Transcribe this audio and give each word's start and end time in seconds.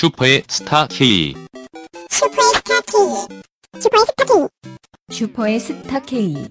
슈퍼의 0.00 0.44
스타 0.48 0.86
K. 0.86 1.34
슈퍼의 2.08 2.54
스타 2.54 2.80
K. 2.80 3.38
슈퍼의 3.82 4.06
스타 4.06 4.24
K. 4.24 4.48
슈퍼의 5.10 5.60
스타 5.60 6.00
K. 6.00 6.48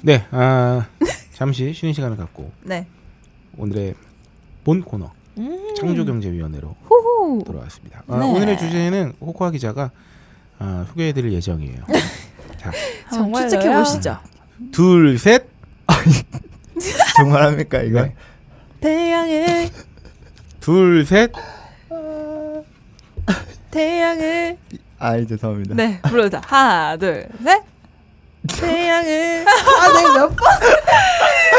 네, 0.00 0.26
아, 0.30 0.88
잠시 1.34 1.74
쉬는 1.74 1.92
시간을 1.92 2.16
갖고 2.16 2.50
네. 2.62 2.86
오늘의 3.58 3.96
본 4.64 4.80
코너 4.80 5.12
음. 5.36 5.74
창조경제위원회로 5.76 6.76
호호. 6.88 7.42
돌아왔습니다. 7.44 8.02
아, 8.08 8.18
네. 8.18 8.32
오늘의 8.32 8.56
주제는 8.56 9.12
호코아 9.20 9.50
기자가 9.50 9.90
아, 10.58 10.86
소개해드릴 10.88 11.34
예정이에요. 11.34 11.84
자, 12.56 12.72
정말 13.12 13.46
추측해 13.50 13.76
보시죠. 13.76 14.20
둘, 14.72 15.18
셋. 15.18 15.46
정말 17.18 17.42
합니까 17.42 17.82
이거? 17.82 18.04
네. 18.04 18.16
태양을 18.80 19.68
둘, 20.60 21.04
셋. 21.06 21.30
태양을 23.70 24.56
아 24.98 25.16
죄송합니다. 25.24 25.74
네 25.74 26.00
불러다 26.02 26.40
하나 26.44 26.96
둘 26.96 27.26
셋. 27.44 27.62
태양을 28.48 29.44
아네 29.46 30.02
몇 30.18 30.28
번. 30.28 30.38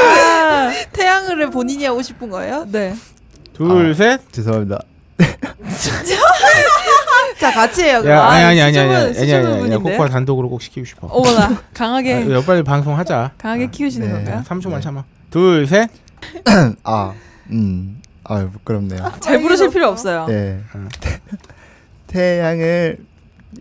아, 0.04 0.72
태양을 0.92 1.50
본인이 1.52 1.86
하고 1.86 2.02
싶은 2.02 2.30
거예요? 2.30 2.66
네. 2.70 2.94
둘, 3.54 3.92
아. 3.92 3.94
셋. 3.94 4.20
죄송합니다. 4.32 4.80
자 7.40 7.52
같이 7.52 7.84
해요. 7.84 8.04
야, 8.06 8.24
아니 8.26 8.44
아니 8.44 8.62
아니 8.62 8.78
아니 8.78 8.94
아니 8.96 9.18
아니 9.20 9.34
아니 9.34 9.58
분인데. 9.60 9.78
코코아 9.78 10.10
단독으로 10.10 10.50
꼭 10.50 10.62
시키고 10.62 10.86
싶어. 10.86 11.08
어머나 11.08 11.62
강하게 11.74 12.14
아, 12.16 12.30
야, 12.38 12.42
빨리 12.46 12.62
방송하자. 12.64 13.32
강하게 13.38 13.68
키우시는 13.68 14.08
네. 14.08 14.14
건가요? 14.14 14.44
3초만 14.48 14.76
네. 14.76 14.82
참아. 14.82 15.04
둘, 15.32 15.66
셋. 15.66 15.90
아, 16.84 17.14
음, 17.52 18.02
아 18.24 18.48
부끄럽네요. 18.52 19.12
잘 19.22 19.42
부르실 19.42 19.70
필요 19.70 19.88
없어요. 19.88 20.26
네. 20.28 20.60
응. 20.76 20.90
태양을 22.08 22.98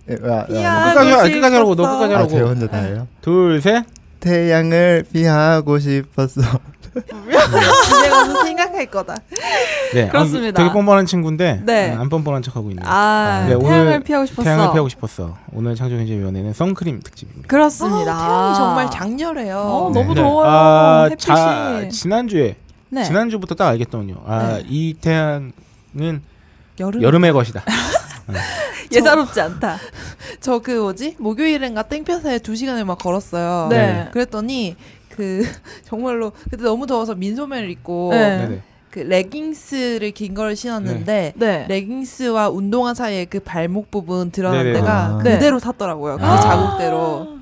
예, 0.08 0.14
아, 0.24 0.46
아, 0.48 0.54
야. 0.54 0.84
끝까지 0.92 1.10
하- 1.10 1.18
하고 1.18 1.32
끝까지 1.32 1.54
하라고 1.54 1.74
너 1.74 1.82
싶었어. 1.84 1.98
끝까지 1.98 2.14
아, 2.14 2.16
하라고. 2.16 2.30
제가 2.30 2.48
혼자 2.48 2.66
다 2.68 2.76
해요. 2.78 3.08
둘, 3.20 3.60
셋. 3.60 3.84
태양을 4.20 5.04
피하고 5.12 5.78
싶었어. 5.78 6.42
집에 6.92 8.08
가서 8.08 8.44
생각할 8.44 8.86
거다. 8.86 9.20
네, 9.94 10.06
아, 10.06 10.10
그렇습니다. 10.10 10.62
되게 10.62 10.72
뻔뻔한 10.72 11.06
친구인데 11.06 11.62
네. 11.64 11.94
어, 11.94 12.00
안 12.00 12.08
뻔뻔한 12.08 12.42
척하고 12.42 12.70
있네요. 12.70 12.84
아 12.88 13.46
네, 13.48 13.58
태양을 13.58 14.00
피하고 14.00 14.26
싶었어. 14.26 14.42
태양을 14.42 14.72
피하고 14.72 14.88
싶었어. 14.88 15.36
오늘 15.52 15.74
창조경제위원회는 15.74 16.52
선크림 16.52 17.00
특집입니다. 17.02 17.48
그렇습니다. 17.48 18.16
태양이 18.18 18.54
정말 18.56 18.90
장렬해요. 18.90 19.56
어, 19.58 19.90
네. 19.94 20.00
너무 20.00 20.14
네. 20.14 20.20
더워요. 20.22 20.48
아, 20.48 21.02
햇빛이. 21.10 21.26
자, 21.26 21.88
지난주에 21.90 22.56
네. 22.88 23.04
지난주부터 23.04 23.54
딱 23.54 23.68
알겠더군요. 23.68 24.16
아, 24.26 24.54
네. 24.58 24.64
이 24.68 24.94
태양은 25.00 25.52
여름 26.80 27.02
여름의 27.02 27.32
것이다. 27.32 27.62
예사롭지 28.92 29.40
않다. 29.40 29.76
저 30.40 30.58
그 30.60 30.72
뭐지 30.72 31.16
목요일인가 31.18 31.82
땡볕에 31.82 32.38
두 32.40 32.56
시간을 32.56 32.84
막 32.84 32.98
걸었어요. 32.98 33.68
네. 33.70 34.08
그랬더니 34.12 34.76
그 35.10 35.42
정말로 35.84 36.32
그때 36.50 36.62
너무 36.64 36.86
더워서 36.86 37.14
민소매를 37.14 37.70
입고 37.70 38.10
네. 38.12 38.62
그 38.90 39.00
레깅스를 39.00 40.10
긴 40.12 40.34
걸 40.34 40.56
신었는데 40.56 41.34
네. 41.36 41.66
레깅스와 41.68 42.48
운동화 42.48 42.94
사이에 42.94 43.24
그 43.24 43.38
발목 43.40 43.90
부분 43.90 44.30
드러난 44.30 44.64
네네. 44.64 44.80
데가 44.80 45.04
아. 45.06 45.18
그대로 45.18 45.60
탔더라고요. 45.60 46.16
그 46.16 46.24
아. 46.24 46.40
자국대로 46.40 47.38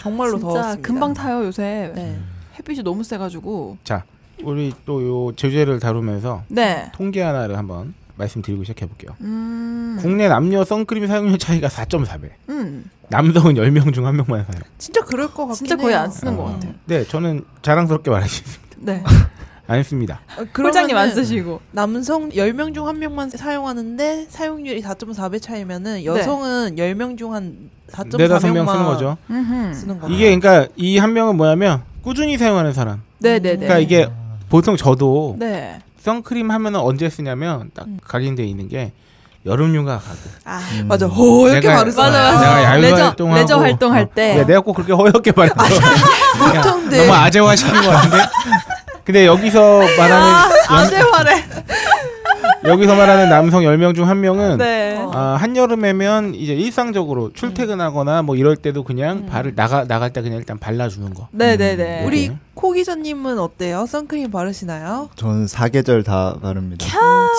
정말로 0.00 0.38
진짜 0.38 0.52
더웠습니다. 0.52 0.86
금방 0.86 1.14
타요 1.14 1.44
요새. 1.44 1.92
네. 1.94 2.18
햇빛이 2.58 2.82
너무 2.82 3.04
세가지고. 3.04 3.76
자, 3.84 4.02
우리 4.42 4.72
또 4.86 5.02
요 5.02 5.32
제주제를 5.36 5.78
다루면서 5.80 6.42
네. 6.48 6.90
통계 6.94 7.22
하나를 7.22 7.56
한번 7.58 7.94
말씀드리고 8.20 8.62
시작해 8.64 8.86
볼게요. 8.86 9.10
음. 9.20 9.98
국내 10.00 10.28
남녀 10.28 10.64
선크림 10.64 11.06
사용률 11.06 11.38
차이가 11.38 11.68
4.4배. 11.68 12.30
음. 12.50 12.90
남성은 13.08 13.54
10명 13.54 13.92
중 13.92 14.04
1명만 14.04 14.28
사용. 14.46 14.62
진짜 14.78 15.00
그럴 15.04 15.26
것 15.28 15.46
같긴 15.48 15.54
진짜 15.54 15.76
거의 15.76 15.94
해요. 15.94 16.02
안 16.04 16.10
쓰는 16.10 16.34
어. 16.34 16.36
것 16.36 16.44
같아요. 16.44 16.72
네, 16.86 17.04
저는 17.04 17.44
자랑스럽게 17.62 18.10
말하겠습니다. 18.10 18.60
네. 18.78 19.02
안 19.66 19.82
씁니다. 19.84 20.20
어, 20.36 20.42
홀장님 20.56 20.96
안 20.96 21.10
쓰시고. 21.12 21.60
남성 21.70 22.28
10명 22.30 22.74
중 22.74 22.86
1명만 22.86 23.30
사용하는데 23.36 24.26
사용률이 24.28 24.82
4.4배 24.82 25.40
차이면은 25.40 26.04
여성은 26.04 26.74
10명 26.76 27.16
중 27.16 27.32
한 27.32 27.70
4.4명만 27.92 28.18
네 28.18 28.28
다섯 28.28 28.52
명 28.52 28.66
쓰는 28.66 28.84
거죠. 28.84 29.16
음흠. 29.30 29.74
쓰는 29.74 30.00
거죠. 30.00 30.12
이게 30.14 30.36
그러니까 30.36 30.66
이 30.76 30.98
한 30.98 31.12
명은 31.12 31.36
뭐냐면 31.36 31.82
꾸준히 32.02 32.36
사용하는 32.38 32.72
사람. 32.72 33.02
네 33.18 33.34
네 33.38 33.40
네. 33.40 33.56
그러니까 33.56 33.78
이게 33.78 34.08
보통 34.48 34.76
저도 34.76 35.36
네. 35.38 35.78
선크림 36.02 36.50
하면은 36.50 36.80
언제 36.80 37.08
쓰냐면 37.10 37.70
딱 37.74 37.86
각인돼 38.06 38.44
있는 38.44 38.68
게 38.68 38.92
여름 39.46 39.74
휴가 39.74 39.98
가고 39.98 40.16
아, 40.44 40.60
음. 40.72 40.86
맞아. 40.88 41.06
호 41.06 41.48
이렇게 41.48 41.68
내가- 41.68 41.76
바르잖아요. 41.78 42.12
맞아, 42.12 42.32
맞아. 42.34 42.40
내가 42.56 42.64
야외 42.64 42.80
레저- 42.90 43.04
활동하고 43.04 43.40
레저 43.40 43.56
활동할 43.58 44.06
때. 44.14 44.38
야, 44.40 44.46
내가 44.46 44.60
꼭 44.60 44.74
그렇게 44.74 44.92
허옇게 44.92 45.32
그냥 45.32 46.62
보통 46.62 46.88
네. 46.90 46.98
너무 46.98 47.12
아재화 47.14 47.56
시킨 47.56 47.74
것 47.80 47.88
같은데 47.90 48.16
근데 49.04 49.26
여기서 49.26 49.80
말하는 49.98 50.50
아재 50.68 50.96
화래. 50.96 51.44
여기서 52.64 52.94
말하는 52.94 53.28
남성 53.30 53.62
10명 53.62 53.94
중 53.94 54.06
한 54.06 54.20
명은 54.20 54.58
네. 54.58 54.98
아, 55.12 55.36
한여름에면 55.40 56.34
이제 56.34 56.52
일상적으로 56.54 57.32
출퇴근하거나 57.32 58.22
뭐 58.22 58.36
이럴 58.36 58.56
때도 58.56 58.84
그냥 58.84 59.26
발을 59.26 59.54
나가 59.54 59.84
나갈 59.84 60.12
때 60.12 60.20
그냥 60.20 60.38
일단 60.38 60.58
발라 60.58 60.88
주는 60.88 61.12
거. 61.14 61.28
네 61.32 61.56
네 61.56 61.76
네. 61.76 62.04
우리 62.06 62.28
네. 62.28 62.36
코 62.54 62.72
기자님은 62.72 63.38
어때요? 63.38 63.86
선크림 63.86 64.30
바르시나요? 64.30 65.08
저는 65.16 65.46
사계절 65.46 66.02
다 66.02 66.36
바릅니다. 66.42 66.84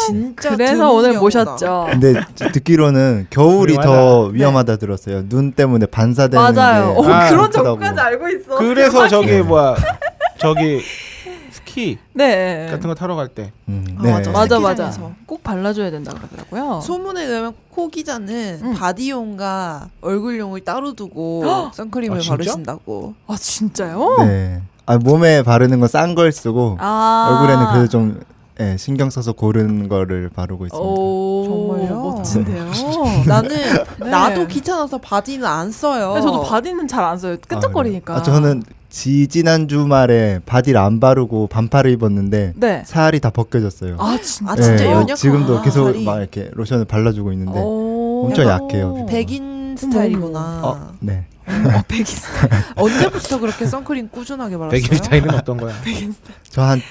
진짜 0.08 0.50
그래서 0.50 0.74
드문 0.74 0.90
오늘. 0.90 1.14
모셨죠. 1.20 1.88
근데 1.92 2.14
듣기로는 2.54 3.28
겨울이. 3.30 3.76
더 3.76 4.26
위험하다 4.26 4.78
들었어요. 4.78 5.28
눈 5.30 5.52
때문에 5.52 5.86
반사되는 5.86 6.54
맞아요. 6.56 6.94
게 6.94 7.00
오, 7.00 7.04
아, 7.06 7.30
그런. 7.30 7.52
정보까지 7.52 8.00
알고 8.00 8.30
있어. 8.30 8.56
그래서 8.58 9.08
저기 9.08 9.38
뭐야 9.42 9.76
저기 10.40 10.82
스키 11.72 11.98
네. 12.14 12.68
같은 12.70 12.88
거 12.90 12.94
타러 12.96 13.16
갈 13.16 13.30
때 13.30 13.52
음, 13.70 13.86
아, 13.98 14.02
네. 14.04 14.12
맞아. 14.12 14.32
맞아 14.32 14.60
맞아. 14.60 14.92
꼭 15.26 15.42
발라줘야 15.44 15.90
된다 15.90 16.14
그러더라고요. 16.14 16.82
소문에 16.82 17.24
의하면 17.24 17.54
코 17.70 17.88
기자는 17.88 18.60
음. 18.62 18.74
바디용과 18.76 19.88
얼굴용을 20.02 20.62
따로 20.62 20.94
두고 20.94 21.72
선크림을 21.74 22.18
아? 22.20 22.30
바르신다고. 22.30 23.14
아 23.28 23.36
진짜요? 23.38 24.18
네. 24.20 24.62
아 24.86 24.98
몸에 24.98 25.44
바르는 25.44 25.80
건 25.80 25.88
싼 25.88 26.16
걸 26.16 26.32
쓰고 26.32 26.78
아 26.80 27.30
얼굴에는 27.40 27.68
그래도 27.72 27.88
좀 27.88 28.20
예, 28.60 28.76
신경 28.78 29.10
써서 29.10 29.32
고른 29.32 29.88
거를 29.88 30.30
바르고 30.30 30.66
있습니다. 30.66 30.88
오 30.90 31.46
정말요? 31.78 32.02
멋진데요. 32.18 32.72
나는 33.26 33.50
네. 34.00 34.10
나도 34.10 34.48
귀찮아서 34.48 34.98
바디는 34.98 35.46
안 35.48 35.72
써요. 35.72 36.20
저도 36.22 36.44
바디는 36.44 36.88
잘 36.88 37.04
안 37.04 37.18
써요. 37.18 37.38
끈적거리니까. 37.48 38.16
아, 38.18 38.22
저는 38.22 38.62
지 38.92 39.28
지난 39.28 39.70
주말에 39.70 40.42
바디를 40.46 40.78
안 40.80 41.00
바르고 41.00 41.48
반팔을 41.48 41.92
입었는데 41.92 42.54
네. 42.58 42.84
살이 42.86 43.22
다 43.22 43.30
벗겨졌어요. 43.30 43.96
아 43.98 44.18
진짜. 44.22 44.52
아, 44.52 44.56
진짜 44.58 44.84
예, 44.84 44.88
연약하구나, 44.90 45.16
지금도 45.16 45.62
계속 45.62 45.86
살이. 45.86 46.04
막 46.04 46.20
이렇게 46.20 46.50
로션을 46.54 46.84
발라주고 46.86 47.32
있는데 47.32 47.58
오. 47.58 48.26
엄청 48.26 48.46
약해요. 48.48 49.06
백인 49.08 49.78
스타일이구나. 49.78 50.60
어, 50.64 50.92
네. 51.00 51.26
어, 51.48 51.82
백인 51.88 52.06
스타일. 52.06 52.50
언제부터 52.76 53.40
그렇게 53.40 53.66
선크림 53.66 54.10
꾸준하게 54.10 54.58
발랐어요? 54.58 54.82
백인 54.82 54.98
스타일은 54.98 55.34
어떤 55.36 55.56
거야? 55.56 55.74
저한 56.50 56.82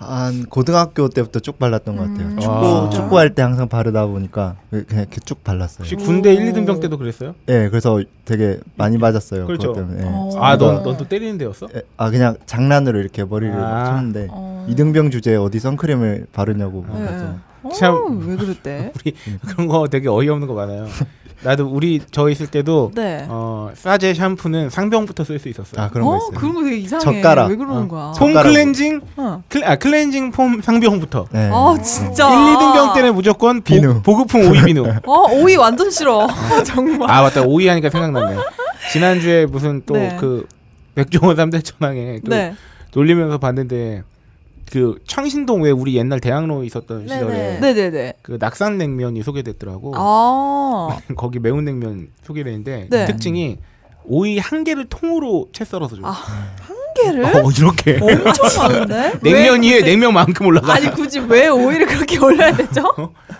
한 0.00 0.46
고등학교 0.46 1.10
때부터 1.10 1.40
쭉 1.40 1.58
발랐던 1.58 1.94
것 1.96 2.02
같아요. 2.04 2.26
음. 2.28 2.40
축구 2.40 2.54
아. 2.54 2.90
축구할 2.90 3.34
때 3.34 3.42
항상 3.42 3.68
바르다 3.68 4.06
보니까 4.06 4.56
그냥 4.70 4.84
이렇게 5.02 5.20
쭉 5.24 5.44
발랐어요. 5.44 5.80
혹시 5.80 5.94
군대 5.94 6.32
1, 6.32 6.52
2등병 6.52 6.80
때도 6.80 6.96
그랬어요? 6.96 7.34
예, 7.48 7.68
그래서 7.68 8.02
되게 8.24 8.58
많이 8.76 8.96
맞았어요. 8.96 9.46
그렇죠. 9.46 9.72
그것 9.74 9.80
때문에. 9.86 10.02
예. 10.02 10.08
어. 10.10 10.30
아, 10.40 10.56
넌넌 10.56 10.96
또 10.96 11.06
때리는 11.06 11.36
데였어? 11.36 11.68
예, 11.74 11.82
아 11.98 12.10
그냥 12.10 12.36
장난으로 12.46 12.98
이렇게 12.98 13.24
머리를 13.24 13.54
아. 13.54 13.58
막 13.58 13.84
쳤는데 13.84 14.28
어. 14.30 14.66
이등병 14.70 15.10
주제에 15.10 15.36
어디 15.36 15.60
선크림을 15.60 16.28
바르냐고 16.32 16.84
네. 16.94 17.06
그래서 17.06 17.34
어, 17.62 17.68
참- 17.70 18.26
왜 18.26 18.36
그랬대? 18.36 18.92
우리 19.04 19.14
그런 19.46 19.66
거 19.68 19.86
되게 19.88 20.08
어이없는 20.08 20.46
거 20.48 20.54
많아요. 20.54 20.86
나도 21.42 21.66
우리 21.68 22.00
저 22.10 22.28
있을 22.28 22.46
때도 22.48 22.90
네. 22.94 23.24
어, 23.28 23.70
싸제 23.74 24.12
샴푸는 24.14 24.68
상병부터 24.68 25.24
쓸 25.24 25.38
수 25.38 25.48
있었어요. 25.48 25.82
아 25.82 25.88
그런 25.88 26.06
거 26.06 26.12
어 26.12 26.16
있어요. 26.18 26.30
그런 26.38 26.54
거 26.54 26.62
되게 26.64 26.76
이상해. 26.76 27.02
젓가락. 27.02 27.48
왜 27.50 27.56
그러는 27.56 27.82
어. 27.84 27.88
거야? 27.88 28.04
폼 28.06 28.14
젓가락으로. 28.28 28.52
클렌징 28.52 29.00
어. 29.16 29.42
클, 29.48 29.64
아, 29.64 29.76
클렌징 29.76 30.32
폼 30.32 30.60
상병부터. 30.60 31.26
네. 31.32 31.50
아 31.52 31.74
진짜. 31.82 32.28
1, 32.28 32.56
2등병 32.56 32.94
때는 32.94 33.14
무조건 33.14 33.56
보, 33.62 33.64
비누. 33.64 34.02
보급품 34.02 34.50
오이 34.50 34.62
비누. 34.64 34.84
어 35.06 35.32
오이 35.32 35.56
완전 35.56 35.90
싫어. 35.90 36.28
정말. 36.66 37.10
아 37.10 37.22
맞다 37.22 37.42
오이 37.42 37.66
하니까 37.68 37.88
생각났네. 37.88 38.36
지난주에 38.92 39.46
무슨 39.46 39.82
또 39.86 39.94
네. 39.94 40.16
그 40.20 40.46
백종원 40.94 41.36
삼대 41.36 41.62
천왕에 41.62 42.20
또 42.24 42.30
네. 42.30 42.54
돌리면서 42.90 43.38
봤는데 43.38 44.02
그 44.70 44.98
창신동 45.06 45.62
왜 45.62 45.70
우리 45.70 45.96
옛날 45.96 46.20
대학로 46.20 46.62
있었던 46.64 47.06
네네. 47.06 47.14
시절에 47.14 47.60
네네네. 47.60 48.14
그 48.22 48.36
낙산 48.40 48.78
냉면이 48.78 49.22
소개됐더라고. 49.22 49.92
아. 49.96 50.98
거기 51.16 51.40
매운 51.40 51.64
냉면 51.64 52.08
소개됐는데 52.22 52.88
네. 52.90 53.06
특징이 53.06 53.58
오이 54.04 54.38
한 54.38 54.64
개를 54.64 54.86
통으로 54.88 55.48
채 55.52 55.64
썰어서 55.64 55.96
줘. 55.96 56.02
아. 56.04 56.10
한 56.10 56.76
개를? 57.04 57.24
어, 57.24 57.50
이렇게 57.50 57.98
엄청 58.00 58.46
많은데? 58.72 59.12
냉면 59.22 59.62
왜 59.62 59.74
위에 59.74 59.80
냉면만큼 59.82 60.46
올라가. 60.46 60.74
아니 60.74 60.90
굳이 60.90 61.18
왜 61.20 61.48
오이를 61.48 61.86
그렇게 61.86 62.18
올려야 62.18 62.52
되죠? 62.54 62.82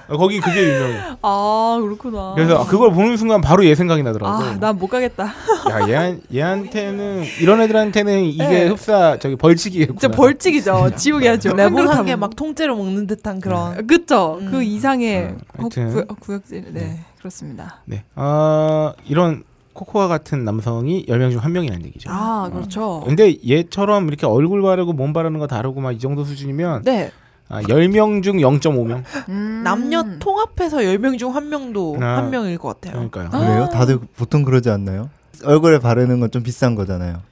어, 0.08 0.16
거기 0.16 0.40
그게 0.40 0.62
유명해. 0.62 1.00
아 1.22 1.78
그렇구나. 1.80 2.32
그래서 2.34 2.66
그걸 2.66 2.92
보는 2.92 3.16
순간 3.16 3.40
바로 3.40 3.64
얘 3.64 3.74
생각이 3.74 4.02
나더라고. 4.02 4.42
아 4.44 4.56
난 4.58 4.76
못 4.78 4.88
가겠다. 4.88 5.24
야, 5.70 5.88
얘한, 5.88 6.20
얘한테는 6.34 7.24
이런 7.40 7.60
애들한테는 7.60 8.24
이게 8.24 8.44
네. 8.46 8.66
흡사 8.68 9.18
저기 9.18 9.36
벌칙이겠구나. 9.36 9.98
진짜 10.00 10.14
벌칙이죠. 10.16 10.90
지옥이야죠. 10.96 11.50
레몬 11.50 11.78
한그릇 11.80 11.90
한개 11.98 12.10
하면. 12.12 12.20
막 12.20 12.36
통째로 12.36 12.76
먹는 12.76 13.06
듯한 13.06 13.40
그런. 13.40 13.86
그쵸. 13.86 14.38
음. 14.40 14.50
그 14.50 14.62
이상의 14.62 15.22
음, 15.22 15.38
구- 15.56 15.62
하여튼. 15.62 16.06
구- 16.06 16.14
구역질. 16.16 16.64
네, 16.72 17.00
그렇습니다. 17.18 17.80
네. 17.84 18.04
어, 18.16 18.92
이런 19.06 19.44
코코아 19.80 20.08
같은 20.08 20.44
남성이 20.44 21.06
10명 21.06 21.30
중한 21.30 21.52
명이라는 21.52 21.86
얘기죠. 21.86 22.10
아, 22.12 22.50
그렇죠. 22.52 23.02
근데 23.06 23.34
얘처럼 23.48 24.08
이렇게 24.08 24.26
얼굴 24.26 24.60
바르고 24.60 24.92
몸 24.92 25.14
바르는 25.14 25.40
거 25.40 25.46
다르고 25.46 25.80
막 25.80 25.92
이 25.92 25.98
정도 25.98 26.22
수준이면 26.24 26.82
네. 26.82 27.10
아, 27.48 27.62
10명 27.62 28.22
중 28.22 28.36
0.5명. 28.36 29.02
음. 29.30 29.62
남녀 29.64 30.04
통합해서 30.18 30.78
10명 30.78 31.18
중한 31.18 31.48
명도 31.48 31.96
아. 32.00 32.18
한 32.18 32.30
명일 32.30 32.58
것 32.58 32.80
같아요. 32.80 33.08
그러니까요. 33.10 33.30
그래요? 33.30 33.68
다들 33.72 33.98
보통 34.18 34.44
그러지 34.44 34.68
않나요? 34.70 35.08
얼굴에 35.44 35.78
바르는 35.78 36.20
건 36.20 36.30
좀 36.30 36.42
비싼 36.42 36.74
거잖아요. 36.74 37.22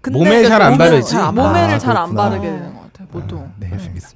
근데 0.00 0.18
몸에 0.18 0.42
잘 0.44 0.62
안 0.62 0.78
바르지. 0.78 1.10
잘안 1.12 1.34
몸에- 1.34 1.42
몸매를 1.48 1.74
아, 1.74 1.78
잘안 1.78 2.10
그렇구나. 2.14 2.22
바르게 2.30 2.46
되는 2.50 2.74
것 2.74 2.82
같아요. 2.84 3.08
보통. 3.08 3.52
네, 3.60 3.66
음. 3.68 3.72
알겠습니다. 3.74 4.08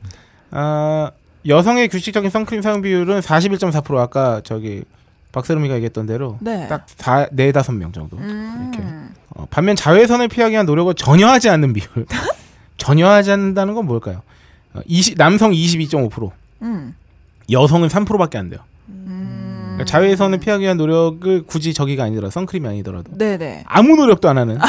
아, 0.52 1.10
여성의 1.46 1.88
규칙적인 1.88 2.30
선크림 2.30 2.62
사용 2.62 2.80
비율은 2.80 3.20
41.4% 3.20 3.98
아까 3.98 4.40
저기 4.42 4.84
박세롬이가 5.34 5.74
얘기했던 5.74 6.06
대로 6.06 6.38
네. 6.40 6.68
딱 6.68 6.86
4, 6.86 7.28
4, 7.36 7.62
5명 7.62 7.92
정도. 7.92 8.16
음. 8.18 8.70
이렇게. 8.72 8.88
어, 9.30 9.46
반면 9.50 9.74
자외선을 9.74 10.28
피하기 10.28 10.52
위한 10.52 10.64
노력을 10.64 10.92
전혀 10.94 11.26
하지 11.26 11.48
않는 11.50 11.72
비율. 11.72 12.06
전혀 12.78 13.08
하지 13.08 13.32
않는다는 13.32 13.74
건 13.74 13.86
뭘까요? 13.86 14.22
어, 14.74 14.80
20, 14.86 15.18
남성 15.18 15.50
22.5%, 15.50 16.30
음. 16.62 16.94
여성은 17.50 17.88
3%밖에 17.88 18.38
안 18.38 18.48
돼요. 18.48 18.60
음. 18.88 19.74
그러니까 19.74 19.84
자외선을 19.86 20.38
피하기 20.38 20.62
위한 20.62 20.76
노력을 20.76 21.42
굳이 21.46 21.74
저기가 21.74 22.04
아니더라도 22.04 22.30
선크림이 22.30 22.68
아니더라도 22.68 23.16
네네. 23.16 23.64
아무 23.66 23.96
노력도 23.96 24.28
안 24.28 24.38
하는 24.38 24.56
어, 24.56 24.66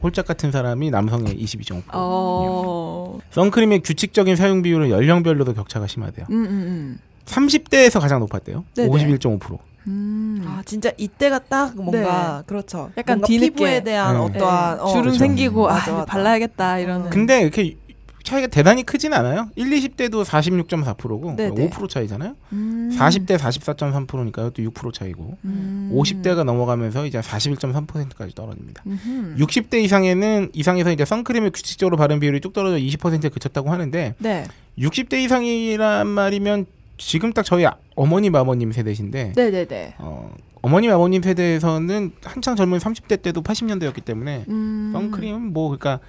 홀짝 0.00 0.26
같은 0.26 0.52
사람이 0.52 0.90
남성의 0.90 1.36
22.5%. 1.42 1.82
어. 1.92 3.18
선크림의 3.32 3.80
규칙적인 3.80 4.36
사용 4.36 4.62
비율은 4.62 4.90
연령별로도 4.90 5.54
격차가 5.54 5.88
심하대요. 5.88 6.26
음, 6.30 6.44
음, 6.44 6.98
30대에서 7.26 8.00
가장 8.00 8.20
높았대요. 8.20 8.64
네네. 8.74 8.88
51.5%. 8.88 9.52
음. 9.52 9.58
음. 9.88 10.44
아 10.46 10.62
진짜 10.64 10.90
이때가 10.96 11.40
딱 11.40 11.76
뭔가 11.76 12.42
그렇죠. 12.46 12.90
약간 12.96 13.18
뭔가 13.18 13.26
뒤늦게. 13.28 13.50
피부에 13.54 13.80
대한 13.84 14.14
네. 14.16 14.20
어떠한 14.20 14.76
네. 14.78 14.82
어, 14.82 14.86
주름 14.88 15.02
그렇죠. 15.02 15.18
생기고 15.18 15.66
맞아, 15.66 15.92
아, 15.92 15.94
맞아. 15.98 16.04
발라야겠다 16.06 16.78
이러는. 16.80 17.10
근데 17.10 17.42
이렇게 17.42 17.76
차이가 18.24 18.48
대단히 18.48 18.82
크진 18.82 19.14
않아요. 19.14 19.48
1, 19.54 19.70
20대도 19.70 20.24
46.4%고 20.24 21.36
네네. 21.36 21.70
5% 21.70 21.88
차이잖아요. 21.88 22.34
음. 22.52 22.90
40대 22.92 23.38
44.3%니까 23.38 24.42
이것도 24.42 24.68
6% 24.68 24.92
차이고 24.92 25.38
음. 25.44 25.92
50대가 25.94 26.42
넘어가면서 26.42 27.06
이제 27.06 27.20
41.3%까지 27.20 28.34
떨어집니다. 28.34 28.82
음흠. 28.84 29.36
60대 29.38 29.74
이상에는 29.84 30.50
이상에서 30.52 30.90
이제 30.90 31.04
선크림을 31.04 31.52
규칙적으로 31.52 31.96
바른 31.96 32.18
비율이 32.18 32.40
뚝 32.40 32.52
떨어져 32.52 32.78
20%에 32.78 33.28
그쳤다고 33.28 33.70
하는데 33.70 34.16
네. 34.18 34.44
60대 34.76 35.14
이상이란 35.22 36.08
말이면 36.08 36.66
지금 36.98 37.32
딱 37.32 37.44
저희 37.44 37.66
아- 37.66 37.76
어머님 37.94 38.34
아버님 38.36 38.72
세대신데 38.72 39.32
네네네. 39.36 39.94
어, 39.98 40.34
어머님 40.62 40.90
아버님 40.90 41.22
세대에서는 41.22 42.12
한창 42.24 42.56
젊은 42.56 42.78
30대 42.78 43.22
때도 43.22 43.42
80년대였기 43.42 44.04
때문에 44.04 44.44
음. 44.48 44.90
선크림은 44.92 45.52
뭐 45.52 45.68
그러니까 45.76 46.00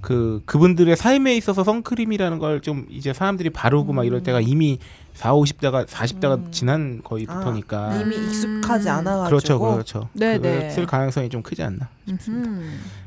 그 0.00 0.42
그분들의 0.44 0.94
삶에 0.96 1.34
있어서 1.36 1.64
선크림이라는 1.64 2.38
걸 2.38 2.60
좀 2.60 2.86
이제 2.90 3.12
사람들이 3.12 3.50
바르고 3.50 3.92
막 3.92 4.04
이럴 4.04 4.22
때가 4.22 4.40
이미 4.40 4.78
4, 5.14 5.32
50대가 5.32 5.86
40대가 5.86 6.34
음. 6.38 6.48
지난 6.50 7.00
거의 7.02 7.24
아, 7.28 7.38
부터니까 7.38 7.96
이미 8.02 8.16
익숙하지 8.16 8.88
않아 8.90 9.16
가지고 9.18 9.28
그렇죠, 9.28 9.58
그렇죠. 9.58 10.08
네네. 10.12 10.38
그랬을 10.38 10.86
가능성이 10.86 11.28
좀 11.30 11.42
크지 11.42 11.62
않나 11.62 11.88
싶습니다. 12.08 12.50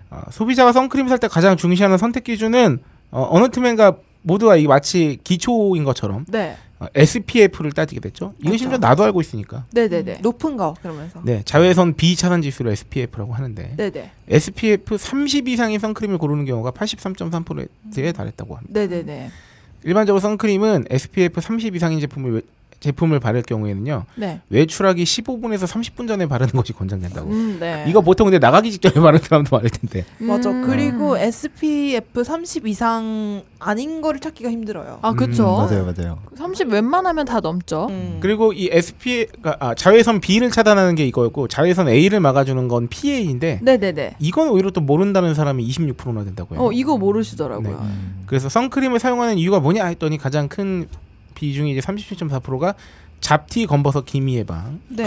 어, 0.09 0.21
소비자가 0.31 0.71
선크림 0.71 1.07
살 1.09 1.17
때 1.19 1.27
가장 1.27 1.57
중시하는 1.57 1.97
선택 1.97 2.23
기준은 2.23 2.79
어, 3.11 3.27
어느 3.29 3.49
틈엔가 3.49 3.97
모두가 4.23 4.55
이 4.55 4.65
마치 4.67 5.19
기초인 5.23 5.83
것처럼 5.83 6.25
네. 6.29 6.57
어, 6.79 6.85
SPF를 6.93 7.71
따지게 7.71 7.99
됐죠. 8.01 8.33
이거 8.37 8.49
그렇죠. 8.49 8.57
심지어 8.57 8.77
나도 8.77 9.03
알고 9.03 9.19
있으니까. 9.21 9.65
네네네. 9.73 10.19
높은 10.21 10.57
거 10.57 10.75
그러면서 10.81 11.21
네, 11.23 11.41
자외선 11.43 11.95
비차단 11.95 12.41
지수를 12.43 12.71
SPF라고 12.73 13.33
하는데 13.33 13.73
네네. 13.75 14.11
SPF 14.29 14.97
30 14.97 15.47
이상의 15.47 15.79
선크림을 15.79 16.17
고르는 16.19 16.45
경우가 16.45 16.71
83.3%에 16.71 18.11
달했다고 18.11 18.55
합니다. 18.55 18.79
네네네. 18.79 19.29
일반적으로 19.83 20.19
선크림은 20.19 20.85
SPF 20.89 21.39
30 21.41 21.75
이상인 21.75 21.99
제품을 21.99 22.31
외- 22.33 22.41
제품을 22.87 23.19
바를 23.19 23.41
경우에는요 23.41 24.05
네. 24.15 24.39
외출하기 24.49 25.03
15분에서 25.03 25.67
30분 25.67 26.07
전에 26.07 26.25
바르는 26.27 26.51
것이 26.53 26.71
권장된다고. 26.73 27.29
음, 27.29 27.57
네. 27.59 27.85
이거 27.87 28.01
보통 28.01 28.25
근데 28.25 28.39
나가기 28.39 28.71
직전에 28.71 28.95
바르는 28.95 29.19
사람도 29.23 29.55
많을 29.55 29.69
텐데. 29.69 30.05
맞아. 30.19 30.49
음. 30.49 30.63
그리고 30.65 31.17
SPF 31.17 32.23
30 32.23 32.67
이상 32.67 33.43
아닌 33.59 34.01
거를 34.01 34.19
찾기가 34.19 34.49
힘들어요. 34.49 34.99
아 35.01 35.13
그쵸. 35.13 35.43
음, 35.43 35.57
맞아요, 35.69 35.93
맞아요. 35.97 36.19
30 36.37 36.71
웬만하면 36.71 37.25
다 37.25 37.39
넘죠. 37.41 37.87
음. 37.89 38.17
그리고 38.21 38.53
이 38.53 38.69
SPF 38.71 39.31
아, 39.43 39.73
자외선 39.75 40.21
B를 40.21 40.49
차단하는 40.51 40.95
게 40.95 41.05
이거였고 41.07 41.47
자외선 41.47 41.87
A를 41.89 42.19
막아주는 42.19 42.67
건 42.67 42.87
PA인데 42.87 43.59
네 43.61 43.77
네 43.77 43.91
네. 43.91 44.15
이건 44.19 44.49
오히려 44.49 44.71
또 44.71 44.81
모른다는 44.81 45.33
사람이 45.35 45.67
26%나 45.67 46.23
된다고요. 46.23 46.59
어 46.59 46.71
이거 46.71 46.97
모르시더라고요. 46.97 47.69
네. 47.69 47.75
음. 47.75 48.23
그래서 48.25 48.49
선크림을 48.49 48.99
사용하는 48.99 49.37
이유가 49.37 49.59
뭐냐 49.59 49.85
했더니 49.85 50.17
가장 50.17 50.47
큰 50.47 50.87
비중이 51.37 51.71
이제 51.71 51.79
37.4%가 51.79 52.73
잡티, 53.19 53.65
검버섯, 53.65 54.05
기미 54.05 54.35
예방. 54.35 54.79
네. 54.89 55.05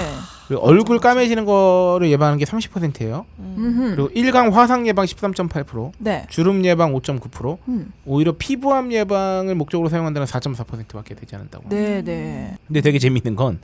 그리고 0.49 0.62
얼굴 0.65 0.99
까매지는 0.99 1.44
거를 1.44 2.11
예방하는 2.11 2.38
게 2.38 2.44
30%예요. 2.44 3.25
음. 3.38 3.93
그리고 3.94 4.11
일광 4.15 4.53
화상 4.53 4.87
예방 4.87 5.05
13.8%, 5.05 5.93
네. 5.99 6.27
주름 6.29 6.65
예방 6.65 6.93
5.9%, 6.93 7.59
음. 7.69 7.93
오히려 8.05 8.32
피부암 8.37 8.93
예방을 8.93 9.55
목적으로 9.55 9.88
사용한다는 9.88 10.27
4.4%밖에 10.27 11.15
되지 11.15 11.37
않는다고. 11.37 11.69
네 11.69 12.03
네. 12.03 12.56
근데 12.67 12.81
되게 12.81 12.99
재밌는 12.99 13.37
건 13.37 13.61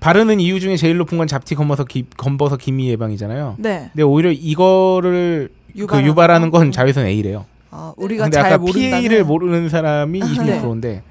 바르는 0.00 0.40
이유 0.40 0.58
중에 0.58 0.76
제일 0.76 0.96
높은 0.96 1.18
건 1.18 1.26
잡티, 1.26 1.54
검버섯, 1.54 1.86
기, 1.86 2.06
검버섯, 2.16 2.58
기미 2.58 2.88
예방이잖아요. 2.88 3.56
네. 3.58 3.90
근데 3.92 4.02
오히려 4.02 4.32
이거를 4.32 5.50
그 5.74 5.78
유발하는 5.82 6.08
유발하는 6.08 6.50
거? 6.50 6.58
건 6.58 6.72
자외선 6.72 7.04
A래요. 7.04 7.44
아, 7.70 7.92
우리가 7.98 8.24
근데 8.24 8.36
잘 8.36 8.46
아까 8.46 8.58
모른다는 8.58 8.90
PA를 9.02 9.24
모르는 9.24 9.68
사람이 9.68 10.18
26%인데 10.24 11.02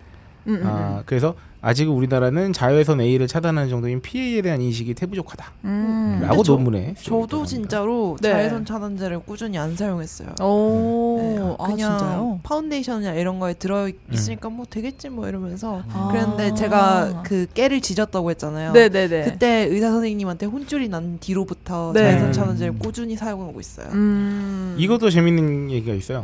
음, 0.49 0.55
음, 0.55 0.61
아, 0.65 1.03
그래서 1.05 1.35
아직 1.61 1.89
우리나라는 1.89 2.53
자외선 2.53 3.01
A를 3.01 3.27
차단하는 3.27 3.69
정도인 3.69 4.01
PA에 4.01 4.41
대한 4.41 4.61
인식이 4.61 4.93
태부족하다. 4.93 5.45
음. 5.65 6.19
라고 6.21 6.35
근데 6.37 6.43
저- 6.45 6.51
논문에 6.53 6.93
저도 7.01 7.45
진짜로 7.45 8.15
네. 8.21 8.31
자외선 8.31 8.63
차단제를 8.63 9.19
꾸준히 9.25 9.57
안 9.57 9.75
사용했어요. 9.75 10.29
오. 10.41 11.17
네, 11.21 11.55
아 11.59 11.67
그냥 11.67 11.97
진짜요? 11.97 12.39
파운데이션이나 12.43 13.13
이런 13.15 13.39
거에 13.39 13.53
들어 13.55 13.89
있으니까 14.09 14.49
뭐 14.49 14.65
되겠지 14.69 15.09
뭐 15.09 15.27
이러면서 15.27 15.83
아. 15.91 16.07
그랬는데 16.11 16.53
제가 16.55 17.23
그 17.25 17.45
깨를 17.53 17.81
지졌다고 17.81 18.29
했잖아요. 18.31 18.71
네네네. 18.71 19.23
그때 19.25 19.67
의사 19.69 19.91
선생님한테 19.91 20.45
혼쭐이 20.45 20.87
난 20.87 21.17
뒤로부터 21.19 21.91
네. 21.93 22.03
자외선 22.11 22.31
차단제를 22.31 22.79
꾸준히 22.79 23.17
사용하고 23.17 23.59
있어요. 23.59 23.87
음. 23.91 24.75
이것도 24.79 25.09
재밌는 25.09 25.71
얘기가 25.71 25.93
있어요. 25.93 26.23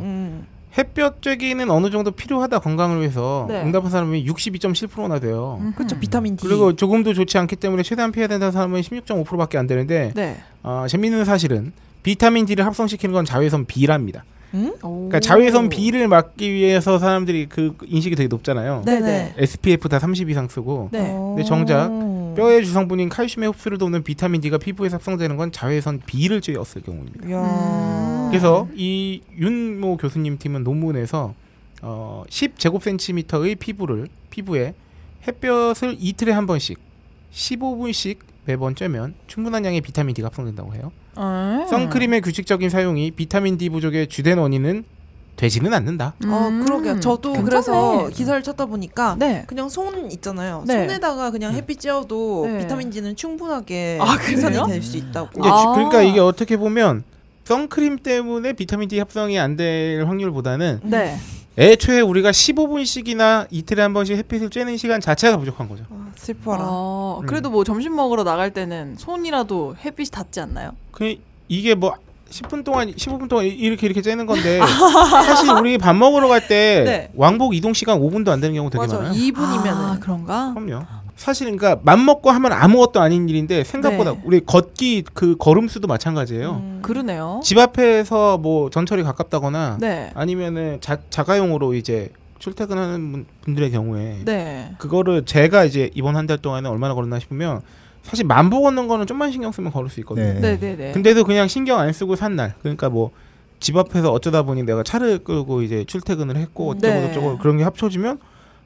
음. 0.76 0.78
햇볕 0.78 1.20
쬐기는 1.20 1.70
어느 1.70 1.90
정도 1.90 2.10
필요하다 2.10 2.58
건강을 2.58 3.00
위해서 3.00 3.46
네. 3.48 3.62
응답한 3.62 3.90
사람이 3.90 4.24
62.7%나 4.26 5.18
돼요. 5.18 5.60
그렇죠. 5.74 5.98
비타민 5.98 6.36
D. 6.36 6.46
그리고 6.46 6.76
조금도 6.76 7.14
좋지 7.14 7.38
않기 7.38 7.56
때문에 7.56 7.82
최대한 7.82 8.12
피해야 8.12 8.28
된다는 8.28 8.52
사람은 8.52 8.80
16.5%밖에 8.80 9.58
안 9.58 9.66
되는데 9.66 10.12
네. 10.14 10.36
어, 10.62 10.86
재밌는 10.88 11.24
사실은 11.24 11.72
비타민 12.02 12.46
D를 12.46 12.64
합성시키는 12.66 13.12
건 13.12 13.24
자외선 13.24 13.64
B랍니다. 13.64 14.24
음? 14.54 14.74
그러니까 14.80 15.20
자외선 15.20 15.68
B를 15.68 16.08
막기 16.08 16.52
위해서 16.52 16.98
사람들이 16.98 17.46
그 17.48 17.76
인식이 17.84 18.14
되게 18.14 18.28
높잖아요. 18.28 18.82
네네. 18.86 19.34
SPF 19.38 19.88
다 19.88 19.98
30 19.98 20.30
이상 20.30 20.48
쓰고 20.48 20.90
네. 20.92 21.12
근데 21.12 21.42
정작 21.42 21.90
오. 21.90 22.15
뼈의 22.36 22.64
주성분인 22.64 23.08
칼슘의 23.08 23.48
흡수를 23.48 23.78
돕는 23.78 24.02
비타민 24.04 24.40
D가 24.40 24.58
피부에 24.58 24.88
합성되는 24.88 25.36
건 25.36 25.52
자외선 25.52 26.00
B를 26.06 26.40
쬐었을 26.40 26.84
경우입니다. 26.84 27.26
음. 27.26 28.28
그래서 28.30 28.68
이 28.74 29.22
윤모 29.38 29.96
교수님 29.96 30.38
팀은 30.38 30.64
논문에서 30.64 31.34
어, 31.82 32.24
10제곱센티미터의 32.28 33.58
피부를 33.58 34.08
피부에 34.30 34.74
햇볕을 35.26 35.96
이틀에 35.98 36.32
한 36.32 36.46
번씩 36.46 36.78
15분씩 37.32 38.18
매번 38.44 38.74
쬐면 38.74 39.14
충분한 39.26 39.64
양의 39.64 39.80
비타민 39.80 40.14
D가 40.14 40.26
합성된다고 40.28 40.74
해요. 40.74 40.92
음. 41.18 41.66
선크림의 41.68 42.20
규칙적인 42.20 42.70
사용이 42.70 43.10
비타민 43.10 43.58
D 43.58 43.68
부족의 43.70 44.08
주된 44.08 44.38
원인은 44.38 44.84
되지는 45.36 45.72
않는다. 45.74 46.14
어, 46.26 46.48
음. 46.50 46.64
그러게요. 46.64 46.98
저도 47.00 47.32
괜찮네. 47.34 47.44
그래서 47.44 48.08
기사를 48.08 48.42
찾다 48.42 48.66
보니까 48.66 49.16
네. 49.18 49.44
그냥 49.46 49.68
손 49.68 50.10
있잖아요. 50.10 50.64
네. 50.66 50.86
손에다가 50.88 51.30
그냥 51.30 51.52
햇빛 51.54 51.78
쬐어도 51.80 52.46
네. 52.46 52.58
비타민 52.60 52.90
D는 52.90 53.16
충분하게 53.16 53.98
아, 54.00 54.16
생산이 54.16 54.54
그래요? 54.56 54.66
될수 54.66 54.96
있다고. 54.96 55.28
이게 55.38 55.48
아. 55.48 55.58
주- 55.60 55.68
그러니까 55.74 56.02
이게 56.02 56.20
어떻게 56.20 56.56
보면 56.56 57.04
선크림 57.44 57.98
때문에 57.98 58.54
비타민 58.54 58.88
D 58.88 58.98
합성이 58.98 59.38
안 59.38 59.56
될 59.56 60.04
확률보다는 60.06 60.80
네. 60.84 61.16
애초에 61.58 62.00
우리가 62.00 62.30
15분씩이나 62.32 63.46
이틀에 63.50 63.80
한 63.82 63.92
번씩 63.94 64.16
햇빛을 64.16 64.50
쬐는 64.50 64.76
시간 64.78 65.00
자체가 65.00 65.36
부족한 65.38 65.68
거죠. 65.68 65.84
아, 65.90 66.10
슬퍼라. 66.16 66.64
어, 66.66 67.20
음. 67.22 67.26
그래도 67.26 67.50
뭐 67.50 67.62
점심 67.64 67.94
먹으러 67.94 68.24
나갈 68.24 68.52
때는 68.52 68.96
손이라도 68.98 69.76
햇빛이 69.84 70.10
닿지 70.10 70.40
않나요? 70.40 70.72
그 70.92 71.14
이게 71.48 71.74
뭐 71.74 71.94
10분 72.30 72.64
동안 72.64 72.90
15분 72.92 73.28
동안 73.28 73.46
이렇게 73.46 73.86
이렇게 73.86 74.00
쬐는 74.00 74.26
건데 74.26 74.58
사실 75.26 75.50
우리 75.52 75.78
밥 75.78 75.94
먹으러 75.94 76.28
갈때 76.28 76.82
네. 76.84 77.10
왕복 77.14 77.54
이동 77.54 77.72
시간 77.72 78.00
5분도 78.00 78.28
안 78.30 78.40
되는 78.40 78.54
경우 78.54 78.68
되게 78.68 78.80
맞아. 78.80 78.98
많아요. 78.98 79.12
2분이면은 79.12 79.66
아, 79.68 79.98
그런가? 80.00 80.52
그럼요. 80.54 80.84
사실 81.16 81.46
그러니까 81.46 81.80
맘 81.82 82.04
먹고 82.04 82.30
하면 82.30 82.52
아무것도 82.52 83.00
아닌 83.00 83.28
일인데 83.28 83.64
생각보다 83.64 84.12
네. 84.12 84.20
우리 84.24 84.40
걷기 84.44 85.04
그 85.14 85.36
걸음수도 85.38 85.86
마찬가지예요. 85.88 86.50
음. 86.62 86.78
그러네요. 86.82 87.40
집 87.42 87.58
앞에서 87.58 88.38
뭐 88.38 88.68
전철이 88.70 89.02
가깝다거나 89.02 89.78
네. 89.80 90.10
아니면은 90.14 90.78
자, 90.80 90.98
자가용으로 91.08 91.74
이제 91.74 92.10
출퇴근하는 92.38 93.12
분- 93.12 93.26
분들의 93.42 93.70
경우에 93.70 94.18
네. 94.26 94.72
그거를 94.78 95.24
제가 95.24 95.64
이제 95.64 95.90
이번 95.94 96.16
한 96.16 96.26
달 96.26 96.36
동안에 96.38 96.68
얼마나 96.68 96.92
걸었나 96.92 97.18
싶으면 97.18 97.62
사실 98.06 98.24
만보 98.26 98.62
걷는 98.62 98.88
거는 98.88 99.06
좀만 99.06 99.32
신경 99.32 99.52
쓰면 99.52 99.72
걸을 99.72 99.90
수 99.90 100.00
있거든요. 100.00 100.34
네. 100.34 100.40
네, 100.40 100.58
네, 100.58 100.76
네. 100.76 100.92
근데도 100.92 101.24
그냥 101.24 101.48
신경 101.48 101.78
안 101.80 101.92
쓰고 101.92 102.16
산 102.16 102.36
날, 102.36 102.54
그러니까 102.60 102.88
뭐 102.88 103.10
집 103.58 103.74
앞에서 103.76 104.12
어쩌다 104.12 104.42
보니 104.42 104.64
내가 104.64 104.82
차를 104.82 105.24
끌고 105.24 105.62
이제 105.62 105.84
출퇴근을 105.86 106.36
했고 106.36 106.68
어쩌고 106.72 106.86
네. 106.94 107.06
저쩌고 107.08 107.38
그런 107.38 107.56
게 107.56 107.64
합쳐지면 107.64 108.18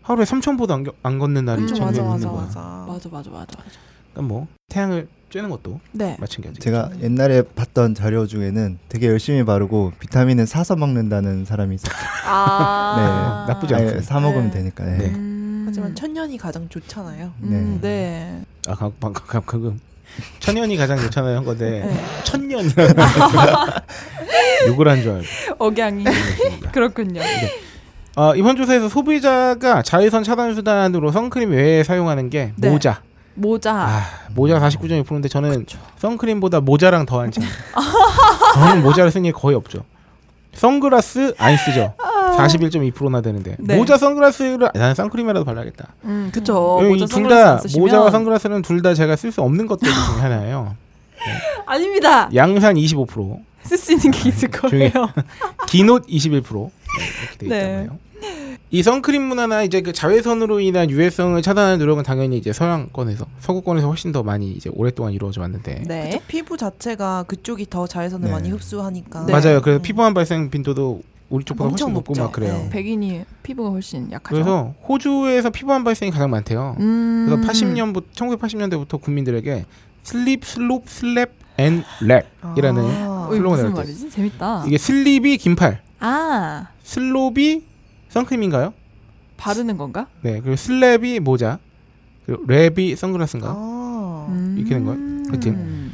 하루에 0.03 0.25
3천보도 0.25 0.73
안, 0.73 0.83
겨- 0.83 0.93
안 1.05 1.21
걷는 1.21 1.45
날이 1.45 1.65
종종 1.69 1.87
맞아 1.87 2.01
있는 2.01 2.11
맞아 2.13 2.29
거야. 2.29 2.41
맞아. 2.43 2.61
맞아, 2.89 3.09
맞아, 3.09 3.31
맞아, 3.31 3.31
맞아. 3.31 3.71
그러니까 4.13 4.35
뭐 4.35 4.49
태양을 4.69 5.07
쬐는 5.31 5.49
것도 5.49 5.79
네. 5.93 6.17
마찬가지. 6.19 6.59
제가 6.59 6.91
옛날에 7.03 7.43
봤던 7.43 7.95
자료 7.95 8.27
중에는 8.27 8.81
되게 8.89 9.07
열심히 9.07 9.45
바르고 9.45 9.93
비타민은 10.01 10.47
사서 10.47 10.75
먹는다는 10.75 11.45
사람이 11.45 11.77
있었어요. 11.77 11.97
아, 12.27 13.45
네, 13.47 13.53
나쁘지 13.55 13.75
않고. 13.77 13.91
아니, 13.91 14.03
사 14.03 14.19
먹으면 14.19 14.51
네. 14.51 14.59
되니까. 14.59 14.85
네. 14.85 14.97
네. 14.99 15.05
음. 15.15 15.30
하지만 15.71 15.95
천년이 15.95 16.37
가장 16.37 16.69
좋잖아요. 16.69 17.31
음, 17.43 17.79
네. 17.81 18.43
아 18.67 18.75
가- 18.75 18.91
방금 18.99 19.23
방금 19.31 19.81
천년이 20.41 20.77
가장 20.77 20.99
좋잖아요 20.99 21.37
한 21.37 21.45
건데 21.45 21.85
네. 21.87 22.05
천년이라는 22.25 22.95
욕을 24.67 24.89
한 24.89 25.01
줄 25.03 25.13
알고. 25.13 25.25
억양이. 25.59 26.05
그렇군요. 26.73 27.21
어, 28.17 28.35
이번 28.35 28.57
조사에서 28.57 28.89
소비자가 28.89 29.83
자외선 29.83 30.25
차단 30.25 30.55
수단으로 30.57 31.13
선크림 31.13 31.53
외에 31.53 31.85
사용하는 31.85 32.29
게 32.31 32.53
네. 32.57 32.69
모자. 32.69 33.01
모자. 33.35 33.73
아, 33.73 34.03
모자가 34.35 34.69
49.2%인데 34.69 35.29
저는 35.29 35.65
선크림보다 35.99 36.61
모자랑 36.61 37.07
더안 37.07 37.31
씁니다. 37.31 37.55
저는 38.55 38.83
모자를 38.83 39.13
쓴일 39.13 39.33
거의 39.33 39.55
없죠. 39.55 39.85
선글라스 40.55 41.35
안 41.39 41.57
쓰죠. 41.57 41.95
41.2%나 42.37 43.21
되는데 43.21 43.57
네. 43.59 43.77
모자 43.77 43.97
선글라스를 43.97 44.67
아, 44.69 44.71
나는 44.75 44.95
선크림이라도 44.95 45.45
발라야겠다. 45.45 45.89
음, 46.05 46.31
그쵸. 46.33 46.79
여기 46.83 46.93
모자 46.93 47.07
둘 47.07 47.15
선글라스 47.15 47.45
다안 47.45 47.59
쓰시면 47.61 47.81
모자와 47.85 48.11
선글라스는 48.11 48.63
둘 48.63 48.83
다 48.83 48.95
제가 48.95 49.17
쓸 49.17 49.31
수 49.33 49.43
없는 49.43 49.67
것들 49.67 49.87
중에 49.89 49.95
하나예요. 50.23 50.75
아닙니다. 51.67 52.31
양산 52.35 52.75
25%, 52.77 53.41
쓸 53.65 53.77
수 53.79 53.93
있는 53.93 54.11
게 54.11 54.29
있을 54.31 54.49
중에- 54.49 54.71
거예요. 54.71 54.91
기노 55.69 55.99
21% 56.01 56.71
네, 56.99 57.05
이렇게 57.23 57.39
돼 57.39 57.47
네. 57.49 57.57
있잖아요. 57.61 57.99
이 58.73 58.83
선크림 58.85 59.23
문화나 59.23 59.63
이제 59.65 59.81
그 59.81 59.93
자외선으로 59.93 60.61
인한 60.61 60.91
유해성을 60.91 61.41
차단하는 61.43 61.79
노력은 61.81 62.05
당연히 62.05 62.39
이제 62.39 62.53
서양권에서 62.53 63.27
서구권에서 63.41 63.89
훨씬 63.89 64.13
더 64.13 64.23
많이 64.23 64.51
이제 64.53 64.71
오랫동안 64.75 65.13
이루어져 65.13 65.41
왔는데 65.41 65.83
네. 65.87 66.21
피부 66.29 66.57
자체가 66.57 67.25
그쪽이 67.27 67.67
더 67.69 67.87
자외선을 67.89 68.27
네. 68.29 68.33
많이 68.33 68.51
흡수하니까. 68.51 69.27
네. 69.27 69.33
맞아요. 69.33 69.61
그래서 69.61 69.81
음. 69.81 69.83
피부암 69.83 70.15
발생 70.15 70.51
빈도도 70.51 71.03
우리 71.31 71.45
쪽보다 71.45 71.71
훨씬 71.71 71.87
엄청 71.87 71.95
높고. 71.95 72.15
막 72.19 72.33
그래요. 72.33 72.53
네. 72.55 72.71
백인이 72.71 73.25
피부가 73.43 73.71
훨씬 73.71 74.11
약하죠. 74.11 74.35
그래서 74.35 74.75
호주에서 74.89 75.51
피부암 75.51 75.85
발생이 75.85 76.11
가장 76.11 76.31
많대요. 76.31 76.77
음. 76.81 77.27
그래서 77.29 77.49
80년부터 77.49 78.05
1980년대부터 78.13 79.01
국민들에게 79.01 79.65
slip, 80.03 80.45
slop, 80.45 80.87
slap 80.87 81.31
and 81.59 81.85
wrap이라는 82.01 82.79
아. 82.79 83.29
슬로건을 83.31 83.65
무슨. 83.65 83.75
말이지? 83.75 84.11
재밌다. 84.11 84.65
이게 84.67 84.77
slip이 84.79 85.37
긴팔, 85.39 85.81
아 86.01 86.67
slop이 86.83 87.63
선크림인가요? 88.09 88.73
바르는 89.37 89.77
건가? 89.77 90.07
네, 90.23 90.41
그리고 90.41 90.57
슬랩이 90.57 91.21
모자, 91.21 91.59
그리고 92.27 92.45
랩이 92.47 92.97
선글라스인가? 92.97 93.49
아. 93.51 94.27
음. 94.31 94.57
이렇게 94.59 94.75
된 94.75 94.85
거예요. 94.85 94.99
하여튼. 95.29 95.93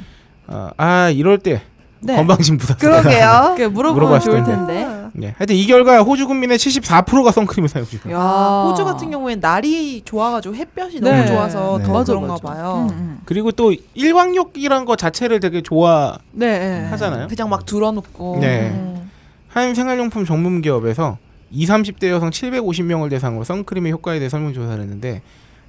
아, 0.49 0.71
아 0.77 1.11
이럴 1.11 1.39
때 1.39 1.63
네. 2.01 2.17
건방진 2.17 2.57
부사. 2.57 2.77
그러게요. 2.77 3.55
그 3.59 3.63
물어보면 3.65 4.21
좋을 4.21 4.45
텐데. 4.45 5.06
네, 5.19 5.35
하여튼 5.39 5.57
이 5.57 5.67
결과 5.67 6.03
호주 6.03 6.27
국민의 6.27 6.59
74%가 6.59 7.33
선크림을 7.33 7.69
사용 7.69 7.87
중이에요. 7.87 8.19
야. 8.19 8.23
아, 8.23 8.69
호주 8.69 8.85
같은 8.85 9.11
경우엔 9.11 9.41
날이 9.41 10.03
좋아가지고 10.05 10.55
햇볕이 10.55 11.01
네. 11.01 11.11
너무 11.11 11.27
좋아서 11.27 11.79
네. 11.79 11.85
더 11.85 11.93
맞아, 11.93 12.13
그런가 12.13 12.35
맞아. 12.35 12.43
봐요. 12.49 12.89
음, 12.91 12.97
음. 12.97 13.21
그리고 13.25 13.51
또 13.53 13.75
일광욕이란 13.95 14.85
거 14.85 14.97
자체를 14.97 15.41
되게 15.41 15.63
좋아하잖아요. 15.63 16.21
네. 16.33 16.59
네. 16.59 17.27
그냥 17.29 17.49
막 17.49 17.65
들어놓고. 17.65 18.39
네. 18.41 18.71
음. 18.71 19.11
한 19.49 19.75
생활용품 19.75 20.27
전문 20.27 20.61
기업에서 20.61 21.17
20, 21.51 21.71
30대 21.71 22.09
여성 22.11 22.29
750명을 22.31 23.09
대상으로 23.09 23.45
선크림의 23.45 23.93
효과에 23.93 24.19
대해 24.19 24.29
설문 24.29 24.53
조사를 24.53 24.79
했는데 24.83 25.23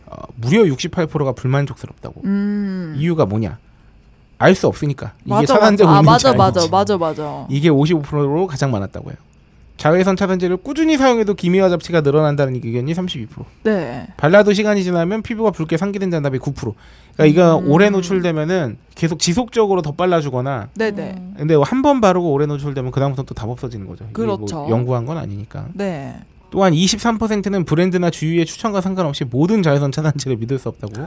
어, 0.05 0.15
무려 0.35 0.63
68%가 0.63 1.31
불만족스럽다고. 1.33 2.21
음. 2.25 2.95
이유가 2.97 3.25
뭐냐? 3.25 3.57
알 4.39 4.53
수 4.55 4.67
없으니까. 4.67 5.13
이게 5.25 5.33
맞아, 5.33 5.53
차단되고 5.55 5.89
맞아. 5.89 5.99
아, 5.99 6.01
맞아, 6.03 6.33
맞아, 6.33 6.59
아닌지. 6.59 6.69
맞아, 6.71 6.97
맞아. 6.97 7.45
이게 7.49 7.69
55%로 7.69 8.45
가장 8.47 8.69
많았다고 8.71 9.09
해요. 9.09 9.17
자외선 9.77 10.15
차단제를 10.15 10.57
꾸준히 10.57 10.97
사용해도 10.97 11.35
기미와 11.35 11.69
잡티가 11.69 12.01
늘어난다는 12.01 12.55
의견이 12.55 12.93
32%. 12.93 13.27
네. 13.63 14.07
발라도 14.17 14.53
시간이 14.53 14.83
지나면 14.83 15.21
피부가 15.21 15.51
붉게 15.51 15.77
상기된다는 15.77 16.23
답이 16.23 16.39
9%. 16.39 16.73
그러니까 17.13 17.25
이거 17.25 17.59
음. 17.59 17.71
오래 17.71 17.89
노출되면은 17.89 18.77
계속 18.95 19.19
지속적으로 19.19 19.81
더 19.81 19.91
발라주거나 19.93 20.69
네, 20.75 20.91
네. 20.91 21.15
음. 21.17 21.35
근데 21.37 21.55
한 21.55 21.81
번 21.81 22.01
바르고 22.01 22.31
오래 22.31 22.45
노출되면 22.47 22.91
그다음부터 22.91 23.23
또 23.23 23.33
답 23.35 23.49
없어지는 23.49 23.85
거죠. 23.87 24.03
뭐 24.05 24.13
그렇죠. 24.13 24.67
연구한 24.69 25.05
건 25.05 25.17
아니니까. 25.17 25.67
네. 25.73 26.15
또한 26.49 26.73
23%는 26.73 27.65
브랜드나 27.65 28.09
주위의 28.09 28.45
추천과 28.45 28.81
상관없이 28.81 29.25
모든 29.25 29.61
자외선 29.61 29.91
차단제를 29.91 30.37
믿을 30.37 30.57
수 30.59 30.69
없다고 30.69 31.05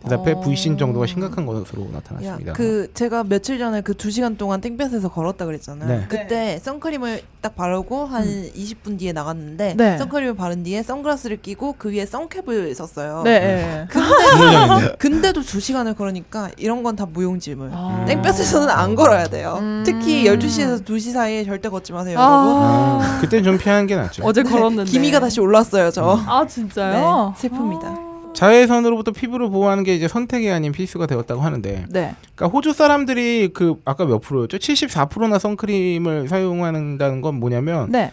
대답해 0.00 0.32
어. 0.32 0.40
불신 0.40 0.78
정도가 0.78 1.06
심각한 1.06 1.44
것으로 1.44 1.88
나타났습니다. 1.92 2.50
야, 2.50 2.54
그 2.54 2.88
제가 2.94 3.24
며칠 3.24 3.58
전에 3.58 3.80
그 3.80 3.94
두 3.98 4.10
시간 4.12 4.36
동안 4.36 4.60
땡볕에서 4.60 5.08
걸었다 5.08 5.44
그랬잖아요. 5.44 5.88
네. 5.88 6.06
그때 6.08 6.60
선크림을 6.62 7.20
딱 7.40 7.56
바르고 7.56 8.06
한 8.06 8.24
20분 8.24 8.96
뒤에 8.98 9.12
나갔는데 9.12 9.74
네. 9.76 9.98
선크림을 9.98 10.34
바른 10.36 10.62
뒤에 10.62 10.82
선글라스를 10.84 11.42
끼고 11.42 11.74
그 11.78 11.90
위에 11.90 12.06
선캡을 12.06 12.74
썼어요. 12.76 13.22
네. 13.24 13.40
네. 13.40 13.86
근데 13.90 14.94
근데도 14.98 15.42
두 15.42 15.58
시간을 15.60 15.94
걸으니까 15.94 16.50
이런 16.58 16.82
건 16.84 16.94
다 16.94 17.06
무용지물. 17.06 17.70
아. 17.72 18.04
땡볕에서는 18.08 18.70
안 18.70 18.94
걸어야 18.94 19.26
돼요. 19.28 19.58
음. 19.60 19.82
특히 19.84 20.24
12시에서 20.24 20.84
2시 20.84 21.12
사이에 21.12 21.44
절대 21.44 21.68
걷지 21.68 21.92
마세요, 21.92 22.18
여러분. 22.18 22.36
아. 22.62 22.98
아, 23.02 23.18
그때는 23.20 23.44
좀 23.44 23.58
피하는 23.58 23.86
게 23.86 23.94
낫죠. 23.96 24.22
어제 24.24 24.42
걸었는데. 24.42 24.90
기미가 24.90 25.20
다시 25.20 25.40
올랐어요, 25.40 25.90
저. 25.90 26.18
아, 26.26 26.46
진짜요? 26.46 27.34
네, 27.38 27.48
슬픕니다. 27.48 28.07
아. 28.38 28.46
자외선으로부터 28.46 29.10
피부를 29.12 29.50
보호하는 29.50 29.84
게 29.84 29.94
이제 29.94 30.06
선택이 30.06 30.50
아닌 30.50 30.72
필수가 30.72 31.06
되었다고 31.06 31.40
하는데 31.40 31.86
네. 31.88 32.14
그러니까 32.34 32.46
호주 32.46 32.72
사람들이 32.72 33.50
그 33.52 33.80
아까 33.84 34.04
몇 34.04 34.20
프로였죠? 34.20 34.58
74%나 34.58 35.38
선크림을 35.38 36.28
사용한다는 36.28 37.20
건 37.20 37.34
뭐냐면 37.34 37.90
네. 37.90 38.12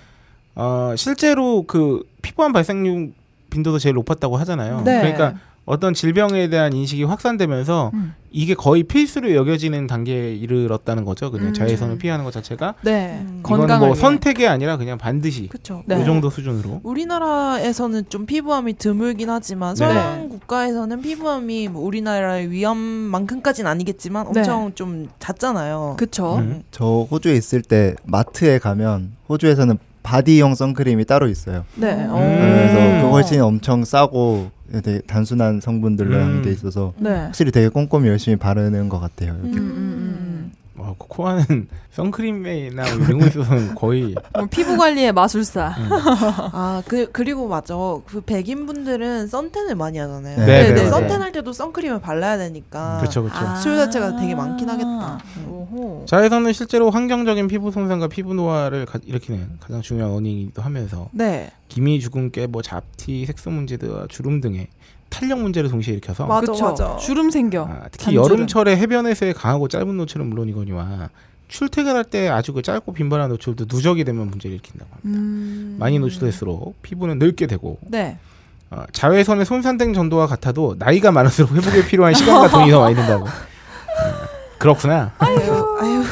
어, 0.56 0.94
실제로 0.98 1.64
그 1.64 2.04
피부암 2.22 2.54
발생률 2.54 3.14
빈도도 3.50 3.80
제일 3.80 3.96
높았다고 3.96 4.38
하잖아요. 4.38 4.82
네. 4.84 5.00
그러니까 5.00 5.40
어떤 5.66 5.94
질병에 5.96 6.48
대한 6.50 6.74
인식이 6.74 7.04
확산되면서 7.06 7.92
음. 7.96 8.14
이게 8.32 8.54
거의 8.54 8.84
필수로 8.84 9.34
여겨지는 9.34 9.88
단계에 9.88 10.36
이르렀다는 10.36 11.06
거죠. 11.06 11.32
그냥 11.32 11.48
음. 11.48 11.54
자외선을 11.54 11.98
피하는 11.98 12.24
것 12.24 12.32
자체가 12.32 12.76
네. 12.84 13.20
음. 13.22 13.40
건강을 13.42 13.80
뭐 13.80 13.96
위해. 13.96 14.00
선택이 14.02 14.48
아니라 14.48 14.78
그냥 14.78 14.98
반드시 14.98 15.48
그쵸. 15.48 15.82
네. 15.88 16.00
이 16.02 16.06
정도 16.06 16.30
수준으로. 16.30 16.82
우리나라에서는 16.84 18.10
좀 18.10 18.26
피부암이 18.26 18.78
드물긴 18.78 19.30
하지만 19.30 19.74
네. 19.74 19.86
서양 19.86 20.30
국가에서는 20.30 21.02
피부암이 21.02 21.70
뭐 21.70 21.84
우리나라의 21.86 22.52
위험만큼까지는 22.52 23.70
아니겠지만 23.72 24.32
네. 24.34 24.40
엄청 24.42 24.72
좀 24.76 25.08
잦잖아요. 25.20 25.96
그쵸. 25.98 26.36
음. 26.38 26.62
저 26.70 27.08
호주에 27.10 27.34
있을 27.34 27.62
때 27.64 27.96
마트에 28.04 28.60
가면 28.60 29.14
호주에서는 29.30 29.80
바디용 30.04 30.54
선크림이 30.54 31.06
따로 31.06 31.28
있어요. 31.28 31.66
네. 31.74 31.94
음. 31.94 32.14
그래서 32.14 33.02
그 33.02 33.12
훨씬 33.12 33.42
엄청 33.42 33.84
싸고 33.84 34.52
되게 34.72 35.00
단순한 35.02 35.62
성분들로 35.62 36.16
음. 36.16 36.22
한게 36.22 36.52
있어서 36.52 36.94
네. 36.98 37.10
확실히 37.10 37.52
되게 37.52 37.70
꼼꼼히 37.70 38.08
열심히 38.08 38.36
바르는 38.38 38.90
것 38.90 39.00
같아요. 39.00 39.34
음, 39.44 39.52
이렇 39.54 39.62
어, 40.98 41.06
코코아는 41.08 41.68
선크림이나 41.92 42.84
뭐 42.96 43.06
이런 43.06 43.20
거 43.20 43.28
있어서는 43.28 43.76
거의 43.76 44.16
뭐 44.34 44.46
피부 44.50 44.78
관리의 44.78 45.12
마술사. 45.14 45.76
음. 45.78 45.90
아, 46.52 46.82
그 46.88 47.10
그리고 47.12 47.48
맞아. 47.48 47.76
그 48.06 48.22
백인 48.22 48.66
분들은 48.66 49.28
선탠을 49.28 49.76
많이 49.76 49.98
하잖아요. 49.98 50.38
네, 50.38 50.46
네, 50.46 50.68
근데 50.68 50.84
네, 50.84 50.90
선탠 50.90 51.08
네. 51.20 51.24
할 51.24 51.32
때도 51.32 51.54
선크림을 51.54 52.02
발라야 52.02 52.38
되니까. 52.38 52.98
그렇죠, 53.00 53.24
그렇죠. 53.24 53.40
아. 53.40 53.56
수요 53.56 53.76
자체가 53.78 54.18
되게 54.18 54.36
많긴 54.36 54.70
하겠다. 54.70 55.20
음. 55.38 55.48
오호. 55.50 56.06
자외선은 56.08 56.54
실제로 56.54 56.90
환경적인 56.90 57.48
피부 57.48 57.72
손상과 57.72 58.08
피부 58.08 58.34
노화를 58.34 58.86
가- 58.86 59.00
일으키는 59.06 59.58
가장 59.60 59.82
중요한 59.82 60.12
원인이기도 60.14 60.62
하면서 60.62 61.10
네. 61.12 61.52
기미, 61.70 62.00
주근깨, 62.00 62.48
뭐 62.48 62.62
잡티, 62.62 63.26
색소 63.26 63.50
문제와 63.52 64.06
주름 64.10 64.40
등의 64.42 64.68
탄력 65.16 65.40
문제를 65.40 65.70
동시에 65.70 65.94
일으켜서 65.94 66.26
맞아, 66.26 66.52
그쵸. 66.52 66.66
맞아. 66.66 66.98
주름 66.98 67.30
생겨. 67.30 67.66
아, 67.70 67.88
특히 67.92 68.16
단주름. 68.16 68.26
여름철에 68.38 68.76
해변에서의 68.78 69.34
강하고 69.34 69.68
짧은 69.68 69.96
노출은 69.98 70.28
물론이거니와 70.28 71.10
출퇴근할 71.48 72.04
때 72.04 72.28
아주 72.28 72.54
그 72.54 72.62
짧고 72.62 72.92
빈번한 72.94 73.30
노출도 73.30 73.66
누적이 73.74 74.04
되면 74.04 74.28
문제를 74.30 74.56
일으킨다고 74.56 74.90
합니다. 74.92 75.20
음. 75.22 75.76
많이 75.80 76.00
노출될수록 76.00 76.82
피부는 76.82 77.20
늙게 77.20 77.48
되고 77.48 77.78
네. 77.84 78.18
어, 78.72 78.84
자외선의 78.92 79.46
손상된 79.46 79.94
정도와 79.94 80.28
같아도 80.28 80.76
나이가 80.78 81.12
많을수록 81.12 81.52
회복에 81.54 81.86
필요한 81.86 82.14
시간과 82.14 82.50
돈이 82.50 82.72
더 82.72 82.82
많이 82.82 82.96
든다고. 82.96 83.26
음, 83.26 84.12
그렇구나. 84.58 85.14
아유, 85.20 85.38
아유. 85.80 86.04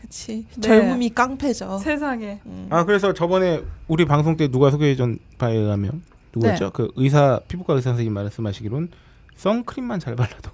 그치. 0.00 0.46
네. 0.56 0.60
젊음이 0.60 1.10
깡패죠. 1.10 1.78
세상에. 1.78 2.40
음. 2.46 2.66
아 2.70 2.84
그래서 2.84 3.12
저번에 3.12 3.62
우리 3.88 4.04
방송 4.04 4.36
때 4.36 4.48
누가 4.48 4.70
소개해준 4.70 5.18
바에 5.38 5.54
의하면 5.54 6.02
누구였죠? 6.34 6.64
네. 6.66 6.70
그 6.72 6.90
의사 6.96 7.40
피부과 7.48 7.74
의사 7.74 7.90
선생님 7.90 8.12
말씀하시기론 8.12 8.90
선크림만 9.36 10.00
잘 10.00 10.16
발라도 10.16 10.50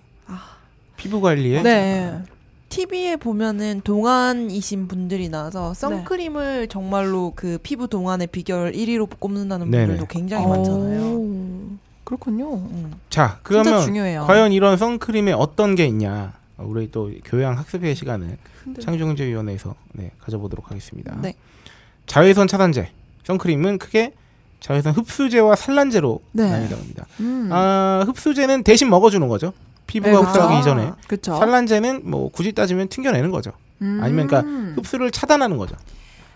피부 0.96 1.20
관리에 1.20 1.62
네. 1.62 2.22
TV에 2.68 3.16
보면은 3.16 3.80
동안이신 3.82 4.88
분들이 4.88 5.28
나와서 5.28 5.72
선크림을 5.74 6.68
정말로 6.68 7.32
그 7.34 7.58
피부 7.62 7.88
동안의 7.88 8.26
비결 8.26 8.72
1위로 8.72 9.08
꼽는다는 9.18 9.70
네네. 9.70 9.86
분들도 9.86 10.06
굉장히 10.06 10.44
오. 10.44 10.48
많잖아요. 10.50 11.78
그렇군요. 12.04 12.54
음. 12.54 12.94
자 13.10 13.38
그러면. 13.42 14.26
과연 14.26 14.52
이런 14.52 14.76
선크림에 14.76 15.32
어떤 15.32 15.74
게 15.74 15.86
있냐? 15.86 16.34
어, 16.56 16.64
우리 16.66 16.90
또 16.90 17.10
교양 17.24 17.56
학습의 17.56 17.94
시간을 17.94 18.36
창조경제위원회에서 18.80 19.74
네, 19.92 20.10
가져보도록 20.18 20.70
하겠습니다. 20.70 21.16
네. 21.22 21.34
자외선 22.06 22.48
차단제 22.48 22.90
선크림은 23.24 23.78
크게 23.78 24.12
자외선 24.60 24.92
흡수제와 24.94 25.56
산란제로 25.56 26.20
네. 26.32 26.50
나뉘답니다. 26.50 27.06
음. 27.20 27.48
아 27.52 28.04
흡수제는 28.06 28.64
대신 28.64 28.90
먹어주는 28.90 29.26
거죠. 29.28 29.52
피부가 29.86 30.12
네, 30.12 30.16
흡수하기 30.26 30.56
그쵸. 30.56 30.60
이전에 30.60 30.92
그렇죠. 31.06 31.36
산란제는 31.38 32.02
뭐 32.04 32.30
굳이 32.30 32.52
따지면 32.52 32.88
튕겨내는 32.88 33.30
거죠. 33.30 33.52
아니면 33.80 34.26
그러니까 34.26 34.40
흡수를 34.76 35.10
차단하는 35.10 35.56
거죠. 35.56 35.76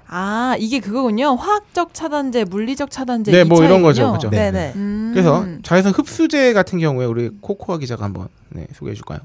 아 0.07 0.57
이게 0.59 0.79
그거군요. 0.79 1.35
화학적 1.35 1.95
차단제, 1.95 2.45
물리적 2.45 2.91
차단제. 2.91 3.33
네, 3.33 3.43
이뭐 3.43 3.64
이런. 3.64 3.83
거죠, 3.83 4.12
그죠? 4.12 4.29
네. 4.31 4.50
네네. 4.50 4.73
음. 4.76 5.11
그래서 5.12 5.47
자외선 5.62 5.93
흡수제 5.93 6.52
같은 6.52 6.79
경우에 6.79 7.07
우리 7.07 7.31
코코아 7.41 7.79
기자가 7.79 8.05
한번 8.05 8.29
네, 8.50 8.67
소개해 8.75 8.95
줄까요? 8.95 9.21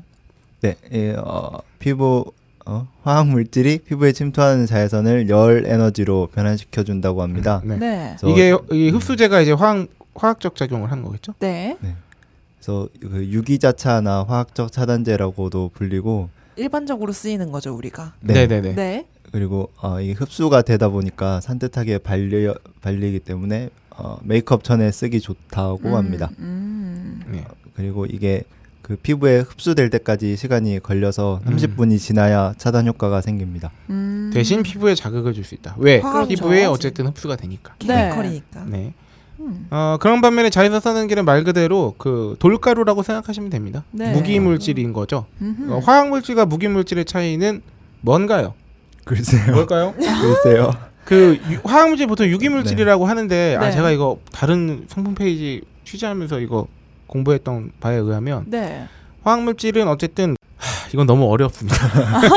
네, 0.62 0.76
예, 0.94 1.14
어, 1.18 1.60
피부 1.80 2.32
어, 2.68 2.86
화학 3.02 3.30
물질이 3.30 3.80
피부에 3.80 4.12
침투하는 4.12 4.66
자외선을 4.66 5.30
열 5.30 5.66
에너지로 5.66 6.28
변환시켜 6.34 6.84
준다고 6.84 7.22
합니다. 7.22 7.62
네. 7.64 7.78
네. 7.78 8.16
그래서, 8.20 8.30
이게 8.30 8.58
이 8.76 8.90
흡수제가 8.90 9.40
이제 9.40 9.54
화학 9.54 9.88
화학적 10.16 10.56
작용을 10.56 10.92
하는 10.92 11.04
거겠죠? 11.04 11.34
네. 11.40 11.78
그래서 12.60 12.90
그 13.00 13.26
유기자차나 13.26 14.26
화학적 14.28 14.72
차단제라고도 14.72 15.72
불리고 15.74 16.30
일반적으로 16.58 17.14
쓰이는 17.14 17.52
거죠, 17.52 17.74
우리가. 17.74 18.14
네, 18.20 18.48
네, 18.48 18.62
네. 18.62 18.76
네. 18.76 19.08
그리고 19.32 19.70
어, 19.82 20.02
이 20.02 20.12
흡수가 20.12 20.64
되다 20.64 20.90
보니까 20.90 21.40
산뜻하게 21.40 22.00
발리 22.00 22.52
발리기 22.82 23.20
때문에 23.22 23.70
어, 23.92 24.20
메이크업 24.24 24.66
전에 24.66 24.92
쓰기 24.92 25.22
좋다고 25.22 25.90
음, 25.90 25.96
합니다. 25.96 26.32
음. 26.40 27.22
네. 27.32 27.46
그리고 27.76 28.06
이게 28.06 28.44
그 28.88 28.96
피부에 28.96 29.40
흡수될 29.40 29.90
때까지 29.90 30.38
시간이 30.38 30.80
걸려서 30.80 31.42
음. 31.46 31.58
30분이 31.58 32.00
지나야 32.00 32.54
차단 32.58 32.88
효과가 32.88 33.20
생깁니다. 33.20 33.70
음. 33.90 34.32
대신 34.34 34.64
피부에 34.64 34.96
자극을 34.96 35.34
줄 35.34 35.44
수 35.44 35.56
있다. 35.56 35.76
왜? 35.78 35.98
화학적. 36.00 36.30
피부에 36.30 36.64
어쨌든 36.64 37.06
흡수가 37.08 37.36
되니까. 37.36 37.74
네. 37.86 37.88
케미컬이니까. 37.88 38.64
네. 38.68 38.94
음. 39.42 39.68
어, 39.72 39.98
그런 40.00 40.22
반면에 40.22 40.50
자외선 40.50 40.80
선행기는 40.80 41.26
말 41.26 41.44
그대로 41.44 41.96
그 41.98 42.38
돌가루라고 42.40 43.04
생각하시면 43.04 43.50
됩니다. 43.50 43.84
네. 43.92 44.14
무기 44.14 44.40
물질인 44.40 44.94
거죠. 44.94 45.26
어, 45.68 45.82
화학 45.84 46.08
물질과 46.08 46.46
무기 46.46 46.70
물질의 46.70 47.04
차이는 47.04 47.62
뭔가요? 48.00 48.54
글쎄요. 49.04 49.52
뭘까요? 49.54 49.94
글쎄요. 50.00 50.72
그 51.04 51.38
유- 51.52 51.60
화학 51.66 51.90
물질 51.90 52.08
보통 52.08 52.26
유기 52.28 52.48
물질이라고 52.48 53.06
하는데 53.06 53.58
아 53.58 53.66
네. 53.66 53.72
제가 53.74 53.92
이거 53.92 54.18
다른 54.32 54.86
성분 54.88 55.14
페이지 55.14 55.62
취재하면서 55.84 56.40
이거 56.40 56.68
공부했던 57.08 57.72
바에 57.80 57.96
의하면 57.96 58.46
네. 58.48 58.88
화학 59.24 59.44
물질은 59.44 59.88
어쨌든 59.88 60.36
하, 60.58 60.90
이건 60.94 61.08
너무 61.08 61.30
어렵습니다. 61.32 61.78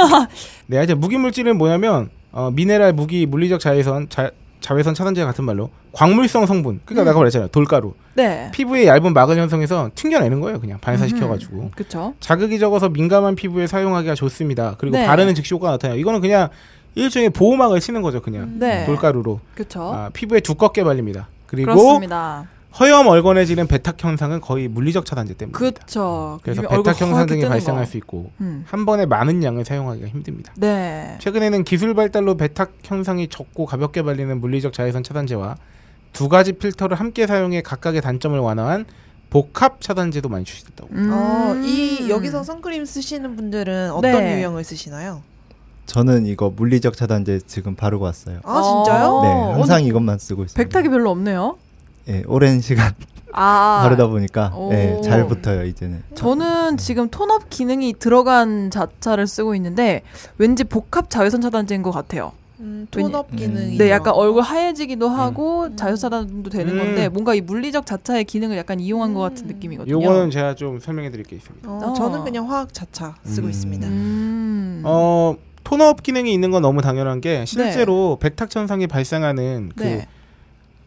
네, 0.67 0.83
이제 0.83 0.95
무기 0.95 1.19
물질은 1.19 1.59
뭐냐면 1.59 2.11
어, 2.33 2.51
미네랄, 2.53 2.93
무기, 2.93 3.27
물리적 3.27 3.61
자외선, 3.61 4.09
자, 4.09 4.31
자외선 4.61 4.95
차단제 4.95 5.25
같은 5.25 5.45
말로 5.45 5.71
광물성 5.93 6.47
성분. 6.47 6.81
그러니까 6.85 7.03
음. 7.03 7.05
내가 7.07 7.19
말했잖아요. 7.19 7.49
돌가루. 7.49 7.95
네. 8.15 8.51
피부에 8.53 8.87
얇은 8.87 9.13
막을 9.13 9.37
형성해서 9.39 9.91
튕겨내는 9.95 10.41
거예요. 10.41 10.61
그냥 10.61 10.79
반사시켜가지고. 10.81 11.71
그렇죠. 11.75 12.15
자극이 12.21 12.59
적어서 12.59 12.89
민감한 12.89 13.35
피부에 13.35 13.67
사용하기가 13.67 14.15
좋습니다. 14.15 14.77
그리고 14.79 14.97
네. 14.97 15.07
바르는 15.07 15.35
즉시 15.35 15.55
효과가 15.55 15.73
나타나요. 15.73 15.99
이거는 15.99 16.21
그냥 16.21 16.51
일종의 16.95 17.31
보호막을 17.31 17.81
치는 17.81 18.03
거죠. 18.03 18.21
그냥 18.21 18.59
네. 18.59 18.85
돌가루로. 18.87 19.41
그렇죠. 19.55 19.93
아, 19.93 20.11
피부에 20.13 20.41
두껍게 20.41 20.85
발립니다. 20.85 21.29
그리고 21.47 21.73
그렇습니다. 21.73 22.47
허염 22.79 23.09
얼건해지는 23.09 23.67
베탁 23.67 24.03
현상은 24.03 24.41
거의 24.41 24.69
물리적 24.69 25.05
차단제 25.05 25.35
때문입니다. 25.35 25.59
그렇죠. 25.59 26.39
그래서 26.43 26.63
베탁 26.63 27.01
현상 27.01 27.27
등이 27.27 27.45
발생할 27.45 27.85
거. 27.85 27.91
수 27.91 27.97
있고 27.97 28.31
음. 28.41 28.65
한 28.67 28.87
번에 28.87 29.07
많은 29.07 29.43
양을 29.43 29.65
사용하기가 29.65 30.07
힘듭니다. 30.07 30.53
네. 30.57 31.17
최근에는 31.21 31.65
기술 31.65 31.95
발달로 31.95 32.37
베탁 32.37 32.73
현상이 32.85 33.29
적고 33.29 33.67
가볍게 33.67 34.03
발리는 34.03 34.41
물리적 34.41 34.73
자외선 34.73 35.03
차단제와 35.03 35.57
두 36.13 36.29
가지 36.29 36.53
필터를 36.53 36.99
함께 36.99 37.27
사용해 37.27 37.63
각각의 37.63 38.01
단점을 38.03 38.39
완화한 38.39 38.85
복합 39.31 39.81
차단제도 39.81 40.29
많이 40.29 40.45
출시됐다고. 40.45 40.89
음. 40.93 41.11
어, 41.13 41.55
이 41.65 42.09
여기서 42.09 42.43
선크림 42.43 42.85
쓰시는 42.85 43.37
분들은 43.37 43.91
어떤 43.93 44.13
네. 44.13 44.39
유형을 44.39 44.65
쓰시나요? 44.65 45.23
저는 45.87 46.27
이거 46.27 46.51
물리적 46.51 46.97
차단제 46.97 47.41
지금 47.47 47.75
바르고 47.75 48.05
왔어요. 48.05 48.41
아, 48.45 48.63
진짜요? 48.63 49.21
네, 49.23 49.29
어, 49.29 49.53
항상 49.55 49.85
이것만 49.85 50.19
쓰고 50.19 50.45
있어요. 50.45 50.55
백탁이 50.55 50.89
별로 50.89 51.11
없네요. 51.11 51.59
예, 52.11 52.23
오랜 52.27 52.61
시간 52.61 52.93
아. 53.33 53.81
바르다 53.85 54.09
보니까 54.09 54.53
오. 54.55 54.71
네, 54.71 55.01
잘 55.03 55.27
붙어요 55.27 55.65
이제는. 55.65 56.03
저는 56.15 56.77
지금 56.77 57.09
톤업 57.09 57.49
기능이 57.51 57.95
들어간 57.99 58.71
자차를 58.71 59.27
쓰고 59.27 59.55
있는데 59.55 60.03
왠지 60.39 60.65
복합 60.65 61.09
자외선 61.09 61.41
차단제인 61.41 61.83
것 61.83 61.93
같아요. 61.93 62.33
음, 62.59 62.87
톤업 62.91 63.29
음. 63.33 63.37
기능이. 63.37 63.79
네, 63.79 63.91
약간 63.91 64.13
얼굴 64.13 64.43
하얘지기도 64.43 65.09
하고 65.09 65.65
음. 65.65 65.77
자외선 65.77 66.11
차단도 66.11 66.51
되는 66.51 66.75
음. 66.75 66.79
건데 66.79 67.09
뭔가 67.09 67.35
이 67.35 67.41
물리적 67.41 67.87
자차의 67.87 68.25
기능을 68.25 68.57
약간 68.57 68.81
이용한 68.81 69.15
것 69.15 69.21
같은 69.21 69.45
음. 69.45 69.55
느낌이거든요. 69.55 69.95
요거는 69.95 70.31
제가 70.31 70.57
좀 70.57 70.79
설명해 70.79 71.11
드릴 71.11 71.25
게 71.25 71.37
있습니다. 71.37 71.71
어, 71.71 71.91
어. 71.91 71.93
저는 71.95 72.25
그냥 72.25 72.51
화학 72.51 72.75
자차 72.75 73.15
쓰고 73.25 73.47
음. 73.47 73.51
있습니다. 73.51 73.87
음. 73.87 74.83
어, 74.85 75.37
톤업 75.65 76.03
기능이 76.03 76.35
있는 76.35 76.51
건 76.51 76.63
너무 76.63 76.83
당연한 76.83 77.21
게 77.21 77.45
실제로 77.47 78.19
베탁 78.21 78.55
현상이 78.55 78.87
발생하는 78.87 79.71
그 79.77 79.83
네. 79.83 80.07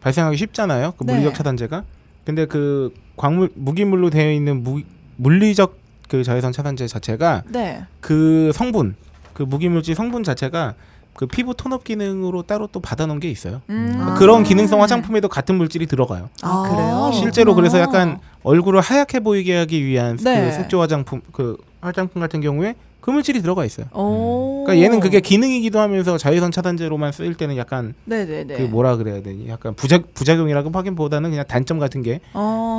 발생하기 0.04 0.36
쉽잖아요. 0.36 0.92
그 0.98 1.04
네. 1.04 1.14
물리적 1.14 1.34
차단제가. 1.34 1.82
근데 2.26 2.46
그 2.46 2.92
광물 3.16 3.50
무기물로 3.54 4.10
되어 4.10 4.30
있는 4.30 4.62
무, 4.62 4.82
물리적 5.16 5.78
그 6.08 6.22
자외선 6.22 6.52
차단제 6.52 6.86
자체가 6.86 7.44
네. 7.48 7.84
그 8.00 8.52
성분 8.54 8.96
그 9.32 9.42
무기물질 9.42 9.94
성분 9.94 10.22
자체가 10.22 10.74
그 11.14 11.26
피부 11.26 11.54
톤업 11.54 11.84
기능으로 11.84 12.42
따로 12.42 12.66
또 12.66 12.80
받아놓은 12.80 13.20
게 13.20 13.30
있어요. 13.30 13.62
음. 13.70 13.96
아. 13.98 14.14
그런 14.14 14.42
기능성 14.42 14.82
화장품에도 14.82 15.28
같은 15.28 15.54
물질이 15.54 15.86
들어가요. 15.86 16.28
아, 16.42 16.62
그래요? 16.68 17.10
실제로 17.14 17.54
그래서. 17.54 17.78
약간 17.78 18.18
얼굴을 18.42 18.80
하얗게 18.80 19.20
보이게 19.20 19.56
하기 19.56 19.84
위한 19.86 20.16
네. 20.18 20.44
그 20.44 20.52
색조 20.52 20.80
화장품 20.80 21.22
그 21.32 21.56
화장품 21.80 22.20
같은 22.20 22.40
경우에 22.40 22.74
그 23.04 23.10
물질이 23.10 23.42
들어가 23.42 23.66
있어요. 23.66 23.84
오. 23.92 24.64
그러니까 24.64 24.82
얘는 24.82 24.98
그게 25.00 25.20
기능이기도 25.20 25.78
하면서 25.78 26.16
자외선 26.16 26.50
차단제로만 26.50 27.12
쓰일 27.12 27.34
때는 27.34 27.58
약간 27.58 27.92
네네네. 28.06 28.54
그 28.56 28.62
뭐라 28.62 28.96
그래야 28.96 29.20
되니 29.22 29.46
약간 29.50 29.74
부작 29.74 30.14
부작용이라고 30.14 30.70
하기보다는 30.72 31.28
그냥 31.28 31.44
단점 31.46 31.78
같은 31.78 32.00
게 32.00 32.20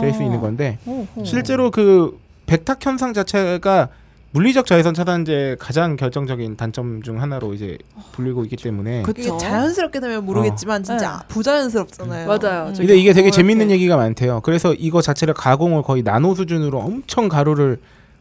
될수 0.01 0.21
어. 0.21 0.23
있는 0.23 0.41
건데 0.41 0.79
오호. 0.87 1.25
실제로 1.25 1.69
그 1.69 2.19
백탁 2.47 2.83
현상 2.83 3.13
자체가 3.13 3.89
물리적 4.31 4.65
자외선 4.65 4.95
차단제 4.95 5.57
가장 5.59 5.95
결정적인 5.95 6.57
단점 6.57 7.03
중 7.03 7.21
하나로 7.21 7.53
이제 7.53 7.77
불리고 8.13 8.43
있기 8.45 8.55
때문에 8.55 9.03
그쵸. 9.03 9.21
이게 9.21 9.37
자연스럽게 9.37 9.99
되면 9.99 10.25
모르겠지만 10.25 10.81
진짜 10.81 11.21
부자연스럽잖아요. 11.27 12.27
맞아요. 12.27 12.69
음. 12.69 12.73
저기 12.73 12.87
근데 12.87 12.99
이게 12.99 13.13
되게 13.13 13.27
뭐 13.27 13.31
재밌는 13.31 13.67
이렇게- 13.67 13.75
얘기가 13.75 13.95
많대요. 13.95 14.41
그래서 14.41 14.73
이거 14.73 15.03
자체를 15.03 15.35
가공을 15.35 15.83
거의 15.83 16.01
나노 16.01 16.33
수준으로 16.33 16.79
엄청 16.79 17.29
가루를 17.29 17.77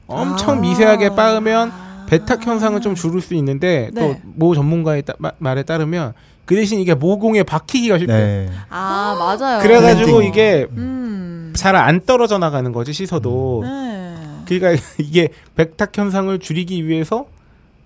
엄청 0.07 0.59
아. 0.59 0.61
미세하게 0.61 1.09
빻으면 1.09 1.94
배탁 2.07 2.47
현상은 2.47 2.81
좀 2.81 2.95
줄일 2.95 3.21
수 3.21 3.35
있는데 3.35 3.91
네. 3.93 4.21
또모 4.37 4.55
전문가의 4.55 5.03
따- 5.03 5.15
마- 5.19 5.33
말에 5.39 5.63
따르면 5.63 6.13
그 6.45 6.55
대신 6.55 6.79
이게 6.81 6.95
모공에 6.95 7.43
박히기가 7.43 7.99
쉽대요. 7.99 8.19
네. 8.19 8.51
아 8.69 9.17
맞아요. 9.19 9.63
그래가지고. 9.63 10.23
이게 10.23 10.67
음. 10.73 11.53
잘안 11.57 12.03
떨어져 12.05 12.39
나가는 12.39 12.71
거지 12.73 12.93
씻어도. 12.93 13.63
네. 13.65 14.15
그러니까 14.47 14.83
이게 14.99 15.29
백탁 15.57 15.97
현상을 15.97 16.39
줄이기 16.41 16.87
위해서 16.87 17.27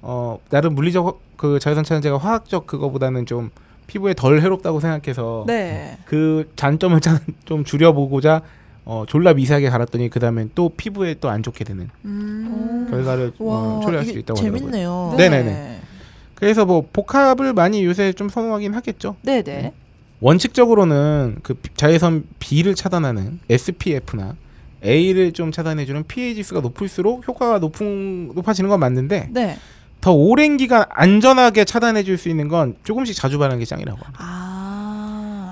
어 0.03 0.39
나름 0.51 0.75
물리적 0.75 1.07
화- 1.07 1.13
그 1.37 1.59
자외선 1.61 1.85
차단제가 1.85 2.19
화학적 2.19 2.67
그거보다는 2.67 3.27
좀 3.27 3.51
피부에 3.87 4.13
덜 4.15 4.41
해롭다고 4.43 4.81
생각해서 4.81 5.45
네. 5.47 5.97
그 6.05 6.51
단점을 6.57 7.01
차- 7.01 7.21
좀 7.47 7.65
줄여보고자 7.65 8.43
어 8.91 9.05
졸라 9.07 9.35
미세하게 9.35 9.69
갈았더니 9.69 10.09
그 10.09 10.19
다음엔 10.19 10.51
또 10.55 10.71
피부에 10.71 11.15
또 11.21 11.29
안 11.29 11.43
좋게 11.43 11.63
되는 11.65 11.91
음. 12.07 12.87
결과를 12.91 13.33
어, 13.39 13.45
와, 13.45 13.81
초래할 13.85 14.07
수 14.07 14.13
있다고 14.19 14.39
하더라고요. 14.41 14.59
재밌네요. 14.61 15.15
네. 15.19 15.29
네네네. 15.29 15.81
그래서 16.35 16.65
뭐 16.65 16.87
복합을 16.93 17.53
많이 17.53 17.85
요새 17.85 18.13
좀 18.15 18.31
선호하긴 18.31 18.73
하겠죠. 18.75 19.17
네네. 19.23 19.73
원칙적으로는 20.21 21.37
그 21.43 21.55
비- 21.55 21.69
자외선 21.75 22.25
B를 22.39 22.75
차단하는 22.75 23.41
SPF나 23.51 24.37
A를 24.85 25.33
좀 25.33 25.53
차단해주는 25.53 26.05
PA 26.05 26.35
지수가 26.35 26.61
높을수록 26.61 27.27
효과가 27.29 27.59
높은 27.59 28.33
높아지는 28.35 28.71
건 28.71 28.81
맞는데 28.81 29.29
네. 29.33 29.59
더 30.01 30.13
오랜 30.13 30.57
기간 30.57 30.85
안전하게 30.91 31.65
차단해줄 31.65 32.17
수 32.17 32.29
있는 32.29 32.49
건 32.49 32.77
조금씩 32.85 33.17
자주 33.17 33.39
바르는 33.39 33.59
게 33.59 33.65
짱이라고 33.65 33.99
합니다. 34.01 34.19
아. 34.25 34.58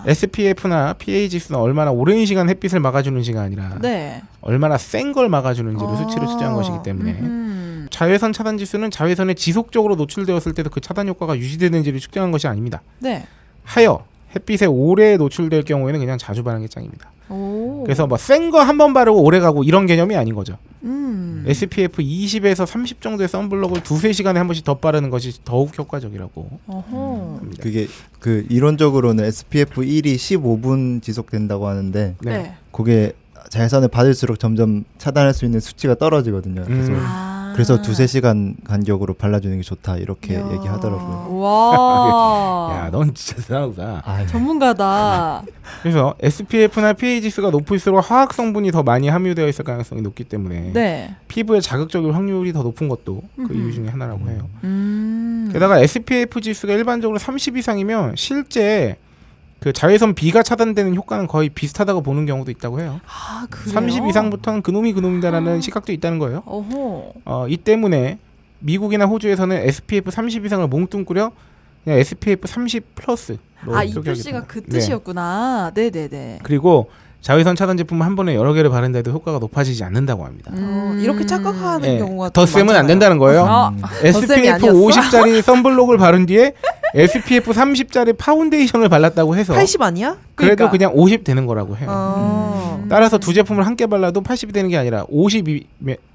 SPF나 0.07 0.93
PA 0.95 1.29
지수는 1.29 1.61
얼마나 1.61 1.91
오랜 1.91 2.25
시간 2.27 2.49
햇빛을 2.49 2.81
막아주는지가 2.81 3.41
아니라 3.41 3.77
네. 3.81 4.23
얼마나 4.41 4.79
센 4.79 5.13
걸 5.13 5.29
막아주는지를 5.29 5.93
아. 5.93 5.97
수치로 5.97 6.27
측정한 6.27 6.55
것이기 6.55 6.79
때문에 6.85 7.11
음. 7.21 7.89
자외선 7.91 8.33
차단 8.33 8.59
지수는 8.59 8.91
자외선에 8.91 9.35
지속적으로 9.35 9.95
노출되었을 9.97 10.53
때도 10.55 10.71
그 10.71 10.81
차단 10.81 11.09
효과가 11.09 11.37
유지되는지를 11.37 12.01
측정한 12.01 12.31
것이 12.33 12.47
아닙니다. 12.47 12.83
네. 12.99 13.25
하여 13.65 14.05
햇빛에 14.35 14.67
오래 14.67 15.17
노출될 15.17 15.63
경우에는 15.63 15.99
그냥 16.01 16.19
자주 16.19 16.43
바르는 16.45 16.67
게 16.67 16.69
짱입니다. 16.69 17.11
오. 17.31 17.66
그래서 17.87 18.07
뭐 18.07 18.17
센 18.19 18.51
거 18.51 18.61
한 18.63 18.77
번 18.79 18.93
바르고 18.93 19.23
오래 19.23 19.41
가고 19.41 19.65
이런 19.65 19.87
개념이 19.87 20.17
아닌 20.17 20.35
거죠. 20.35 20.59
음. 20.85 21.45
SPF 21.47 22.03
20에서 22.03 22.67
30 22.67 23.01
정도의 23.01 23.29
선블록을 23.29 23.83
두세 23.83 24.13
시간에 24.13 24.39
한 24.39 24.49
번씩 24.49 24.65
더 24.65 24.75
바르는 24.75 25.11
것이 25.11 25.33
더욱 25.45 25.77
효과적이라고 25.79 26.51
어허. 26.67 27.37
합니다. 27.41 27.63
그게 27.63 27.87
그 28.19 28.45
이론적으로는 28.51 29.25
SPF 29.25 29.83
1이 29.83 30.17
15분 30.17 31.03
지속된다고 31.03 31.69
하는데 31.69 32.17
네. 32.23 32.31
네. 32.39 32.55
그게 32.73 33.13
자외선을 33.51 33.89
받을수록 33.89 34.41
점점 34.41 34.85
차단할 34.99 35.33
수 35.33 35.45
있는 35.45 35.61
수치가 35.61 35.95
떨어지거든요. 35.95 36.65
그래서 36.67 36.91
음. 36.93 36.99
아. 37.01 37.46
그래서 37.57 37.81
두세 37.81 38.07
시간 38.07 38.55
간격으로 38.65 39.15
발라주는 39.15 39.57
게 39.57 39.63
좋다 39.63 39.97
이렇게 39.97 40.35
이야. 40.35 40.47
얘기하더라고요. 40.53 41.39
와. 41.41 42.69
야, 42.87 42.91
넌 42.91 43.15
진짜 43.15 43.41
대단하다. 43.43 44.03
아, 44.05 44.27
전문가다. 44.27 45.43
그래서 45.83 46.15
SPF나 46.21 46.93
PA 46.93 47.23
지수가 47.23 47.51
높을수록 47.51 48.09
화학 48.11 48.35
성분이 48.35 48.71
더 48.73 48.83
많이 48.83 49.09
함유되어 49.09 49.49
있을 49.49 49.65
가능성이 49.65 50.03
높기 50.03 50.25
때문에 50.25 50.73
네. 50.75 51.17
피부에 51.29 51.61
자극적일 51.61 52.15
확률이 52.15 52.53
더 52.53 52.63
높은 52.63 52.89
것도 52.89 53.23
그. 53.37 53.55
이유 53.55 53.73
중에 53.73 53.89
하나라고 53.89 54.29
해요. 54.29 54.49
음. 54.65 55.49
게다가 55.53 55.81
SPF 55.81 56.41
지수가 56.43 56.75
일반적으로 56.75 57.19
30 57.19 57.57
이상이면 57.57 58.17
실제 58.17 58.97
그 59.67 59.73
자외선 59.73 60.15
B가 60.15 60.45
차단되는 60.45 60.95
효과는 60.95 61.27
거의 61.27 61.49
비슷하다고 61.49 62.03
보는 62.03 62.25
경우도 62.25 62.53
있다고 62.53 62.79
해요. 62.79 63.01
아, 63.05 63.49
그래요? 63.51 63.75
30 63.75 64.07
이상부터는 64.07 64.63
그놈이 64.63 64.93
그놈이다라는 64.93 65.57
아. 65.57 65.61
시각도 65.61 65.91
있다는 65.91 66.21
거예요. 66.21 66.45
어허. 66.47 67.13
어, 67.25 67.47
이 67.49 67.57
때문에 67.57 68.19
미국이나 68.61 69.07
호주에서는 69.07 69.57
SPF 69.57 70.13
30 70.13 70.47
이상을 70.47 70.65
몽뚱꾸려 70.69 71.33
그냥 71.83 71.99
SPF 71.99 72.47
30 72.47 72.95
플러스로 72.95 73.39
아, 73.73 73.83
이 73.83 73.93
표시가. 73.93 74.45
그 74.45 74.61
네. 74.61 74.69
뜻이었구나. 74.69 75.73
네, 75.75 75.91
네, 75.91 76.07
네. 76.07 76.39
그리고 76.45 76.89
자외선 77.21 77.57
차단 77.57 77.77
제품을 77.77 78.07
한 78.07 78.15
번에 78.15 78.37
여러 78.37 78.53
개를 78.53 78.71
바른다 78.71 78.99
해도 78.99 79.11
효과가 79.11 79.41
높아지지 79.41 79.83
않는다고 79.83 80.25
합니다. 80.25 80.53
어, 80.55 80.97
이렇게 81.01 81.27
착각하는 81.27 81.81
네, 81.81 81.99
경우가 81.99 82.29
더좀 82.29 82.47
세면 82.47 82.77
안. 82.77 82.87
된다는 82.87 83.19
거예요. 83.19 83.45
아, 83.45 83.75
SPF 84.05 84.49
아니었어? 84.49 84.69
50짜리 84.69 85.43
선블록을 85.43 85.99
바른 85.99 86.25
뒤에 86.25 86.55
SPF 86.97 87.53
30짜리 87.53 88.17
파운데이션을 88.17 88.89
발랐다고 88.89 89.37
해서 89.37 89.53
80 89.53 89.83
아니야? 89.83 90.17
그래도 90.35 90.57
그러니까. 90.57 90.71
그냥 90.71 90.93
50 90.95 91.25
되는 91.25 91.47
거라고 91.47 91.77
해요. 91.77 91.89
어. 91.91 92.79
음. 92.83 92.89
따라서 92.89 93.19
두 93.19 93.35
제품을 93.35 93.67
함께 93.67 93.87
발라도 93.87 94.23
80이 94.23 94.53
되는 94.53 94.71
게 94.71 94.77
아니라 94.77 95.05
50이 95.07 95.65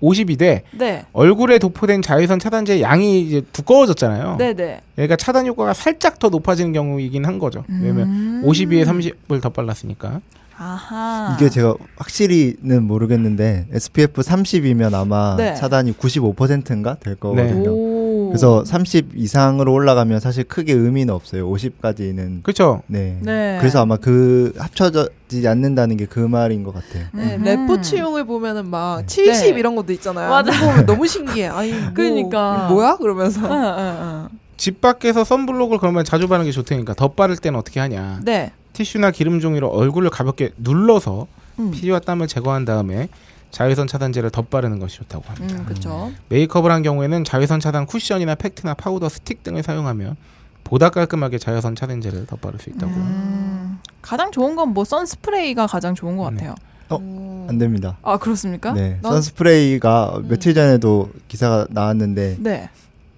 50이 0.02 0.38
돼 0.40 0.64
네. 0.72 1.06
얼굴에 1.14 1.60
도포된 1.60 2.02
자외선 2.02 2.40
차단제 2.40 2.82
양이 2.82 3.22
이제 3.22 3.42
두꺼워졌잖아요. 3.52 4.38
네, 4.38 4.54
네. 4.54 4.82
그러니까 4.96 5.16
차단 5.16 5.46
효과가 5.46 5.74
살짝 5.74 6.18
더 6.20 6.30
높아지는 6.30 6.74
경우이긴 6.74 7.26
한 7.26 7.40
거죠. 7.40 7.64
왜냐면 7.68 8.08
음. 8.08 8.44
50 8.46 8.62
위에 8.62 8.86
30을 8.86 9.42
더 9.42 9.50
발랐으니까. 9.50 10.22
아하. 10.58 11.36
이게 11.36 11.50
제가 11.50 11.74
확실히는 11.98 12.84
모르겠는데 12.84 13.66
SPF 13.74 14.22
30이면 14.22 14.94
아마 14.94 15.36
네. 15.36 15.56
차단이 15.56 15.92
95%인가 15.92 16.98
될 17.00 17.16
거거든요. 17.16 17.72
오. 17.72 17.91
그래서 18.32 18.64
30 18.66 19.12
이상으로 19.16 19.74
올라가면 19.74 20.20
사실 20.20 20.44
크게 20.44 20.74
의미는 20.74 21.14
없어요. 21.14 21.50
50까지는 21.50 22.44
그렇죠. 22.44 22.82
네. 22.88 23.18
네. 23.22 23.58
그래서 23.60 23.82
아마 23.82 23.98
그 23.98 24.54
합쳐지지 24.58 25.48
않는다는 25.48 25.98
게 25.98 26.06
그 26.12 26.20
말인 26.20 26.64
것 26.64 26.74
같아요. 26.74 27.06
네, 27.14 27.36
음흠. 27.36 27.46
래퍼 27.46 27.82
치용을 27.82 28.26
보면은 28.26 28.68
막 28.70 29.00
네. 29.02 29.06
70 29.06 29.54
네. 29.54 29.60
이런 29.60 29.76
것도 29.76 29.94
있잖아요. 29.94 30.30
맞아. 30.30 30.52
보면 30.60 30.86
너무 30.86 31.08
신기해. 31.08 31.48
아니, 31.48 31.72
뭐, 31.72 31.92
그러니까. 31.94 32.68
뭐야? 32.70 32.98
그러면서. 32.98 33.40
응, 33.42 33.52
응, 33.52 33.98
응. 34.02 34.40
집 34.58 34.82
밖에서 34.82 35.24
선블록을 35.24 35.78
그러면 35.78 36.04
자주 36.04 36.28
바르는 36.28 36.46
게 36.46 36.52
좋다니까 36.52 36.94
더 36.96 37.08
바를 37.10 37.38
때는 37.38 37.58
어떻게 37.58 37.80
하냐. 37.80 38.20
네. 38.24 38.52
티슈나 38.74 39.12
기름 39.12 39.40
종이로 39.40 39.70
얼굴을 39.70 40.10
가볍게 40.10 40.52
눌러서 40.58 41.28
음. 41.60 41.72
피와 41.72 42.00
땀을 42.00 42.28
제거한 42.28 42.66
다음에 42.66 43.08
자외선 43.52 43.86
차단제를 43.88 44.30
덧바르는 44.30 44.80
것이 44.80 44.98
좋다고 44.98 45.24
합니다. 45.28 45.56
음, 45.60 45.66
그렇죠. 45.66 46.12
메이크업을 46.30 46.72
한 46.72 46.84
경우에는 46.84 47.24
자외선 47.24 47.60
차단 47.60 47.86
쿠션이나 47.86 48.36
팩트나 48.36 48.74
파우더, 48.76 49.10
스틱 49.10 49.44
등을 49.44 49.62
사용하면 49.64 50.16
보다 50.64 50.90
깔끔하게 50.90 51.38
자외선 51.38 51.76
차단제를 51.76 52.26
덧바를 52.28 52.60
수 52.60 52.70
있다고요. 52.70 52.96
음. 52.96 53.80
가장 54.02 54.32
좋은 54.32 54.56
건 54.56 54.70
뭐 54.74 54.86
선스프레이가 54.86 55.68
가장 55.68 55.94
좋은 55.96 56.16
것 56.18 56.30
네. 56.32 56.38
같아요. 56.38 56.56
어. 56.90 57.48
안 57.50 57.58
됩니다. 57.58 57.98
아 58.04 58.18
그렇습니까? 58.18 58.72
네. 58.74 59.00
난- 59.02 59.12
선스프레이가 59.14 60.14
음. 60.18 60.28
며칠 60.30 60.54
전에도 60.54 61.10
기사가 61.28 61.68
나왔는데 61.70 62.38
네. 62.40 62.70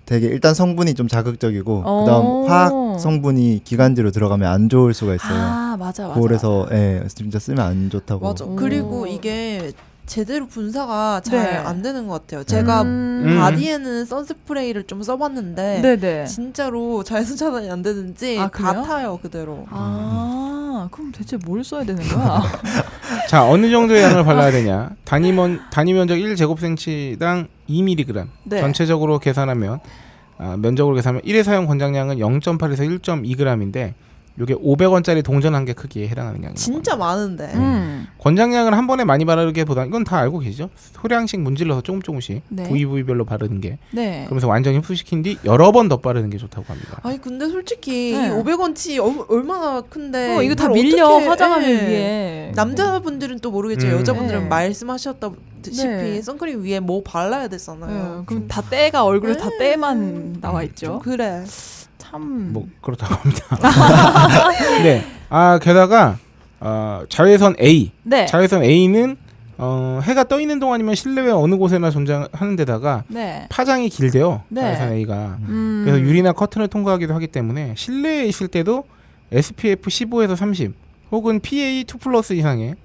되게 0.05 0.27
일단 0.27 0.53
성분이 0.53 0.95
좀 0.95 1.07
자극적이고 1.07 1.83
어. 1.85 2.03
그다음 2.05 2.49
화학 2.49 2.99
성분이 2.99 3.61
기관지로 3.63 4.11
들어가면 4.11 4.51
안 4.51 4.67
좋을 4.69 4.93
수가 4.93 5.15
있어요. 5.15 5.33
아 5.39 5.77
맞아 5.79 6.07
맞아. 6.07 6.19
그래서 6.19 6.67
예, 6.71 7.03
진짜 7.07 7.39
쓰면 7.39 7.59
안 7.63 7.89
좋다고. 7.89 8.27
맞아. 8.27 8.45
오. 8.45 8.55
그리고 8.55 9.05
이게 9.07 9.71
제대로 10.05 10.47
분사가 10.47 11.21
잘 11.21 11.39
네. 11.39 11.57
안 11.57 11.81
되는 11.81 12.07
것 12.07 12.21
같아요. 12.21 12.43
제가 12.43 12.81
음. 12.81 13.37
바디에는 13.39 14.05
선스프레이를 14.05 14.83
좀 14.83 15.01
써봤는데 15.01 15.81
네네. 15.81 16.25
진짜로 16.25 17.03
자외선 17.03 17.37
차단이 17.37 17.69
안 17.71 17.81
되는지 17.81 18.37
아? 18.39 18.49
같아요 18.49 19.17
그대로. 19.21 19.65
아 19.69 20.89
그럼 20.91 21.11
대체 21.11 21.37
뭘 21.37 21.63
써야 21.63 21.83
되는 21.85 22.03
거야? 22.03 22.43
자 23.29 23.45
어느 23.47 23.69
정도의 23.69 24.03
양을 24.03 24.25
발라야 24.25 24.51
되냐? 24.51 24.91
단위 25.05 25.31
면 25.31 25.61
단위 25.71 25.93
면적 25.93 26.17
1 26.17 26.35
제곱센치당 26.35 27.47
2mg. 27.69 28.27
네. 28.43 28.59
전체적으로 28.59 29.19
계산하면 29.19 29.79
아, 30.37 30.57
면적으로 30.57 30.95
계산하면 30.95 31.21
1회 31.21 31.43
사용 31.43 31.65
권장량은 31.65 32.17
0.8에서 32.17 32.99
1.2g인데 32.99 33.93
이게 34.39 34.55
500원짜리 34.55 35.23
동전 35.23 35.53
한 35.53 35.63
개 35.65 35.73
크기에 35.73 36.07
해당하는 36.07 36.37
양입니다. 36.43 36.59
진짜 36.59 36.95
많은데. 36.95 37.51
음. 37.53 38.07
권장량을 38.19 38.75
한 38.75 38.87
번에 38.87 39.03
많이 39.03 39.25
바르기보다 39.25 39.85
이건 39.85 40.03
다 40.03 40.17
알고 40.17 40.39
계시죠? 40.39 40.69
소량씩 40.75 41.39
문질러서 41.41 41.81
조금 41.81 42.01
조금씩 42.01 42.41
네. 42.49 42.63
부위 42.63 42.85
부위별로 42.85 43.25
바르는 43.25 43.61
게 43.61 43.77
네. 43.91 44.23
그러면서 44.25 44.47
완전히 44.47 44.77
흡수시킨 44.77 45.21
뒤 45.23 45.37
여러 45.45 45.71
번더 45.71 45.97
바르는 45.97 46.29
게 46.31 46.37
좋다고 46.37 46.65
합니다. 46.67 46.99
아니 47.03 47.21
근데 47.21 47.47
솔직히 47.47 48.13
네. 48.17 48.27
이 48.27 48.29
500원치 48.31 48.99
어, 48.99 49.25
얼마나 49.29 49.81
큰데 49.81 50.35
어, 50.37 50.41
이거 50.41 50.55
다 50.55 50.67
밀려 50.69 51.07
어떻게- 51.07 51.27
화장하기 51.27 51.65
예. 51.65 51.87
위해. 51.87 52.51
남자분들은 52.55 53.39
또 53.39 53.51
모르겠지만 53.51 53.95
음. 53.95 53.99
여자분들은 53.99 54.41
네. 54.43 54.47
말씀하셨다시피 54.47 55.83
네. 55.85 56.21
선크림 56.21 56.63
위에 56.63 56.79
뭐 56.79 57.03
발라야 57.03 57.43
네, 57.43 57.49
되잖아요. 57.49 58.23
그럼 58.25 58.47
다 58.47 58.61
때가 58.61 59.03
얼굴에 59.05 59.37
다 59.37 59.49
네. 59.49 59.57
때만 59.59 60.37
나와 60.41 60.61
좀 60.61 60.69
있죠. 60.69 60.99
그래. 61.03 61.43
참. 62.13 62.53
뭐 62.53 62.67
그렇다고 62.81 63.15
합니다. 63.15 63.43
네. 64.83 65.03
아 65.29 65.57
게다가 65.59 66.17
어, 66.59 67.01
자외선 67.09 67.55
A, 67.61 67.91
네. 68.03 68.25
자외선 68.27 68.63
A는 68.63 69.17
어, 69.57 69.99
해가 70.03 70.25
떠 70.25 70.39
있는 70.39 70.59
동안이면 70.59 70.95
실내외 70.95 71.31
어느 71.31 71.55
곳에나 71.55 71.89
존재하는 71.89 72.55
데다가 72.55 73.03
네. 73.07 73.47
파장이 73.49 73.89
길대요. 73.89 74.43
네. 74.49 74.61
자외선 74.61 74.93
A가. 74.93 75.37
음. 75.41 75.81
그래서 75.85 75.99
유리나 75.99 76.33
커튼을 76.33 76.67
통과하기도 76.67 77.13
하기 77.15 77.27
때문에 77.27 77.73
실내에 77.75 78.25
있을 78.25 78.47
때도 78.47 78.83
SPF 79.31 79.89
15에서 79.89 80.35
30 80.35 80.73
혹은 81.11 81.39
PA 81.39 81.81
2 81.81 81.85
플러스 81.99 82.33
이상의 82.33 82.75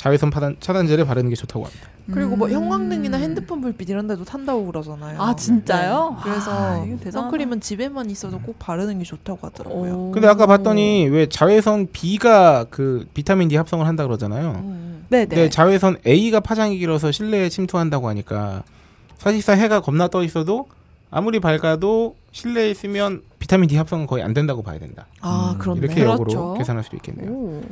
자외선 0.00 0.30
파단, 0.30 0.56
차단제를 0.60 1.04
바르는 1.04 1.28
게 1.28 1.36
좋다고 1.36 1.66
합니다. 1.66 1.88
그리고 2.10 2.34
뭐 2.34 2.48
음. 2.48 2.54
형광등이나 2.54 3.18
핸드폰 3.18 3.60
불빛 3.60 3.90
이런 3.90 4.06
데도 4.06 4.24
탄다고 4.24 4.64
그러잖아요. 4.64 5.20
아 5.20 5.36
진짜요? 5.36 6.16
네. 6.16 6.22
그래서 6.24 6.50
아. 6.50 7.10
선크림은 7.10 7.60
집에만 7.60 8.08
있어도 8.08 8.38
꼭 8.38 8.58
바르는 8.58 8.98
게 8.98 9.04
좋다고 9.04 9.46
하더라고요. 9.46 9.92
오. 9.92 10.10
근데 10.10 10.26
아까 10.26 10.46
봤더니 10.46 11.06
왜 11.08 11.28
자외선 11.28 11.86
B가 11.92 12.64
그 12.70 13.06
비타민 13.12 13.48
D 13.48 13.56
합성을 13.56 13.86
한다 13.86 14.04
그러잖아요. 14.04 14.52
음. 14.64 15.04
네네. 15.10 15.26
근데 15.26 15.50
자외선 15.50 15.98
A가 16.06 16.40
파장이 16.40 16.78
길어서 16.78 17.12
실내에 17.12 17.50
침투한다고 17.50 18.08
하니까 18.08 18.62
사실상 19.18 19.58
해가 19.58 19.82
겁나 19.82 20.08
떠 20.08 20.24
있어도 20.24 20.66
아무리 21.10 21.40
밝아도 21.40 22.16
실내에 22.32 22.70
있으면 22.70 23.20
비타민 23.38 23.68
D 23.68 23.76
합성은 23.76 24.06
거의 24.06 24.24
안 24.24 24.32
된다고 24.32 24.62
봐야 24.62 24.78
된다. 24.78 25.08
아 25.20 25.52
음, 25.52 25.58
그렇네. 25.58 25.80
이렇게 25.80 25.96
그렇죠. 25.96 26.22
역으로 26.22 26.54
계산할 26.54 26.84
수도 26.84 26.96
있겠네요. 26.96 27.30
오. 27.30 27.62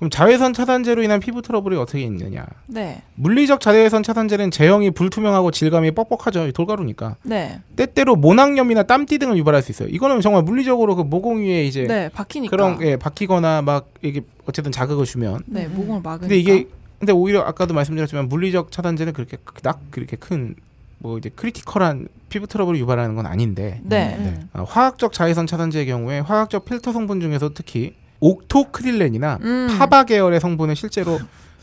그럼 0.00 0.10
자외선 0.10 0.52
차단제로 0.52 1.02
인한 1.02 1.20
피부 1.20 1.42
트러블이 1.42 1.76
어떻게 1.76 2.00
있느냐? 2.00 2.44
네. 2.66 3.02
물리적 3.14 3.60
자외선 3.60 4.02
차단제는 4.02 4.50
제형이 4.50 4.90
불투명하고 4.90 5.50
질감이 5.50 5.92
뻑뻑하죠. 5.92 6.50
돌가루니까. 6.52 7.16
네. 7.22 7.60
때때로 7.76 8.16
모낭염이나 8.16 8.84
땀띠 8.84 9.18
등을 9.18 9.36
유발할 9.36 9.62
수 9.62 9.70
있어요. 9.70 9.88
이거는 9.90 10.20
정말 10.22 10.42
물리적으로 10.42 10.96
그 10.96 11.02
모공 11.02 11.42
위에 11.42 11.64
이제 11.64 11.86
네. 11.86 12.08
박히니까. 12.08 12.50
그런 12.50 12.82
예, 12.82 12.96
박히거나 12.96 13.62
막 13.62 13.90
이게 14.02 14.22
어쨌든 14.46 14.72
자극을 14.72 15.04
주면. 15.04 15.42
네. 15.46 15.66
음. 15.66 15.74
모공을 15.76 16.00
막으니까. 16.02 16.20
근데 16.20 16.38
이게 16.38 16.66
근데 16.98 17.12
오히려 17.12 17.42
아까도 17.42 17.74
말씀드렸지만 17.74 18.28
물리적 18.28 18.72
차단제는 18.72 19.12
그렇게 19.12 19.36
딱 19.62 19.80
그렇게 19.90 20.16
큰 20.16 20.56
뭐 21.00 21.18
이제 21.18 21.30
critical한 21.34 22.08
피부 22.28 22.46
트러블을 22.46 22.78
유발하는 22.78 23.16
건 23.16 23.26
아닌데 23.26 23.80
네. 23.82 24.16
음. 24.18 24.48
아, 24.52 24.64
화학적 24.64 25.12
자외선 25.12 25.46
차단제의 25.46 25.86
경우에 25.86 26.20
화학적 26.20 26.66
필터 26.66 26.92
성분 26.92 27.20
중에서 27.20 27.50
특히 27.54 27.94
옥토크릴렌이나 28.20 29.38
음. 29.42 29.76
파바 29.78 30.04
계열의 30.04 30.40
성분은 30.40 30.74
실제로 30.74 31.18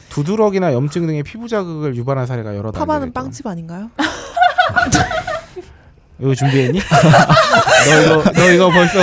두드러기나 0.10 0.74
염증 0.74 1.06
등의 1.08 1.24
피부 1.24 1.48
자극을 1.48 1.96
유발한 1.96 2.26
사례가 2.26 2.52
여러 2.56 2.72
단계가 2.72 2.86
파바는 2.86 3.14
빵집 3.14 3.46
아닌가요? 3.48 3.90
이거 6.20 6.34
준비했니? 6.34 6.80
너 7.86 8.02
이거 8.02 8.24
너 8.32 8.52
이거 8.52 8.70
벌써 8.72 9.00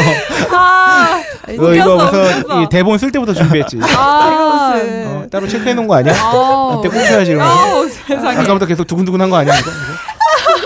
아. 0.52 1.22
너 1.56 1.74
이거 1.74 1.96
벌써. 1.96 2.62
이 2.62 2.68
대본 2.68 2.98
쓸 2.98 3.12
때부터 3.12 3.32
준비했지. 3.34 3.78
아. 3.96 4.72
무슨. 4.74 5.06
어, 5.06 5.26
따로 5.30 5.46
체크해 5.46 5.74
놓은 5.74 5.86
거 5.86 5.94
아니야? 5.96 6.14
아우. 6.20 6.80
그때 6.80 6.88
꽂혀야지 6.98 7.32
이러면서. 7.32 7.54
아우, 7.54 7.88
세상에. 7.88 8.38
아까부터 8.38 8.66
계속 8.66 8.86
두근두근한 8.86 9.30
거 9.30 9.36
아니야? 9.36 9.56
이거? 9.58 9.70
이거? 9.70 10.13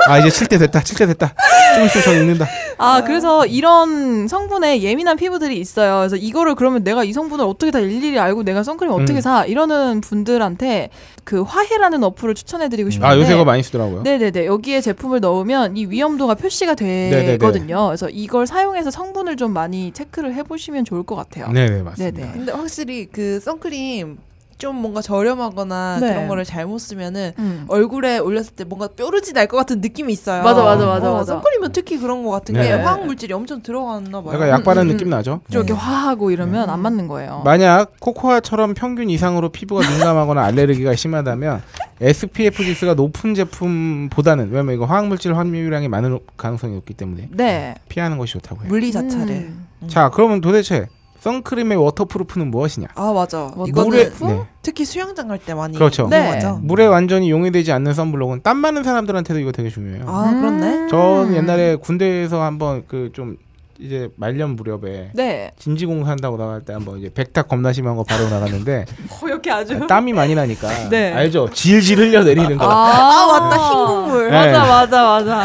아 0.08 0.18
이제 0.18 0.30
칠 0.30 0.46
때 0.48 0.58
됐다. 0.58 0.82
칠 0.82 0.96
때 0.96 1.06
됐다. 1.06 1.34
좀 1.74 1.84
있으면 1.84 2.04
저 2.04 2.12
읽는다. 2.14 2.46
아, 2.78 3.02
그래서 3.04 3.44
이런 3.46 4.28
성분에 4.28 4.82
예민한 4.82 5.16
피부들이 5.16 5.58
있어요. 5.58 5.98
그래서 5.98 6.16
이거를 6.16 6.54
그러면 6.54 6.84
내가 6.84 7.04
이 7.04 7.12
성분을 7.12 7.44
어떻게 7.44 7.70
다 7.70 7.80
일일이 7.80 8.18
알고 8.18 8.44
내가 8.44 8.62
선크림 8.62 8.92
어떻게 8.92 9.14
음. 9.14 9.20
사? 9.20 9.44
이러는 9.44 10.00
분들한테 10.00 10.90
그 11.24 11.42
화해라는 11.42 12.02
어플을 12.04 12.34
추천해드리고 12.34 12.90
싶은데. 12.90 13.06
아 13.06 13.16
요새 13.16 13.32
그거 13.32 13.44
많이 13.44 13.62
쓰더라고요. 13.62 14.02
네네네. 14.02 14.46
여기에 14.46 14.80
제품을 14.80 15.20
넣으면 15.20 15.76
이 15.76 15.86
위험도가 15.86 16.34
표시가. 16.34 16.74
되거든요. 16.74 17.86
그래서 17.86 18.08
이걸 18.08 18.46
사용해서 18.46 18.90
성분을 18.90 19.36
좀 19.36 19.52
많이 19.52 19.92
체크를 19.92 20.34
해보시면 20.34 20.84
좋을 20.84 21.02
것 21.02 21.16
같아요. 21.16 21.50
네네 21.52 21.82
맞습니다. 21.82 22.20
네네. 22.20 22.32
근데 22.32 22.52
확실히 22.52 23.06
그 23.10 23.40
선크림 23.40 24.18
좀 24.58 24.74
뭔가 24.76 25.00
저렴하거나 25.00 25.98
네. 26.00 26.08
그런 26.08 26.28
거를 26.28 26.44
잘못 26.44 26.78
쓰면은 26.78 27.32
음. 27.38 27.64
얼굴에 27.68 28.18
올렸을 28.18 28.48
때 28.56 28.64
뭔가 28.64 28.88
뾰루지 28.88 29.32
날 29.32 29.48
것 29.48 29.56
같은 29.56 29.80
느낌이 29.80 30.12
있어요. 30.12 30.42
맞아, 30.42 30.62
맞아, 30.62 30.84
맞아, 30.84 31.10
어, 31.10 31.14
맞아. 31.14 31.32
선크림은 31.32 31.72
특히 31.72 31.96
그런 31.98 32.22
것 32.24 32.30
같은 32.32 32.54
네. 32.54 32.64
게 32.64 32.72
화학 32.72 33.06
물질이 33.06 33.32
엄청 33.32 33.62
들어갔나 33.62 34.20
봐요. 34.20 34.34
약간 34.34 34.48
약 34.50 34.64
바른 34.64 34.82
음, 34.82 34.88
음, 34.88 34.92
느낌 34.92 35.08
나죠? 35.08 35.40
좀 35.50 35.60
이렇게 35.62 35.72
네. 35.72 35.78
화하고 35.78 36.30
이러면 36.32 36.68
음. 36.68 36.70
안 36.74 36.80
맞는 36.80 37.06
거예요. 37.08 37.40
만약 37.46 37.92
코코아처럼 38.00 38.74
평균 38.74 39.08
이상으로 39.08 39.48
피부가 39.50 39.88
민감하거나 39.88 40.42
알레르기가 40.44 40.94
심하다면 40.96 41.62
SPF 42.00 42.62
지수가 42.64 42.94
높은 42.94 43.34
제품보다는 43.34 44.50
왜냐면 44.50 44.74
이거 44.74 44.84
화학 44.84 45.06
물질 45.06 45.34
함유량이 45.36 45.88
많은 45.88 46.18
가능성이 46.36 46.74
높기 46.74 46.92
때문에 46.94 47.28
네. 47.30 47.74
피하는 47.88 48.18
것이 48.18 48.34
좋다고 48.34 48.62
해요. 48.62 48.68
물리 48.68 48.92
자체를. 48.92 49.28
음. 49.28 49.66
음. 49.82 49.88
자 49.88 50.10
그러면 50.10 50.40
도대체 50.42 50.88
선크림의 51.32 51.76
waterproof는 51.76 52.50
무엇이냐? 52.50 52.88
아 52.94 53.12
맞아. 53.12 53.50
물에 53.54 54.10
네. 54.10 54.42
특히 54.62 54.84
수영장 54.86 55.28
갈 55.28 55.38
때 55.38 55.52
많이 55.54 55.74
그렇죠. 55.76 56.08
네. 56.08 56.20
이용하죠. 56.22 56.60
물에 56.62 56.86
완전히 56.86 57.30
용해되지 57.30 57.70
않는 57.72 57.92
선블록은 57.92 58.40
땀 58.42 58.56
많은 58.58 58.82
사람들한테도 58.82 59.38
이거 59.40 59.52
되게 59.52 59.68
중요해요. 59.68 60.04
아 60.08 60.30
그렇네. 60.32 60.88
저는 60.88 61.34
옛날에 61.36 61.76
군대에서 61.76 62.42
한번 62.42 62.84
그 62.88 63.10
좀 63.12 63.36
이제 63.80 64.08
말년 64.16 64.56
무렵에 64.56 65.10
네. 65.14 65.52
진지공사 65.56 66.10
한다고 66.10 66.36
나갈 66.36 66.62
때 66.62 66.72
한번 66.72 66.98
이제 66.98 67.10
백탁 67.14 67.46
겁나 67.46 67.72
심한 67.72 67.94
거 67.94 68.02
바르고 68.02 68.28
나갔는데 68.28 68.86
허옇게 69.22 69.50
아주. 69.52 69.86
땀이 69.86 70.12
많이 70.14 70.34
나니까 70.34 70.88
네. 70.88 71.12
알죠? 71.12 71.48
질질 71.52 71.96
흘려 71.98 72.24
내리는 72.24 72.56
거. 72.58 72.64
아 72.64 73.26
맞다 73.38 73.56
흰 73.68 73.86
국물. 73.86 74.30
네. 74.30 74.36
맞아, 74.52 74.66
맞아, 74.66 75.04
맞아. 75.04 75.44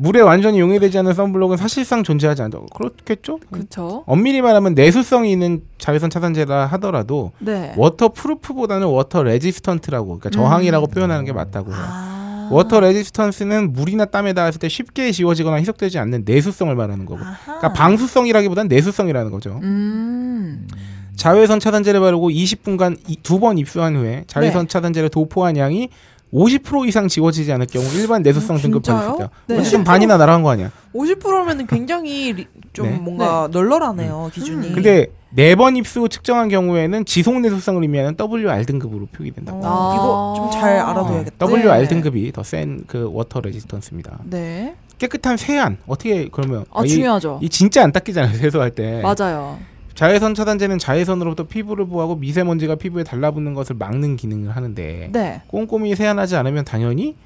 물에 0.00 0.20
완전히 0.22 0.60
용해되지 0.60 0.96
않는 0.98 1.12
선블록은 1.12 1.58
사실상 1.58 2.02
존재하지 2.02 2.40
않다고 2.42 2.66
그렇겠죠? 2.66 3.38
그쵸. 3.50 4.02
엄밀히 4.06 4.40
말하면 4.40 4.74
내수성이 4.74 5.30
있는 5.30 5.62
자외선 5.76 6.08
차단제라 6.08 6.66
하더라도 6.66 7.32
네. 7.38 7.74
waterproof보다는 7.76 8.86
water 8.86 9.22
resistant라고 9.24 10.06
그러니까 10.06 10.30
저항이라고 10.30 10.86
표현하는 10.86 11.26
게 11.26 11.32
맞다고 11.34 11.72
해요. 11.72 11.80
아. 11.82 12.48
water 12.50 12.80
resistance는 12.80 13.74
물이나 13.74 14.06
땀에 14.06 14.32
닿았을 14.32 14.58
때 14.58 14.70
쉽게 14.70 15.12
지워지거나 15.12 15.58
희석되지 15.58 15.98
않는 15.98 16.22
내수성을 16.24 16.74
말하는 16.74 17.04
거고. 17.04 17.20
그러니까 17.44 17.72
방수성이라기보다는 17.74 18.68
내수성이라는 18.68 19.30
거죠. 19.30 19.60
음. 19.62 20.66
자외선 21.14 21.60
차단제를 21.60 22.00
바르고 22.00 22.30
20분간 22.30 22.96
두 23.22 23.38
번 23.38 23.58
입수한 23.58 23.96
후에 23.96 24.24
자외선 24.26 24.62
네. 24.62 24.68
차단제를 24.68 25.10
도포한 25.10 25.58
양이 25.58 25.90
50% 26.32 26.86
이상 26.88 27.08
지워지지 27.08 27.52
않을 27.52 27.66
경우 27.66 27.84
일반 27.94 28.22
내수성 28.22 28.56
음, 28.56 28.62
등급 28.62 28.82
받을 28.84 29.08
수? 29.08 29.14
있다. 29.16 29.30
네. 29.46 29.58
어쨌든 29.58 29.84
반이나 29.84 30.16
날아간 30.16 30.42
거 30.42 30.50
아니야. 30.50 30.70
50%면은 30.94 31.66
굉장히 31.66 32.32
리- 32.32 32.46
좀 32.72 32.86
네. 32.86 32.96
뭔가 32.98 33.48
널널하네요 33.50 34.30
기준이. 34.32 34.68
음. 34.68 34.74
근데 34.74 35.06
네 35.32 35.54
번 35.54 35.76
입수 35.76 36.00
후 36.00 36.08
측정한 36.08 36.48
경우에는 36.48 37.04
지속 37.04 37.40
내수성을 37.40 37.82
의미하는 37.82 38.16
WR 38.18 38.64
등급으로 38.66 39.06
표기된다. 39.06 39.52
어, 39.54 39.60
아. 39.62 39.94
이거 39.94 40.34
좀 40.36 40.60
잘 40.60 40.78
알아둬야겠다. 40.78 41.46
WR 41.46 41.78
네. 41.82 41.88
등급이 41.88 42.32
더 42.32 42.42
센 42.42 42.84
그 42.86 43.08
water 43.12 43.40
resistance입니다. 43.40 44.18
네. 44.24 44.74
깨끗한 44.98 45.36
세안 45.36 45.78
어떻게 45.86 46.28
그러면 46.30 46.64
아, 46.72 46.84
이, 46.84 46.88
중요하죠. 46.88 47.38
이 47.42 47.48
진짜 47.48 47.82
안 47.82 47.90
닦이잖아요 47.92 48.34
세수할 48.38 48.70
때. 48.72 49.00
맞아요. 49.02 49.58
자외선 50.00 50.34
차단제는 50.34 50.78
자외선으로부터 50.78 51.44
피부를 51.44 51.84
보호하고 51.84 52.16
미세먼지가 52.16 52.76
피부에 52.76 53.04
달라붙는 53.04 53.52
것을 53.52 53.76
막는 53.76 54.16
기능을 54.16 54.56
하는데 54.56 55.10
네. 55.12 55.42
꼼꼼히 55.46 55.94
세안하지 55.94 56.36
않으면 56.36 56.64
당연히 56.64 57.16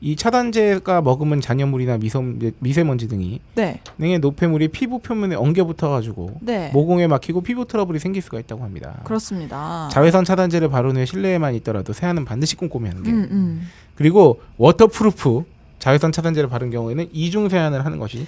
이 0.00 0.14
차단제가 0.14 1.02
머금은 1.02 1.40
잔여물이나 1.40 1.98
미세, 1.98 2.20
미세 2.60 2.84
먼지 2.84 3.08
등이 3.08 3.40
네. 3.56 3.80
등의 3.98 4.20
노폐물이 4.20 4.68
피부 4.68 5.00
표면에 5.00 5.34
엉겨 5.34 5.64
붙어가지고 5.64 6.36
네. 6.42 6.70
모공에 6.72 7.08
막히고 7.08 7.40
피부 7.40 7.66
트러블이 7.66 7.98
생길 7.98 8.22
수가 8.22 8.38
있다고 8.38 8.62
합니다. 8.62 9.00
그렇습니다. 9.02 9.88
자외선 9.90 10.24
차단제를 10.24 10.68
바른 10.68 10.94
후에 10.94 11.06
실내에만 11.06 11.56
있더라도 11.56 11.92
세안은 11.92 12.24
반드시 12.24 12.54
꼼꼼히 12.54 12.86
하는 12.86 13.02
게 13.02 13.10
음, 13.10 13.28
음. 13.32 13.68
그리고 13.96 14.40
waterproof 14.58 15.42
자외선 15.82 16.12
차단제를 16.12 16.48
바른 16.48 16.70
경우에는 16.70 17.08
이중 17.12 17.48
세안을 17.48 17.84
하는 17.84 17.98
것이 17.98 18.24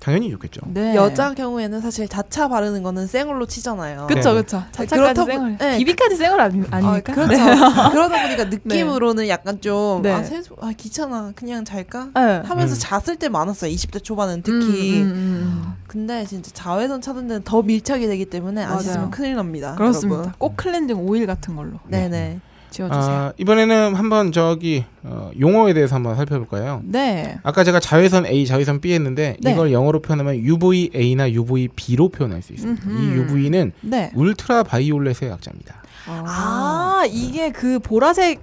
당연히 0.00 0.30
좋겠죠. 0.30 0.62
네. 0.68 0.94
여자 0.94 1.34
경우에는 1.34 1.82
사실 1.82 2.08
자차 2.08 2.48
바르는 2.48 2.82
거는 2.82 3.06
생얼로 3.06 3.44
치잖아요. 3.44 4.06
그쵸, 4.06 4.32
네. 4.32 4.40
그쵸. 4.40 4.62
그렇다 4.72 4.72
자차까지 4.72 5.20
보- 5.20 5.26
생얼. 5.26 5.58
네. 5.58 5.76
비비까지 5.76 6.16
생얼 6.16 6.40
아니, 6.40 6.62
아, 6.70 6.76
아닙니까? 6.76 7.12
그렇죠. 7.12 7.32
네. 7.34 7.36
그러다 7.92 8.22
보니까 8.22 8.44
느낌으로는 8.44 9.28
약간 9.28 9.60
좀 9.60 10.00
네. 10.00 10.12
아, 10.12 10.22
세수, 10.22 10.56
아 10.62 10.72
귀찮아 10.74 11.32
그냥 11.36 11.66
잘까 11.66 12.08
네. 12.14 12.40
하면서 12.42 12.74
음. 12.74 12.78
잤을 13.04 13.16
때 13.18 13.28
많았어요. 13.28 13.70
20대 13.70 14.02
초반은 14.02 14.40
특히. 14.40 15.02
음, 15.02 15.02
음, 15.02 15.12
음, 15.12 15.72
근데 15.86 16.24
진짜 16.24 16.50
자외선 16.54 17.02
차단제는 17.02 17.42
더 17.44 17.60
밀착이 17.60 18.06
되기 18.06 18.24
때문에 18.24 18.64
안. 18.64 18.80
씻으면 18.80 19.10
큰일 19.10 19.36
납니다. 19.36 19.72
음. 19.72 19.76
그렇습니다. 19.76 20.14
여러분. 20.20 20.32
꼭 20.38 20.56
클렌징 20.56 20.96
오일 21.06 21.26
같은 21.26 21.54
걸로 21.54 21.72
네네. 21.86 22.40
지워주세요. 22.74 23.14
아, 23.14 23.32
이번에는 23.38 23.94
한번 23.94 24.32
저기 24.32 24.84
어, 25.04 25.30
용어에 25.38 25.74
대해서 25.74 25.94
한번 25.94 26.16
살펴볼까요? 26.16 26.82
네. 26.84 27.38
아까 27.44 27.62
제가 27.62 27.78
자외선 27.78 28.26
A, 28.26 28.44
자외선 28.46 28.80
B 28.80 28.92
했는데 28.92 29.36
네. 29.40 29.52
이걸 29.52 29.72
영어로 29.72 30.02
표현하면 30.02 30.36
UVA나 30.36 31.30
UVB로 31.30 32.08
표현할 32.08 32.42
수 32.42 32.52
있습니다. 32.52 32.82
음흠. 32.84 33.00
이 33.00 33.16
UV는 33.16 33.72
네. 33.82 34.10
울트라 34.14 34.64
바이올렛의 34.64 35.30
약자입니다. 35.30 35.82
아, 36.06 37.04
이게 37.08 37.50
그 37.50 37.78
보라색 37.78 38.40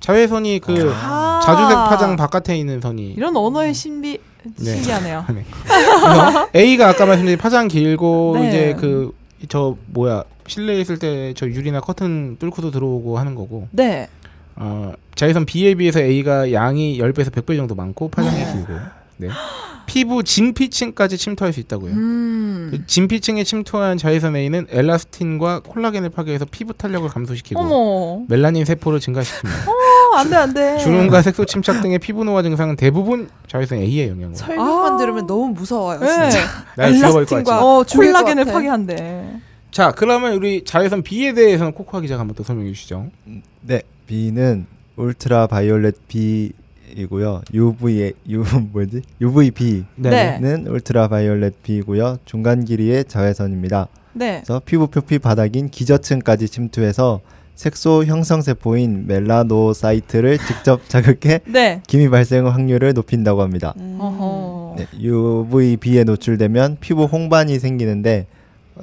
자외선이 0.00 0.60
그 0.60 0.92
아. 0.94 1.40
자주색 1.42 1.76
파장 1.76 2.16
바깥에 2.16 2.56
있는 2.56 2.80
선이 2.80 3.14
이런 3.16 3.36
언어의 3.36 3.72
신비 3.72 4.18
네. 4.58 4.74
신기하네요. 4.74 5.24
그래서 5.28 6.48
A가 6.54 6.88
아까 6.88 7.06
말씀드린 7.06 7.38
파장 7.38 7.68
길고 7.68 8.36
네. 8.36 8.48
이제 8.48 8.76
그 8.78 9.12
저 9.48 9.76
뭐야 9.86 10.24
실내에 10.46 10.80
있을 10.80 10.98
때 10.98 11.32
저 11.34 11.46
유리나 11.46 11.80
커튼 11.80 12.36
뚫고도 12.38 12.70
들어오고 12.70 13.18
하는 13.18 13.34
거고 13.34 13.68
네. 13.70 14.08
어, 14.56 14.92
자외선 15.14 15.44
B에 15.46 15.74
비해서 15.74 16.00
A가 16.00 16.52
양이 16.52 16.98
10배에서 16.98 17.30
100배 17.30 17.56
정도 17.56 17.74
많고 17.74 18.08
파장이 18.08 18.52
길고 18.52 18.72
네. 19.18 19.28
피부 19.86 20.22
진피층까지 20.22 21.18
침투할 21.18 21.52
수 21.52 21.60
있다고요. 21.60 21.92
음. 21.92 22.84
진피층에 22.86 23.44
침투한 23.44 23.98
자외선 23.98 24.36
A는 24.36 24.66
엘라스틴과 24.70 25.60
콜라겐을 25.66 26.10
파괴해서 26.10 26.46
피부 26.50 26.72
탄력을 26.74 27.08
감소시키고 27.08 27.60
어머. 27.60 28.24
멜라닌 28.28 28.64
세포를 28.64 29.00
증가시킵니다. 29.00 29.68
어, 29.68 30.16
안 30.16 30.30
돼, 30.30 30.36
안 30.36 30.54
돼. 30.54 30.78
주름과 30.78 31.22
색소 31.22 31.44
침착 31.46 31.82
등의 31.82 31.98
피부 31.98 32.24
노화 32.24 32.42
증상은 32.42 32.76
대부분 32.76 33.28
자외선 33.48 33.78
A의 33.78 34.08
영향으로. 34.08 34.34
설명만 34.34 34.94
아. 34.94 34.96
들으면 34.96 35.26
너무 35.26 35.48
무서워요. 35.48 36.00
네. 36.00 36.30
진짜. 36.30 36.46
엘라스틴과- 36.76 37.48
어, 37.62 37.84
콜라겐을. 37.84 38.44
파괴한대. 38.46 39.40
자, 39.70 39.92
그러면 39.92 40.34
우리 40.34 40.64
자외선 40.64 41.02
B에 41.02 41.32
대해서는 41.32 41.72
코코아 41.72 42.00
기자가 42.02 42.20
한번 42.20 42.34
또 42.36 42.42
설명해 42.42 42.70
주시죠. 42.72 43.06
네, 43.62 43.82
B는 44.06 44.66
울트라 44.96 45.46
바이올렛 45.46 45.96
B 46.08 46.52
이고요. 46.96 47.42
UV 47.52 48.12
U 48.28 48.44
뭐지? 48.72 49.02
UVB는 49.20 49.84
네. 49.96 50.64
울트라 50.68 51.08
바이올렛 51.08 51.62
B고요. 51.62 52.18
중간 52.24 52.64
길이의 52.64 53.04
자외선입니다. 53.06 53.88
네. 54.14 54.42
그래서 54.44 54.60
피부 54.64 54.86
표피 54.88 55.18
바닥인 55.18 55.68
기저층까지 55.70 56.48
침투해서 56.48 57.20
색소 57.54 58.04
형성 58.04 58.42
세포인 58.42 59.06
멜라노사이트를 59.06 60.38
직접 60.38 60.80
자극해 60.88 61.40
네. 61.46 61.82
기미 61.86 62.08
발생 62.08 62.46
확률을 62.46 62.92
높인다고 62.94 63.42
합니다. 63.42 63.74
음. 63.78 63.98
네, 64.76 64.86
UVB에 64.98 66.04
노출되면 66.04 66.78
피부 66.80 67.04
홍반이 67.04 67.58
생기는데 67.58 68.26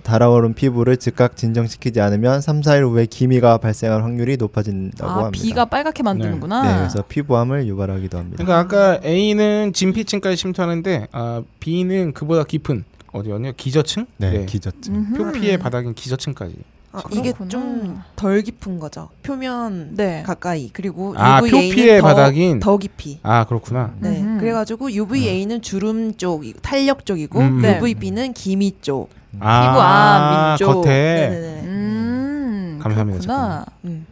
달아오른 0.03 0.53
피부를 0.53 0.97
즉각 0.97 1.35
진정시키지 1.35 1.99
않으면 2.01 2.41
3, 2.41 2.61
4일 2.61 2.89
후에 2.89 3.05
기미가 3.05 3.57
발생할 3.57 4.03
확률이 4.03 4.37
높아진다고 4.37 5.11
아, 5.11 5.25
합니다. 5.25 5.43
비가 5.43 5.65
빨갛게 5.65 6.03
만드는구나. 6.03 6.61
네, 6.63 6.77
그래서 6.79 7.03
피부암을 7.07 7.67
유발하기도 7.67 8.17
합니다. 8.17 8.43
그러니까 8.43 8.59
아까 8.59 8.99
A는 9.03 9.73
진피층까지 9.73 10.37
침투하는데 10.37 11.07
아, 11.11 11.41
B는 11.59 12.13
그보다 12.13 12.43
깊은 12.43 12.83
어디였냐? 13.11 13.53
기저층? 13.57 14.05
네, 14.17 14.45
기저층. 14.45 14.95
음흠. 14.95 15.17
표피의 15.17 15.57
바닥인 15.57 15.93
기저층까지. 15.93 16.55
아, 16.91 17.01
이게. 17.11 17.33
좀 17.47 18.01
덜 18.15 18.41
깊은 18.41 18.79
거죠. 18.79 19.09
표면 19.23 19.95
네. 19.95 20.23
가까이 20.25 20.69
그리고 20.73 21.13
아, 21.17 21.39
UVA는 21.39 21.69
표피의 21.69 22.01
더, 22.01 22.07
바닥인 22.07 22.59
더 22.59 22.77
깊이. 22.77 23.19
아, 23.23 23.45
그렇구나. 23.45 23.93
네. 23.99 24.19
음흠. 24.19 24.39
그래가지고 24.39 24.91
UVA는 24.91 25.61
주름 25.61 26.15
쪽 26.15 26.43
탄력 26.61 27.05
쪽이고 27.05 27.39
음. 27.39 27.61
네. 27.61 27.77
UVB는 27.77 28.33
기미 28.33 28.73
쪽. 28.81 29.09
아, 29.39 30.55
피부 30.57 30.69
앞, 30.71 30.83
겉에. 30.83 30.89
네네네. 31.29 31.61
음. 31.63 32.79
감사합니다, 32.81 33.19
그렇구나. 33.19 33.65
음. 33.85 34.05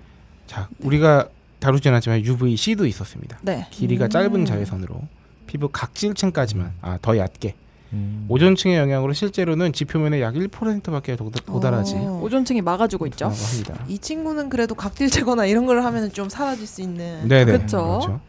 자, 0.46 0.68
우리가 0.80 1.28
다루진 1.60 1.92
않았지만 1.92 2.24
UVC도 2.24 2.86
있었습니다. 2.86 3.40
네. 3.42 3.68
길이가 3.72 4.06
음. 4.06 4.10
짧은 4.10 4.46
자외선으로 4.46 5.02
피부 5.48 5.70
각질층까지만 5.70 6.74
아, 6.82 7.00
더 7.02 7.18
얕게 7.18 7.56
음. 7.94 8.26
오존층의 8.28 8.78
영향으로 8.78 9.14
실제로는 9.14 9.74
지표면의 9.74 10.22
약 10.22 10.36
1%밖에 10.36 11.16
도달하지 11.16 11.96
어. 11.96 12.20
오존층이 12.22 12.62
막아주고 12.62 13.08
있죠. 13.08 13.28
합니다. 13.30 13.84
이 13.88 13.98
친구는 13.98 14.50
그래도 14.50 14.76
각질 14.76 15.10
제거나 15.10 15.46
이런 15.46 15.66
걸 15.66 15.84
하면 15.84 16.12
좀 16.12 16.30
사라질 16.30 16.68
수 16.68 16.82
있는. 16.82 17.28
네네. 17.28 17.52
그쵸. 17.54 18.00
그렇죠. 18.02 18.22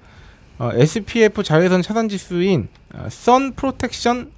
어, 0.59 0.71
SPF 0.73 1.43
자외선 1.43 1.83
차단 1.83 2.09
지수인 2.09 2.69
어, 2.95 3.05
Sun 3.07 3.53
Protection 3.55 4.31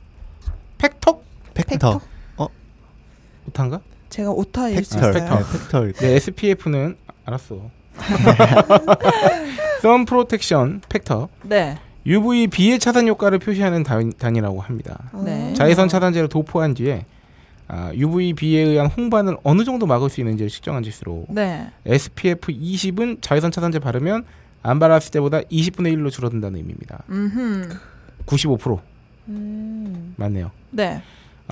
factor? 0.78 1.20
factor. 1.54 2.00
오탄가? 3.50 3.80
제가 4.08 4.30
오타 4.30 4.68
일 4.68 4.84
수 4.84 4.94
factor. 4.94 5.10
있어요. 5.10 5.24
네, 5.24 5.44
factor. 5.52 5.92
네, 6.00 6.14
SPF는 6.16 6.96
알았어. 7.24 7.70
Sun 9.78 10.04
Protection 10.06 10.80
factor 10.88 11.28
네. 11.42 11.78
UVB의 12.06 12.78
차단 12.78 13.06
효과를 13.08 13.38
표시하는 13.38 13.82
단, 13.82 14.12
단위라고 14.18 14.60
합니다. 14.60 15.10
네. 15.24 15.52
자외선 15.54 15.88
차단제를 15.88 16.28
도포한 16.28 16.74
뒤에 16.74 17.04
아, 17.68 17.92
UVB에 17.94 18.60
의한 18.62 18.86
홍반을 18.86 19.36
어느 19.44 19.64
정도 19.64 19.86
막을 19.86 20.08
수 20.10 20.20
있는지를 20.20 20.48
측정한 20.50 20.82
지수로 20.82 21.26
네. 21.28 21.68
SPF 21.86 22.52
20은 22.52 23.20
자외선 23.22 23.50
차단제 23.52 23.78
바르면 23.80 24.24
안 24.62 24.78
발랐을 24.78 25.10
때보다 25.12 25.40
20분의 25.42 25.94
1로 25.96 26.10
줄어든다는 26.10 26.58
의미입니다. 26.58 27.04
음흠. 27.10 27.68
95% 28.26 28.80
음. 29.28 30.14
맞네요. 30.16 30.50
네. 30.70 31.02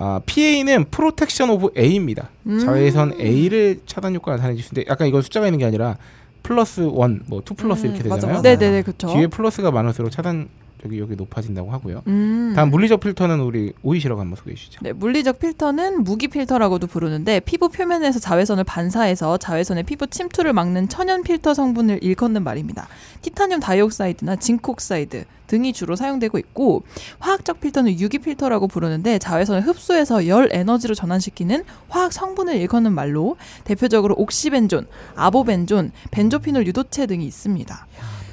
아, 0.00 0.20
PA는 0.26 0.84
protection 0.90 1.50
of 1.50 1.70
A입니다. 1.76 2.28
음. 2.46 2.58
자외선 2.60 3.12
A를 3.20 3.80
차단 3.86 4.14
효과가 4.14 4.36
나타내는 4.36 4.56
지수인데 4.60 4.84
약간 4.90 5.08
이건 5.08 5.22
숫자가 5.22 5.46
있는 5.46 5.58
게 5.58 5.64
아니라 5.64 5.96
플러스 6.42 6.80
one, 6.82 7.22
뭐 7.26 7.40
two 7.42 7.54
플러스 7.54 7.82
음, 7.86 7.90
이렇게 7.90 8.04
되잖아요. 8.04 8.36
맞아. 8.36 8.42
네네네, 8.42 8.82
그쵸. 8.82 9.08
뒤에 9.08 9.26
플러스가 9.26 9.70
많을수록 9.70 10.10
차단 10.10 10.48
여기 10.84 10.98
여기 10.98 11.16
높아진다고 11.16 11.70
하고요. 11.70 12.02
음. 12.06 12.52
다음 12.54 12.70
물리적 12.70 13.00
필터는 13.00 13.40
우리 13.40 13.72
오이시라고 13.82 14.20
한번 14.20 14.36
소개해 14.36 14.54
주시죠. 14.56 14.80
네, 14.82 14.92
물리적 14.92 15.38
필터는 15.38 16.04
무기 16.04 16.28
필터라고도 16.28 16.86
부르는데 16.86 17.40
피부 17.40 17.68
표면에서 17.68 18.18
자외선을 18.18 18.64
반사해서 18.64 19.38
자외선의 19.38 19.84
피부 19.84 20.06
침투를 20.06 20.52
막는 20.52 20.88
천연 20.88 21.22
필터 21.22 21.54
성분을 21.54 22.02
일컫는 22.02 22.44
말입니다. 22.44 22.88
titanium 23.22 23.60
dioxide나 23.60 24.36
zinc 24.36 24.75
oxide 24.75 25.24
등이 25.48 25.72
주로 25.72 25.96
사용되고 25.96 26.38
있고 26.38 26.84
화학적 27.18 27.60
필터는 27.60 27.98
유기 27.98 28.18
필터라고 28.18 28.68
부르는데 28.68 29.18
자외선을 29.18 29.62
흡수해서 29.62 30.28
열 30.28 30.48
에너지로 30.52 30.94
전환시키는 30.94 31.64
화학 31.88 32.12
성분을 32.12 32.56
일컫는 32.56 32.92
말로 32.92 33.36
대표적으로 33.64 34.14
옥시벤존, 34.18 34.86
아보벤존, 35.16 35.90
벤조피놀 36.10 36.66
유도체 36.66 37.06
등이 37.06 37.24
있습니다. 37.26 37.86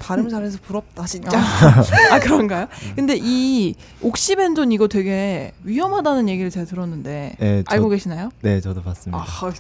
발음 0.06 0.30
잘해서 0.30 0.60
부럽다 0.62 1.06
진짜. 1.06 1.40
아 2.12 2.20
그런가요? 2.20 2.68
근데 2.96 3.18
이 3.20 3.74
옥시벤존 4.02 4.72
이거 4.72 4.88
되게 4.88 5.52
위험하다는 5.64 6.30
얘기를 6.30 6.52
제가 6.52 6.68
들었는데 6.68 7.36
네, 7.40 7.64
저, 7.68 7.74
알고 7.74 7.90
계시나요? 7.90 8.30
네, 8.42 8.62
저도 8.62 8.84
봤습니다. 8.84 9.24
아, 9.24 9.52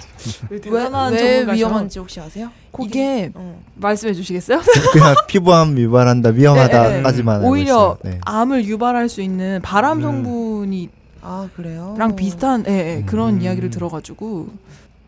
왜, 0.51 0.62
대단한 0.62 1.13
왜. 1.13 1.51
위험한지 1.51 1.97
혹시 1.97 2.19
아세요? 2.19 2.51
고기. 2.69 2.89
이게 2.89 3.31
어. 3.34 3.60
말씀해 3.75 4.13
주시겠어요? 4.13 4.62
그냥 4.93 5.15
피부암 5.27 5.79
유발한다, 5.79 6.29
네, 6.29 6.36
네, 6.36 6.41
위험하다까지만 6.41 7.36
알고 7.38 7.47
오히려. 7.49 7.97
네. 8.03 8.19
암을 8.23 8.65
유발할 8.65 9.10
수 9.10 9.21
있는 9.21 9.62
바람 9.63 9.97
음. 9.97 10.01
성분이랑 10.03 10.91
아 11.21 11.49
그래요? 11.55 11.95
비슷한 12.15 12.63
예, 12.67 12.97
예, 12.97 13.03
그런 13.03 13.36
음. 13.38 13.41
이야기를 13.41 13.71
들어가지고 13.71 14.49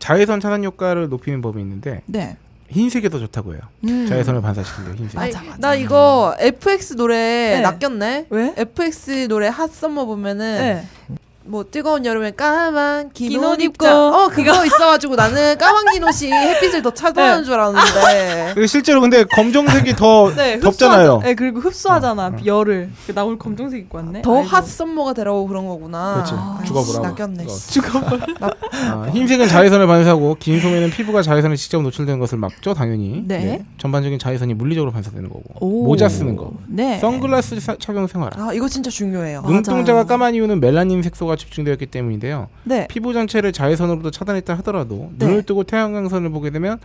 자외선 0.00 0.40
차단 0.40 0.64
효과를 0.64 1.08
높이는 1.08 1.40
법이 1.40 1.60
있는데 1.60 2.02
네 2.06 2.36
흰색이 2.70 3.08
더 3.08 3.18
좋다고 3.18 3.54
해요. 3.54 3.62
음. 3.84 4.06
자외선을 4.08 4.42
반사시키는 4.42 4.92
게 4.92 4.98
흰색. 4.98 5.20
맞아, 5.20 5.42
맞아. 5.42 5.56
나 5.58 5.74
이거 5.74 6.34
FX 6.38 6.96
노래 6.96 7.16
네. 7.56 7.60
낚였네. 7.60 8.26
왜? 8.30 8.54
FX 8.56 9.28
노래 9.28 9.48
Hot 9.48 9.72
Summer 9.72 10.04
보면은 10.04 10.58
네. 10.58 11.16
뭐 11.48 11.64
뜨거운 11.68 12.04
여름에 12.04 12.32
까만 12.32 13.10
긴 13.14 13.30
긴 13.30 13.52
옷 13.52 13.60
입고. 13.62 13.86
어 13.86 14.28
그거 14.28 14.66
있어가지고 14.66 15.16
나는 15.16 15.56
까만 15.56 15.92
긴 15.94 16.11
옷이 16.11 16.28
햇빛을 16.30 16.82
더 16.82 16.92
차단하는 16.92 17.38
네. 17.38 17.44
줄 17.44 17.54
알았는데 17.54 18.66
실제로 18.66 19.00
근데 19.00 19.24
검정색이 19.24 19.94
더 19.96 20.30
네, 20.36 20.60
덥잖아요. 20.60 21.20
네, 21.24 21.34
그리고 21.34 21.60
흡수하잖아 21.60 22.26
어, 22.26 22.28
어. 22.28 22.36
열을. 22.44 22.90
나 23.14 23.24
오늘 23.24 23.38
검정색 23.38 23.80
입고 23.80 23.96
왔네. 23.96 24.22
더 24.22 24.36
아이고. 24.36 24.46
핫썸머가 24.48 25.14
되라고 25.14 25.46
그런 25.48 25.66
거구나. 25.66 26.14
그렇지. 26.16 26.32
아, 26.36 26.60
죽어보라고. 26.66 27.06
낚였네. 27.08 27.46
죽어. 27.46 27.98
아, 28.72 29.08
흰색은 29.12 29.48
자외선을 29.48 29.86
반사하고 29.86 30.36
긴 30.38 30.60
소매는 30.60 30.90
피부가 30.90 31.22
자외선에 31.22 31.56
직접 31.56 31.80
노출되는 31.80 32.20
것을 32.20 32.36
막죠 32.36 32.74
당연히. 32.74 33.22
네. 33.26 33.64
전반적인 33.78 34.18
자외선이 34.18 34.52
물리적으로 34.52 34.92
반사되는 34.92 35.30
거고. 35.30 35.42
오. 35.60 35.84
모자 35.86 36.10
쓰는 36.10 36.36
거. 36.36 36.52
네. 36.66 36.98
선글라스 36.98 37.58
사- 37.60 37.76
착용 37.78 38.06
생활. 38.06 38.30
아 38.36 38.52
이거 38.52 38.68
진짜 38.68 38.90
중요해요. 38.90 39.42
눈동자가 39.46 40.04
까만 40.04 40.34
이유는 40.34 40.60
멜라닌 40.60 41.02
색소가 41.02 41.36
집중되었기 41.38 41.86
때문인데요. 41.86 42.48
네. 42.64 42.86
피부 42.88 43.12
전체를 43.14 43.52
자외선으로도 43.52 44.10
차단했다 44.10 44.54
하더라도 44.58 45.10
네. 45.18 45.26
눈을 45.26 45.42
뜨고 45.44 45.64
태양광선을 45.64 46.30
보게 46.30 46.50
되면 46.50 46.78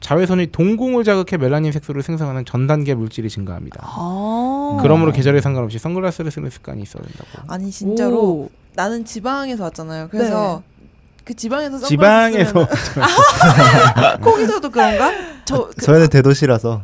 자외선이 0.00 0.46
동공을 0.52 1.04
자극해 1.04 1.36
멜라닌 1.38 1.72
색소를 1.72 2.02
생성하는 2.02 2.44
전 2.46 2.66
단계 2.66 2.94
물질이 2.94 3.28
증가합니다. 3.28 3.80
아. 3.82 4.78
그러므로 4.82 5.12
계절에 5.12 5.40
상관없이 5.40 5.78
선글라스를 5.78 6.30
쓰는 6.30 6.48
습관이 6.50 6.82
있어야 6.82 7.02
된다고. 7.02 7.52
아니 7.52 7.70
진짜로 7.70 8.18
오. 8.22 8.50
나는 8.74 9.04
지방에서 9.04 9.64
왔잖아요. 9.64 10.08
그래서 10.10 10.62
그 11.24 11.34
지방에서 11.34 11.78
선글라스 11.78 11.88
지방에서 11.88 12.66
쓰면은- 12.66 14.20
거기서도 14.24 14.70
그런가? 14.70 15.12
저 15.44 15.68
그, 15.68 15.84
저희는 15.84 16.08
대도시라서 16.08 16.80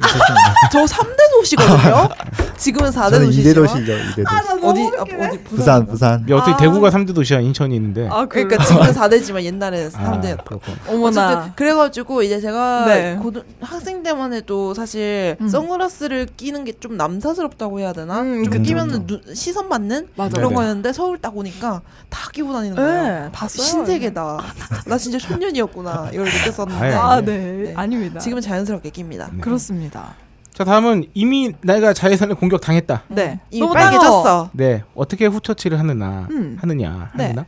괜찮습니다. 0.00 0.54
저 0.72 0.84
3대 0.84 1.27
도시거든요. 1.40 2.08
지금은 2.58 2.90
4대 2.90 3.10
저는 3.10 3.26
도시죠. 3.26 3.50
2대 3.50 3.54
도시죠, 3.54 3.92
2대 3.92 4.14
도시. 4.16 4.64
어디 4.64 4.80
아, 4.98 5.26
어디 5.28 5.38
부산, 5.44 5.86
부산. 5.86 6.26
야, 6.28 6.36
어떻게 6.36 6.52
아. 6.52 6.56
대구가 6.56 6.90
3대 6.90 7.14
도시야? 7.14 7.38
인천이 7.40 7.74
있는데. 7.76 8.08
아, 8.10 8.26
그, 8.26 8.42
그러니까 8.44 8.64
지금은 8.64 8.92
4대지만 8.92 9.42
옛날에는 9.42 9.90
아, 9.94 10.20
3대. 10.20 10.44
그렇군. 10.44 10.74
어머나. 10.88 11.52
그래가지고 11.54 12.22
이제 12.22 12.40
제가 12.40 12.84
네. 12.86 13.16
고등 13.22 13.42
학생 13.60 14.02
때만 14.02 14.32
해도 14.32 14.74
사실 14.74 15.36
음. 15.40 15.48
선글라스를 15.48 16.26
끼는 16.36 16.64
게 16.64 16.72
좀 16.80 16.96
남사스럽다고 16.96 17.80
해야 17.80 17.92
되나? 17.92 18.20
음, 18.22 18.44
좀 18.44 18.52
그쵸. 18.52 18.62
끼면은 18.62 19.06
눈, 19.06 19.20
시선 19.34 19.68
받는 19.68 20.08
맞아요. 20.14 20.30
그런 20.30 20.42
네네. 20.50 20.54
거였는데 20.54 20.92
서울 20.92 21.18
딱 21.18 21.36
오니까 21.36 21.80
다 22.08 22.30
끼고 22.32 22.52
다니는 22.52 22.76
거예요. 22.76 23.02
네, 23.24 23.28
봤어요. 23.32 23.66
신세계다. 23.66 24.38
나 24.86 24.96
진짜 24.98 25.18
촌년이었구나. 25.26 26.10
이걸 26.12 26.26
느꼈었는데 26.26 26.84
아예. 26.84 26.94
아, 26.94 27.20
네. 27.20 27.36
네. 27.38 27.62
네. 27.64 27.74
아닙니다. 27.76 28.20
지금은 28.20 28.40
자연스럽게 28.42 28.90
낍니다. 28.90 29.28
네. 29.32 29.40
그렇습니다. 29.40 30.14
자 30.58 30.64
다음은 30.64 31.04
이미 31.14 31.52
내가 31.62 31.92
자외선에 31.92 32.34
공격 32.34 32.60
당했다. 32.60 33.04
네. 33.06 33.38
이미 33.52 33.60
너무 33.60 33.74
빨개졌어. 33.74 34.50
네 34.52 34.82
어떻게 34.96 35.26
후처치를 35.26 35.78
하느냐 35.78 36.26
음. 36.32 36.58
하느냐 36.60 37.12
네. 37.16 37.26
하느냐. 37.26 37.46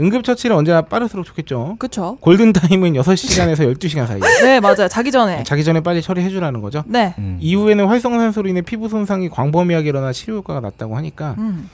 응급 0.00 0.24
처치는 0.24 0.56
언제나 0.56 0.80
빠를수록 0.80 1.26
좋겠죠. 1.26 1.76
그쵸. 1.78 2.16
골든 2.22 2.54
타임은 2.54 2.94
6시간에서 2.94 3.74
12시간 3.74 4.06
사이. 4.08 4.20
네, 4.42 4.60
맞아요. 4.60 4.88
자기 4.88 5.12
전에. 5.12 5.44
자기 5.44 5.64
전에 5.64 5.80
빨리 5.80 6.00
처리해 6.00 6.30
주라는 6.30 6.62
거죠. 6.62 6.82
네. 6.86 7.12
음. 7.18 7.36
이후에는 7.42 7.88
활성산소로 7.88 8.48
인해 8.48 8.62
피부 8.62 8.88
손상이 8.88 9.28
광범위하게 9.28 9.90
일어나 9.90 10.14
치료 10.14 10.36
효과가 10.36 10.60
낮다고 10.60 10.96
하니까 10.96 11.34
음. 11.36 11.68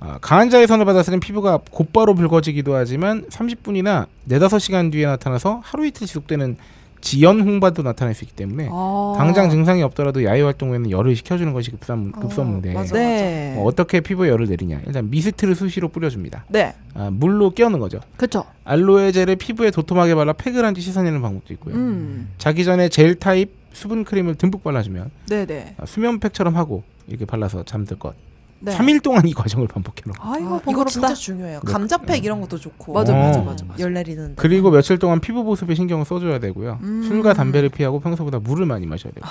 아, 0.00 0.18
강한 0.20 0.50
자외선을 0.50 0.84
받았을 0.84 1.12
땐 1.12 1.20
피부가 1.20 1.60
곧바로 1.70 2.12
붉어지기도 2.16 2.74
하지만 2.74 3.24
30분이나 3.28 4.08
4, 4.28 4.38
5시간 4.38 4.90
뒤에 4.90 5.06
나타나서 5.06 5.60
하루 5.62 5.86
이틀 5.86 6.08
지속되는 6.08 6.56
지연 7.04 7.42
홍반도 7.42 7.82
나타날 7.82 8.14
수 8.14 8.24
있기 8.24 8.34
때문에 8.34 8.70
아. 8.72 9.14
당장 9.18 9.50
증상이 9.50 9.82
없더라도 9.82 10.24
야외 10.24 10.40
활동 10.40 10.70
후에는 10.70 10.90
열을 10.90 11.14
식혀주는 11.14 11.52
것이 11.52 11.70
급선, 11.70 12.10
급선무인데 12.12 12.70
어, 12.70 12.74
맞아. 12.74 12.94
네. 12.94 13.54
어, 13.58 13.64
어떻게 13.64 14.00
피부에 14.00 14.30
열을 14.30 14.46
내리냐 14.48 14.80
일단 14.86 15.10
미스트를 15.10 15.54
수시로 15.54 15.88
뿌려줍니다 15.88 16.46
네. 16.48 16.74
아, 16.94 17.10
물로 17.12 17.50
끼얹는 17.50 17.78
거죠 17.78 18.00
그쵸. 18.16 18.44
알로에 18.64 19.12
젤을 19.12 19.36
피부에 19.36 19.70
도톰하게 19.70 20.14
발라 20.14 20.32
팩을 20.32 20.64
한뒤 20.64 20.80
씻어내는 20.80 21.20
방법도 21.20 21.52
있고요 21.52 21.74
음. 21.74 22.30
자기 22.38 22.64
전에 22.64 22.88
젤 22.88 23.16
타입 23.16 23.52
수분 23.74 24.04
크림을 24.04 24.36
듬뿍 24.36 24.62
발라주면 24.64 25.10
네네. 25.28 25.74
아, 25.76 25.84
수면팩처럼 25.84 26.56
하고 26.56 26.84
이렇게 27.06 27.26
발라서 27.26 27.64
잠들 27.64 27.98
것 27.98 28.14
네. 28.60 28.76
3일 28.76 29.02
동안 29.02 29.26
이 29.26 29.34
과정을 29.34 29.68
반복해 29.68 30.02
놓고 30.06 30.18
아이고, 30.22 30.32
아, 30.34 30.38
이거 30.56 30.58
번거롭다. 30.64 30.90
진짜 30.90 31.14
중요해요. 31.14 31.60
네. 31.64 31.72
감자팩 31.72 32.24
이런 32.24 32.40
것도 32.40 32.58
좋고. 32.58 32.92
맞아, 32.94 33.12
어. 33.12 33.16
맞아, 33.16 33.40
맞아, 33.42 33.64
맞아. 33.66 33.78
열 33.82 33.92
내리는데. 33.92 34.34
그리고 34.36 34.70
며칠 34.70 34.98
동안 34.98 35.20
피부 35.20 35.44
보습에 35.44 35.74
신경을 35.74 36.04
써줘야 36.06 36.38
되고요. 36.38 36.78
음. 36.82 37.02
술과 37.06 37.34
담배를 37.34 37.68
피하고 37.68 38.00
평소보다 38.00 38.38
물을 38.38 38.64
많이 38.66 38.86
마셔야 38.86 39.12
돼요. 39.12 39.24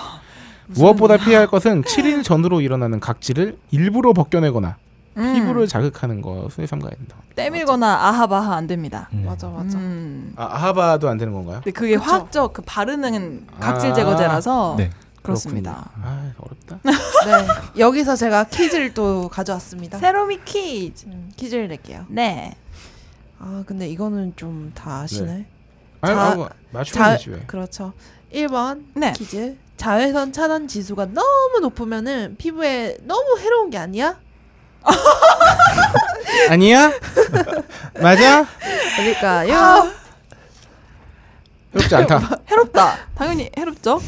무슨- 0.67 0.84
무엇보다 0.84 1.17
피해야 1.17 1.39
할 1.39 1.47
것은 1.47 1.82
7일 1.84 2.24
전으로 2.24 2.61
일어나는 2.61 2.99
각질을 2.99 3.57
일부러 3.71 4.13
벗겨내거나 4.13 4.78
음. 5.17 5.34
피부를 5.34 5.67
자극하는 5.67 6.21
것을 6.21 6.67
삼가야 6.67 6.91
된다. 6.91 7.17
때밀거나 7.36 7.88
아하바하 8.09 8.55
안 8.55 8.67
됩니다. 8.67 9.09
음. 9.13 9.24
맞아 9.26 9.47
맞아. 9.49 9.78
음. 9.80 10.34
아, 10.36 10.45
아하바도 10.45 11.09
안 11.09 11.17
되는 11.17 11.34
건가요? 11.34 11.55
근데 11.63 11.71
그게 11.71 11.97
그쵸. 11.97 12.09
화학적 12.09 12.53
그 12.53 12.61
바르는 12.65 13.47
각질 13.59 13.91
아. 13.91 13.93
제거제라서 13.93 14.76
네. 14.78 14.89
그렇습니다. 15.24 15.89
그렇군요. 15.95 16.05
아, 16.05 16.34
어렵다. 16.38 16.80
네. 17.74 17.80
여기서 17.80 18.15
제가 18.15 18.43
퀴즈를 18.45 18.93
또 18.93 19.28
가져왔습니다. 19.30 19.97
세로미 19.97 20.39
퀴즈. 20.45 21.05
음, 21.07 21.32
퀴즈를 21.36 21.67
낼게요. 21.69 22.05
네. 22.09 22.55
아 23.39 23.63
근데 23.65 23.88
이거는 23.88 24.34
좀 24.36 24.71
다 24.76 25.01
아시네. 25.01 25.45
아, 26.01 26.07
자- 26.07 26.13
아, 26.19 26.49
맞추면 26.71 27.05
자, 27.09 27.17
되지 27.17 27.30
왜. 27.32 27.39
그렇죠. 27.47 27.93
1번 28.34 28.84
네. 28.95 29.13
퀴즈. 29.13 29.57
자외선 29.78 30.32
차단 30.32 30.67
지수가 30.67 31.07
너무 31.07 31.59
높으면은 31.61 32.36
피부에 32.38 32.97
너무 33.03 33.38
해로운 33.39 33.69
게 33.69 33.78
아니야? 33.78 34.17
아니야? 36.49 36.91
맞아? 38.01 38.45
어딜까요? 38.99 39.91
어렵지 41.76 41.95
않다. 41.95 42.19
해롭다. 42.49 42.97
당연히 43.15 43.49
해롭죠? 43.57 43.99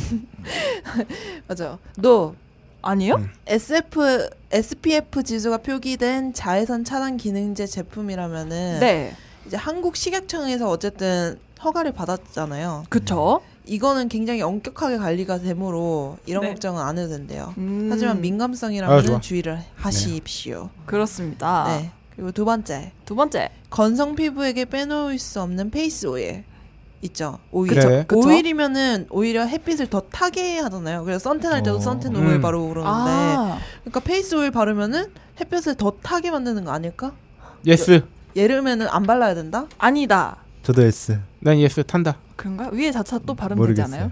맞아. 1.47 1.77
너 1.97 2.35
아니요? 2.81 3.15
음. 3.15 3.29
SF 3.47 4.29
SPF 4.51 5.23
지수가 5.23 5.57
표기된 5.57 6.33
자외선 6.33 6.83
차단 6.83 7.17
기능제 7.17 7.65
제품이라면은 7.65 8.79
네. 8.79 9.15
이제 9.47 9.57
한국 9.57 9.95
식약청에서 9.95 10.69
어쨌든 10.69 11.39
허가를 11.63 11.91
받았잖아요. 11.93 12.85
그쵸. 12.89 13.41
이거는 13.65 14.09
굉장히 14.09 14.41
엄격하게 14.43 14.97
관리가 14.97 15.39
되므로 15.39 16.17
이런 16.27 16.43
네. 16.43 16.49
걱정은 16.49 16.81
안 16.81 16.97
해도 16.99 17.09
된대요. 17.09 17.55
음, 17.57 17.89
하지만 17.91 18.17
아, 18.17 18.19
민감성이라면 18.19 19.05
좋아. 19.05 19.19
주의를 19.19 19.59
하십시오. 19.75 20.69
그렇습니다. 20.85 21.65
네. 21.67 21.91
그리고 22.15 22.31
두 22.31 22.45
번째. 22.45 22.91
두 23.05 23.15
번째. 23.15 23.49
건성 23.71 24.15
피부에게 24.15 24.65
빼놓을 24.65 25.17
수 25.17 25.41
없는 25.41 25.71
페이스 25.71 26.05
오일 26.05 26.43
있죠. 27.01 27.39
오일. 27.51 27.73
그래. 27.73 28.05
그쵸? 28.07 28.27
오일이면은 28.27 29.07
오히려 29.09 29.45
햇빛을 29.45 29.87
더 29.87 30.01
타게 30.01 30.59
하잖아요. 30.59 31.03
그래서 31.03 31.19
선탠 31.19 31.51
할 31.51 31.61
때도 31.63 31.77
어. 31.77 31.79
선탠 31.79 32.15
음. 32.15 32.27
오일 32.27 32.41
바르고 32.41 32.69
그러는데 32.69 33.11
아. 33.11 33.59
그러니까 33.81 33.99
페이스 33.99 34.35
오일 34.35 34.51
바르면은 34.51 35.11
햇볕을 35.39 35.75
더 35.75 35.93
타게 36.01 36.31
만드는 36.31 36.63
거 36.65 36.71
아닐까? 36.71 37.11
Yes. 37.65 38.03
Yes면은 38.35 38.87
안 38.89 39.03
발라야 39.03 39.33
된다? 39.35 39.65
아니다. 39.77 40.37
저도 40.63 40.81
yes. 40.83 41.19
난 41.39 41.59
yes 41.59 41.83
탄다. 41.83 42.17
그런가? 42.35 42.69
위에 42.71 42.91
자차 42.91 43.19
또 43.19 43.33
바르면 43.35 43.65
되지 43.67 43.81
모르겠어요. 43.81 43.95
않아요? 44.03 44.11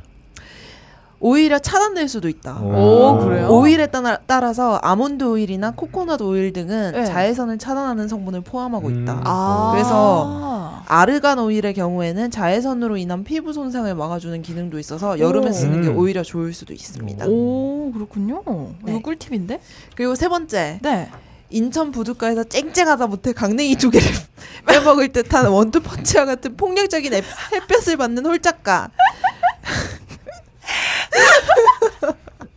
오히려 1.25 1.57
차단될 1.57 2.09
수도 2.09 2.27
있다. 2.27 2.59
오, 2.61 3.17
그래요? 3.19 3.47
오일에 3.47 3.87
따라, 3.87 4.17
따라서 4.27 4.75
아몬드 4.83 5.23
오일이나 5.23 5.71
코코넛 5.71 6.19
오일 6.21 6.51
등은 6.51 6.91
네. 6.91 7.05
자외선을 7.05 7.57
차단하는 7.59 8.09
성분을 8.09 8.41
포함하고 8.41 8.89
음. 8.89 9.03
있다. 9.03 9.21
아. 9.23 9.71
그래서 9.73 10.83
아르간 10.85 11.39
오일의 11.39 11.75
경우에는 11.75 12.29
자외선으로 12.29 12.97
인한 12.97 13.23
피부 13.23 13.53
손상을 13.53 13.95
막아주는 13.95 14.41
기능도 14.41 14.79
있어서 14.79 15.17
여름에 15.17 15.47
오. 15.47 15.53
쓰는 15.53 15.81
게 15.81 15.87
음. 15.87 15.97
오히려 15.97 16.23
좋을 16.23 16.51
수도 16.51 16.73
있습니다. 16.73 17.25
오, 17.29 17.93
그렇군요. 17.93 18.43
네. 18.83 18.91
이거 18.91 18.99
꿀팁인데? 19.01 19.61
그리고 19.95 20.15
세 20.15 20.27
번째, 20.27 20.79
네. 20.81 21.09
인천 21.49 21.91
부둣가에서 21.93 22.43
쨍쨍하다 22.43 23.07
못해 23.07 23.31
강냉이 23.31 23.77
두 23.77 23.89
개를 23.91 24.05
빼먹을 24.67 25.13
듯한 25.13 25.45
원투펀치와 25.47 26.25
같은 26.25 26.57
폭력적인 26.57 27.13
햇- 27.13 27.23
햇볕을 27.53 27.95
받는 27.95 28.25
홀짝가. 28.25 28.89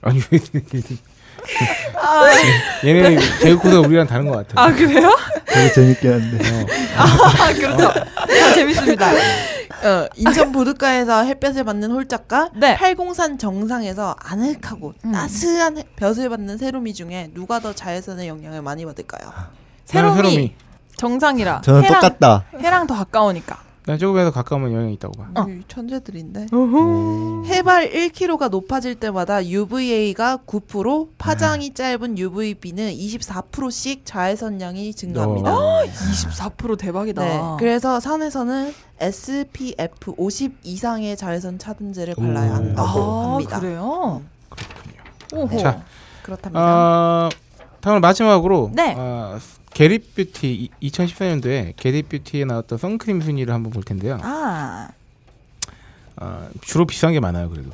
아니 0.02 0.20
왜 0.30 0.40
얘네 2.84 3.16
개그코드가 3.40 3.80
우리랑 3.86 4.06
다른 4.06 4.26
것 4.26 4.36
같아. 4.36 4.62
아, 4.62 4.72
그래요? 4.72 5.10
되게 5.46 5.72
재밌긴 5.72 6.12
한데. 6.12 6.36
어. 6.50 6.66
아, 6.96 7.52
그렇죠. 7.52 7.88
아, 7.88 8.54
재밌습니다. 8.54 9.10
어, 9.10 10.08
인천 10.16 10.52
부둣가에서 10.52 11.24
햇볕을 11.24 11.64
받는 11.64 11.90
홀짝가 11.90 12.50
네. 12.54 12.76
팔공산 12.76 13.38
정상에서 13.38 14.16
아늑하고 14.18 14.94
음. 15.04 15.12
따스한 15.12 15.82
볕을 15.96 16.28
받는 16.30 16.58
세로미 16.58 16.94
중에 16.94 17.30
누가 17.34 17.60
더 17.60 17.72
자외선의 17.72 18.26
영향을 18.28 18.62
많이 18.62 18.84
받을까요? 18.84 19.32
세롬이. 19.84 20.54
정상이라. 20.96 21.60
저는 21.62 21.84
해랑, 21.84 22.00
똑같다. 22.00 22.44
해랑 22.58 22.86
더 22.86 22.94
가까우니까. 22.96 23.58
난 23.86 23.98
조금이라도 23.98 24.32
가까우면 24.32 24.72
영향이 24.72 24.94
있다고 24.94 25.14
봐. 25.14 25.28
어. 25.36 25.46
이 25.48 25.62
천재들인데 25.68 26.46
음. 26.52 27.44
해발 27.46 27.92
1km가 27.92 28.50
높아질 28.50 28.96
때마다 28.96 29.46
UVA가 29.46 30.38
9% 30.44 31.10
파장이 31.18 31.72
짧은 31.72 32.18
UVB는 32.18 32.92
24%씩 32.92 34.02
자외선량이 34.04 34.92
증가합니다. 34.92 35.56
어. 35.56 35.84
24% 35.86 36.76
대박이다. 36.76 37.22
네, 37.22 37.40
그래서 37.60 38.00
산에서는 38.00 38.74
SPF 38.98 40.14
50 40.16 40.58
이상의 40.64 41.16
자외선 41.16 41.56
차단제를 41.60 42.16
발라야 42.16 42.50
오. 42.50 42.54
한다고 42.54 43.00
아, 43.00 43.32
합니다. 43.34 43.60
그래요? 43.60 44.22
오호. 45.32 45.58
자, 45.58 45.84
그렇답니다. 46.22 46.60
어, 46.60 47.28
다음 47.80 48.00
마지막으로 48.00 48.72
네. 48.74 48.96
어, 48.98 49.38
Get 49.76 49.99
It 49.99 50.14
Beauty 50.14 50.70
2014년도에 50.84 51.74
Get 51.76 51.95
It 51.95 52.08
Beauty에 52.08 52.46
나왔던 52.46 52.78
선크림 52.78 53.20
순위를 53.20 53.52
한번 53.52 53.70
볼 53.72 53.82
텐데요. 53.82 54.18
아. 54.22 54.88
어, 56.16 56.48
주로 56.62 56.86
비싼 56.86 57.12
게 57.12 57.20
많아요, 57.20 57.50
그래도. 57.50 57.68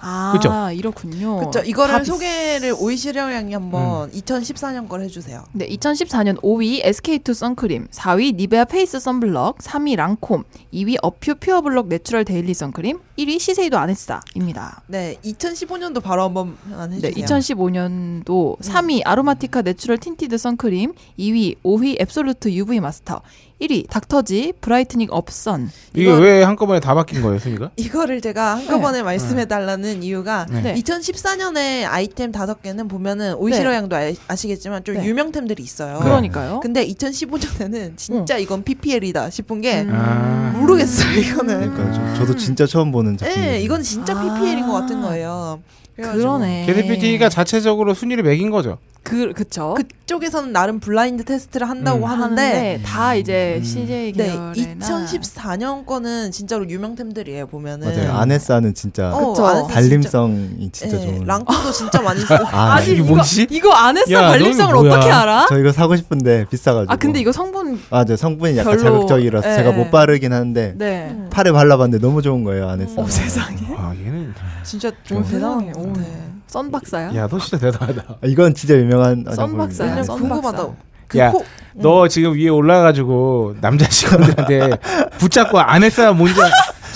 아, 0.00 0.32
그쵸? 0.32 0.50
이렇군요. 0.72 1.38
그렇죠. 1.38 1.60
이거를 1.60 2.04
소개를 2.04 2.74
오이시려 2.78 3.32
양이 3.32 3.52
한번 3.52 4.10
2014년 4.12 4.88
걸 4.88 5.02
해주세요. 5.02 5.44
네, 5.52 5.68
2014년 5.68 6.40
5위 6.40 6.84
SK2 6.84 7.34
선크림, 7.34 7.88
4위 7.88 8.36
니베아 8.36 8.64
face 8.66 9.00
sunblock, 9.00 9.58
3위 9.58 9.96
랑콤, 9.96 10.44
2위 10.72 10.96
어퓨 11.02 11.34
pure 11.34 11.58
block 11.58 11.88
natural 11.88 12.24
daily 12.24 12.54
선크림, 12.54 13.00
1위 13.18 13.38
시세이도 13.38 13.76
아네사입니다. 13.78 14.82
네, 14.86 15.16
2015년도 15.24 16.02
바로 16.02 16.22
한번 16.24 16.56
네, 16.90 17.08
해주세요. 17.08 17.26
2015년도 17.26 18.58
3위 18.60 19.02
아로마티카 19.04 19.62
natural 19.62 19.98
tinted 19.98 20.38
선크림, 20.38 20.92
2위 21.18 21.56
오휘 21.62 22.00
absolute 22.00 22.52
UV 22.52 22.80
master, 22.80 23.20
1위 23.60 23.88
닥터지 23.90 24.52
brightening 24.60 25.08
up 25.10 25.30
sun. 25.30 25.70
이게 25.92 26.04
이건- 26.04 26.22
왜 26.22 26.42
한꺼번에 26.44 26.78
다 26.78 26.94
바뀐 26.94 27.22
거예요, 27.22 27.38
순위가? 27.40 27.70
이거를 27.76 28.20
제가 28.20 28.54
한꺼번에 28.56 29.02
말씀해 29.02 29.46
달라는 29.46 30.02
이유가 30.04 30.46
네. 30.48 30.60
네. 30.62 30.74
2014년에 30.74 31.84
아이템 31.88 32.30
다섯 32.30 32.62
개는 32.62 32.86
보면은 32.86 33.34
오이시러 33.34 33.70
네. 33.70 33.76
양도 33.76 33.96
아, 33.96 34.00
아시겠지만 34.28 34.84
좀 34.84 34.94
네. 34.96 35.04
유명템들이 35.04 35.60
있어요. 35.62 35.98
그러니까요. 35.98 36.60
근데 36.60 36.86
2015년에는 36.86 37.96
진짜 37.96 38.36
이건 38.38 38.62
PPL이다 38.62 39.30
싶은 39.30 39.60
게 39.60 39.82
음. 39.82 39.90
아. 39.92 40.52
모르겠어요 40.58 41.18
이거는. 41.18 41.74
그러니까 41.74 42.14
저, 42.14 42.20
저도 42.20 42.36
진짜 42.36 42.64
처음 42.66 42.92
보는 42.92 43.16
제품. 43.16 43.40
네, 43.42 43.60
이건 43.60 43.82
진짜 43.82 44.16
아. 44.16 44.22
PPL인 44.22 44.66
것 44.66 44.72
같은 44.72 45.00
거예요. 45.02 45.60
그래가지고 45.98 46.22
그러네. 46.38 46.64
Get 46.66 46.78
It 46.78 46.86
Beauty가 46.86 47.28
자체적으로 47.28 47.92
순위를 47.94 48.22
매긴 48.22 48.50
거죠. 48.50 48.78
그 49.04 49.32
그쵸. 49.32 49.74
그쪽에서는 49.74 50.52
나름 50.52 50.80
blind 50.80 51.24
test를 51.24 51.66
한다고 51.70 52.00
음. 52.00 52.04
하는데 52.04 52.80
다 52.84 53.14
이제 53.14 53.54
음. 53.58 53.64
CJ 53.64 54.12
네, 54.12 54.26
계열이나 54.26 54.84
2014년 54.84 55.86
거는 55.86 56.30
진짜로 56.30 56.68
유명템들이에요 56.68 57.46
보면은. 57.46 57.88
맞아요. 57.88 58.12
아네사는 58.18 58.74
진짜 58.74 59.10
어, 59.14 59.30
그쵸. 59.32 59.46
아네사 59.46 59.62
진짜- 59.66 59.74
발림성이 59.74 60.70
진짜 60.72 60.96
네, 60.98 61.06
좋은. 61.06 61.24
랑콤도 61.24 61.72
진짜 61.72 62.02
많이 62.02 62.20
써. 62.26 62.34
아, 62.34 62.74
아니 62.74 62.86
이게 62.92 62.96
이거 62.96 63.14
뭐지? 63.14 63.46
이거 63.50 63.72
아네사 63.72 64.12
야, 64.12 64.28
발림성을? 64.28 64.76
어떻게 64.88 65.10
알아? 65.10 65.46
저 65.48 65.58
이거 65.58 65.72
사고 65.72 65.96
싶은데 65.96 66.44
비싸가지고. 66.50 66.92
아 66.92 66.96
근데 66.96 67.20
이거 67.20 67.32
성분 67.32 67.80
맞아요. 67.90 68.16
성분이 68.16 68.58
약간 68.58 68.76
별로- 68.76 68.82
자극적이라서 68.82 69.50
예, 69.50 69.56
제가 69.56 69.70
예. 69.72 69.74
못 69.74 69.90
바르긴 69.90 70.32
하는데 70.34 70.74
네. 70.76 71.08
음. 71.10 71.28
팔에 71.32 71.50
발라봤는데 71.52 72.04
너무 72.06 72.20
좋은 72.20 72.44
거예요. 72.44 72.68
아네사. 72.68 73.00
어, 73.00 73.06
세상에. 73.06 73.56
아 73.76 73.94
얘는 74.04 74.17
진짜 74.62 74.90
좀 75.04 75.22
세상에. 75.24 75.72
것 75.72 75.80
오, 75.80 75.92
같아. 75.92 76.06
썬 76.46 76.70
박사야? 76.70 77.14
야 77.14 77.26
너 77.28 77.38
진짜 77.38 77.58
대단하다. 77.58 78.02
아, 78.14 78.26
이건 78.26 78.54
진짜 78.54 78.74
유명한 78.74 79.24
썬. 79.34 79.56
박사야. 79.56 80.02
궁금하다. 80.02 80.50
박사. 80.58 80.72
그 81.08 81.18
야, 81.18 81.30
코, 81.30 81.42
너 81.74 82.06
지금 82.08 82.34
위에 82.34 82.48
올라가가지고 82.48 83.56
남자 83.62 83.86
직원들한테 83.88 84.70
붙잡고 85.18 85.58
아네사 85.58 86.12
뭔지 86.12 86.38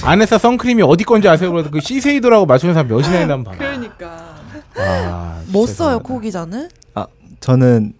아네사 0.04 0.36
선크림이 0.38 0.82
어디 0.82 1.04
건지 1.04 1.28
아세요? 1.28 1.50
그래도 1.50 1.70
그 1.70 1.80
시세이도라고 1.80 2.44
맞추는 2.44 2.74
사람 2.74 2.88
몇이나 2.88 3.20
있나 3.22 3.34
한번 3.34 3.44
봐봐. 3.44 3.56
그러니까. 3.58 4.34
아, 4.76 5.40
뭐 5.46 5.66
써요 5.66 5.98
대단하다. 5.98 6.02
코 6.02 6.20
기자는? 6.20 6.68
저는 7.40 7.92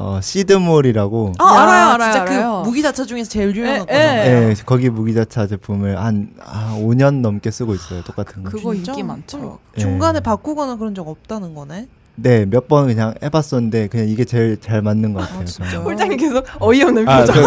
어, 0.00 0.20
시드몰이라고 0.22 1.32
아, 1.38 1.44
야, 1.44 1.60
알아요, 1.62 1.88
알아요, 1.94 2.12
진짜 2.12 2.22
알아요. 2.22 2.62
그 2.62 2.68
무기자차 2.68 3.04
중에서 3.04 3.28
제일 3.28 3.54
유명한 3.56 3.80
에, 3.80 3.84
거잖아. 3.84 4.24
에. 4.24 4.50
예, 4.50 4.54
거기 4.64 4.88
무기자차 4.90 5.48
제품을 5.48 5.98
한 5.98 6.30
아, 6.40 6.76
5년 6.80 7.20
넘게 7.20 7.50
쓰고 7.50 7.74
있어요. 7.74 8.02
똑같은 8.04 8.44
거. 8.44 8.50
그거? 8.50 8.74
인기 8.74 9.02
많죠. 9.02 9.58
예. 9.76 9.80
중간에 9.80 10.20
바꾸거나 10.20 10.76
그런 10.76 10.94
적 10.94 11.08
없다는 11.08 11.52
거네. 11.54 11.88
네, 12.14 12.46
몇 12.46 12.68
번 12.68 12.86
그냥 12.86 13.14
해봤었는데 13.22 13.88
그냥 13.88 14.08
이게 14.08 14.24
제일 14.24 14.60
잘 14.60 14.82
맞는 14.82 15.14
것 15.14 15.20
같아요. 15.20 15.40
아, 15.40 15.44
저는. 15.44 15.70
진짜. 15.70 15.78
홀장님 15.78 16.16
계속 16.18 16.44
어이없는 16.60 17.08
아, 17.08 17.20
표정. 17.20 17.34
그, 17.34 17.40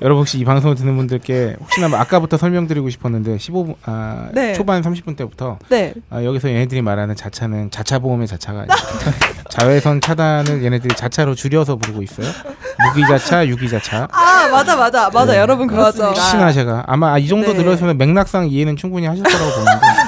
여러분 0.00 0.20
혹시 0.20 0.38
이 0.38 0.44
방송을 0.44 0.76
듣는 0.76 0.96
분들께 0.96 1.56
혹시나 1.60 1.88
뭐 1.88 1.98
아까부터 1.98 2.36
설명드리고 2.36 2.88
싶었는데 2.90 3.36
15분 3.36 3.74
아, 3.84 4.28
네. 4.32 4.52
초반 4.54 4.80
30분 4.82 5.16
때부터 5.16 5.58
네. 5.68 5.92
아, 6.10 6.22
여기서 6.22 6.48
얘네들이 6.48 6.82
말하는 6.82 7.16
자차는 7.16 7.70
자차 7.70 7.98
보험의 7.98 8.26
자차가 8.28 8.60
아니고 8.60 8.74
자외선 9.50 10.00
차단을 10.00 10.62
얘네들이 10.62 10.94
자차로 10.94 11.34
줄여서 11.34 11.76
부르고 11.76 12.02
있어요. 12.02 12.26
무기자차, 12.94 13.46
유기자차. 13.46 14.06
아 14.12 14.48
맞아 14.52 14.76
맞아 14.76 15.10
맞아 15.10 15.32
네. 15.32 15.38
여러분 15.38 15.66
그렇습니다. 15.66 16.08
혹시나 16.10 16.52
제가 16.52 16.84
아마 16.86 17.18
이 17.18 17.26
정도 17.26 17.48
네. 17.52 17.58
들어서는 17.58 17.98
맥락상 17.98 18.48
이해는 18.48 18.76
충분히 18.76 19.06
하실 19.06 19.24
거라고 19.24 19.50
보는데 19.50 19.70
아, 19.86 20.07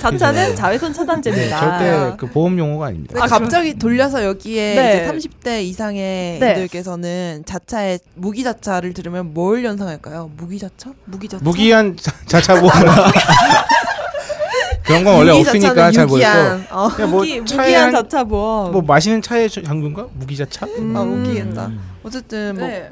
자차는 0.00 0.34
그래서- 0.44 0.54
자외선 0.54 0.92
네, 0.92 0.96
차단제입니다. 0.96 1.60
절대 1.60 2.16
그 2.18 2.26
보험 2.26 2.58
용어가 2.58 2.86
아닙니다. 2.86 3.14
근데 3.14 3.28
갑자기 3.28 3.74
돌려서 3.74 4.24
여기에 4.24 4.74
네. 4.74 5.10
이제 5.12 5.28
30대 5.28 5.62
이상의 5.64 6.38
네. 6.38 6.54
분들께서는 6.54 7.42
자차의 7.46 7.98
무기 8.14 8.42
자차를 8.44 8.94
들으면 8.94 9.34
뭘 9.34 9.64
연상할까요? 9.64 10.30
무기 10.36 10.58
자차? 10.58 10.90
무기 11.04 11.28
자차. 11.28 11.42
무기한 11.44 11.96
자- 11.96 12.12
자차 12.26 12.60
보험 12.60 12.72
그런 14.84 15.04
건 15.04 15.14
원래 15.16 15.32
없으니까 15.38 15.92
잘 15.92 16.06
모르고. 16.06 16.26
어. 16.70 16.88
그냥 16.94 17.10
뭐 17.10 17.20
무기, 17.20 17.40
무기한 17.40 17.74
한- 17.84 17.92
자차 17.92 18.24
보험. 18.24 18.72
뭐 18.72 18.82
마시는 18.82 19.22
차의 19.22 19.48
장군가 19.50 20.06
무기자차? 20.14 20.66
음. 20.66 20.96
아, 20.96 21.04
무기겠다. 21.04 21.70
어쨌든 22.02 22.56
뭐 22.58 22.66
네. 22.66 22.90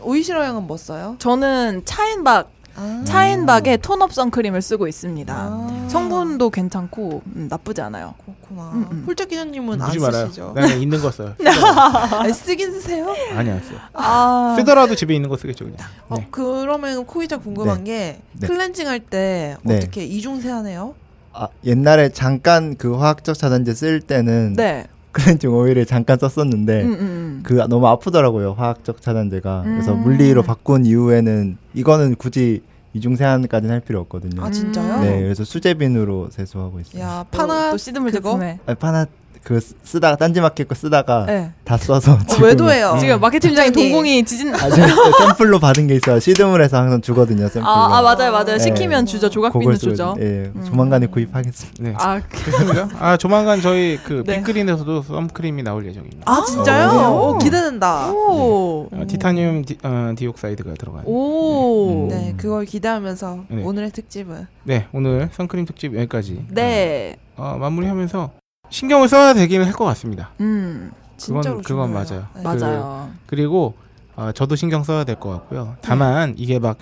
오이시러 0.00 0.44
양은 0.44 0.66
뭐 0.66 0.76
써요? 0.76 1.16
저는 1.18 1.82
차인박 1.84 2.50
아. 2.78 3.02
차인박의 3.04 3.78
톤업 3.78 4.12
선크림을 4.12 4.62
쓰고 4.62 4.86
있습니다. 4.86 5.34
아. 5.36 5.88
성분도 5.90 6.50
괜찮고 6.50 7.22
음, 7.34 7.46
나쁘지 7.50 7.80
않아요. 7.82 8.14
그렇구나. 8.24 8.70
음, 8.72 8.86
음. 8.90 9.04
홀짝 9.06 9.28
기자님은 9.28 9.82
안. 9.82 9.90
쓰시죠? 9.90 10.52
나는 10.54 10.80
있는 10.80 11.00
거 11.00 11.10
써요. 11.10 11.34
아니, 12.20 12.32
쓰긴 12.32 12.72
쓰세요? 12.72 13.14
아니 13.34 13.50
안 13.50 13.60
써요. 13.62 13.78
아 13.94 14.54
쓰더라도 14.58 14.94
집에 14.94 15.14
있는 15.14 15.28
거 15.28 15.36
쓰겠죠 15.36 15.64
그냥. 15.64 15.78
어, 16.08 16.16
네. 16.16 16.28
그러면 16.30 17.04
코이자 17.04 17.38
궁금한 17.38 17.84
게 17.84 18.20
네. 18.32 18.46
클렌징 18.46 18.86
할때 18.88 19.56
네. 19.62 19.76
어떻게 19.76 20.04
이중 20.04 20.40
세안해요? 20.40 20.94
아, 21.32 21.48
옛날에 21.64 22.08
잠깐 22.10 22.76
그 22.76 22.96
화학적 22.96 23.36
차단제 23.36 23.74
쓸 23.74 24.00
때는 24.00 24.54
네. 24.56 24.86
클렌징 25.18 25.52
오일을 25.52 25.84
잠깐 25.86 26.18
썼었는데 26.18 26.82
음, 26.82 26.88
음, 26.92 26.98
음. 27.00 27.40
그 27.42 27.54
너무 27.68 27.86
아프더라고요 27.88 28.52
화학적 28.52 29.02
차단제가 29.02 29.62
그래서 29.64 29.92
음. 29.92 30.02
물리로 30.02 30.42
바꾼 30.42 30.86
이후에는 30.86 31.56
이거는 31.74 32.14
굳이 32.16 32.62
이중 32.94 33.16
세안까지는 33.16 33.72
할 33.74 33.80
필요 33.80 34.00
없거든요. 34.00 34.42
아 34.42 34.50
진짜요? 34.50 35.02
네, 35.02 35.20
그래서 35.20 35.44
수제비누로 35.44 36.30
세수하고 36.30 36.80
있어요. 36.80 37.02
야 37.02 37.24
또- 37.30 37.36
파나 37.38 37.70
또 37.70 37.76
시드물 37.76 38.10
그거? 38.10 38.30
제품에. 38.30 38.58
아, 38.66 38.74
파나 38.74 39.06
그 39.48 39.60
쓰- 39.60 39.74
쓰다가 39.82 40.16
딴지마켓 40.16 40.68
거 40.68 40.74
쓰다가 40.74 41.24
네. 41.24 41.50
다 41.64 41.78
써서 41.78 42.12
어, 42.12 42.18
지금 42.28 42.44
외도해요. 42.44 42.92
음. 42.92 42.98
지금 42.98 43.18
마케팅 43.18 43.48
팀장이 43.48 43.70
팀장님. 43.70 43.92
동공이 43.92 44.24
지진. 44.28 44.54
아, 44.54 44.58
또 44.68 45.26
샘플로 45.26 45.58
받은 45.58 45.86
게 45.86 45.94
있어요. 45.94 46.20
시드물에서 46.20 46.76
항상 46.76 47.00
주거든요. 47.00 47.48
샘플로. 47.48 47.66
아, 47.66 47.96
아 47.98 48.02
맞아요 48.02 48.30
맞아요. 48.30 48.44
네. 48.44 48.58
시키면 48.58 49.06
주죠. 49.06 49.30
쓰고 49.30 49.74
주죠. 49.78 50.14
있- 50.18 50.22
예, 50.22 50.52
음. 50.54 50.64
조만간에 50.66 51.06
구입하겠습니다. 51.06 51.82
네. 51.82 51.94
아 51.96 52.20
그렇습니다. 52.28 52.88
아 53.00 53.16
조만간 53.16 53.62
저희 53.62 53.98
그 54.04 54.22
네. 54.26 54.36
빅그린에서도 54.36 55.02
썸크림이 55.04 55.62
나올 55.62 55.86
예정입니다. 55.86 56.30
아 56.30 56.44
진짜요? 56.44 56.90
오. 57.10 57.28
오, 57.30 57.38
기대된다. 57.38 58.10
오. 58.12 58.88
어, 58.92 59.04
티타늄 59.08 59.64
디, 59.64 59.78
어, 59.82 60.12
dioxide가 60.14 60.74
들어간. 60.74 61.04
오. 61.06 62.04
음. 62.04 62.08
네, 62.08 62.34
그걸 62.36 62.66
기대하면서 62.66 63.44
네. 63.48 63.62
오늘의 63.64 63.92
특집은 63.92 64.46
네 64.64 64.86
오늘 64.92 65.30
선크림 65.32 65.64
특집 65.64 65.94
여기까지 65.94 66.44
네. 66.50 67.16
어, 67.36 67.56
마무리하면서 67.58 68.30
신경을 68.70 69.08
써야 69.08 69.34
되기는 69.34 69.64
할 69.66 69.72
것 69.72 69.84
같습니다. 69.86 70.30
음. 70.40 70.90
그건 71.20 71.62
중요해요. 71.62 71.92
맞아요. 71.92 72.26
네. 72.36 72.42
맞아요. 72.42 73.10
그리고 73.26 73.74
어, 74.16 74.32
저도 74.32 74.56
신경 74.56 74.82
써야 74.84 75.04
될 75.04 75.16
것 75.16 75.30
같고요. 75.30 75.76
다만 75.80 76.34
이게 76.36 76.58
막 76.58 76.76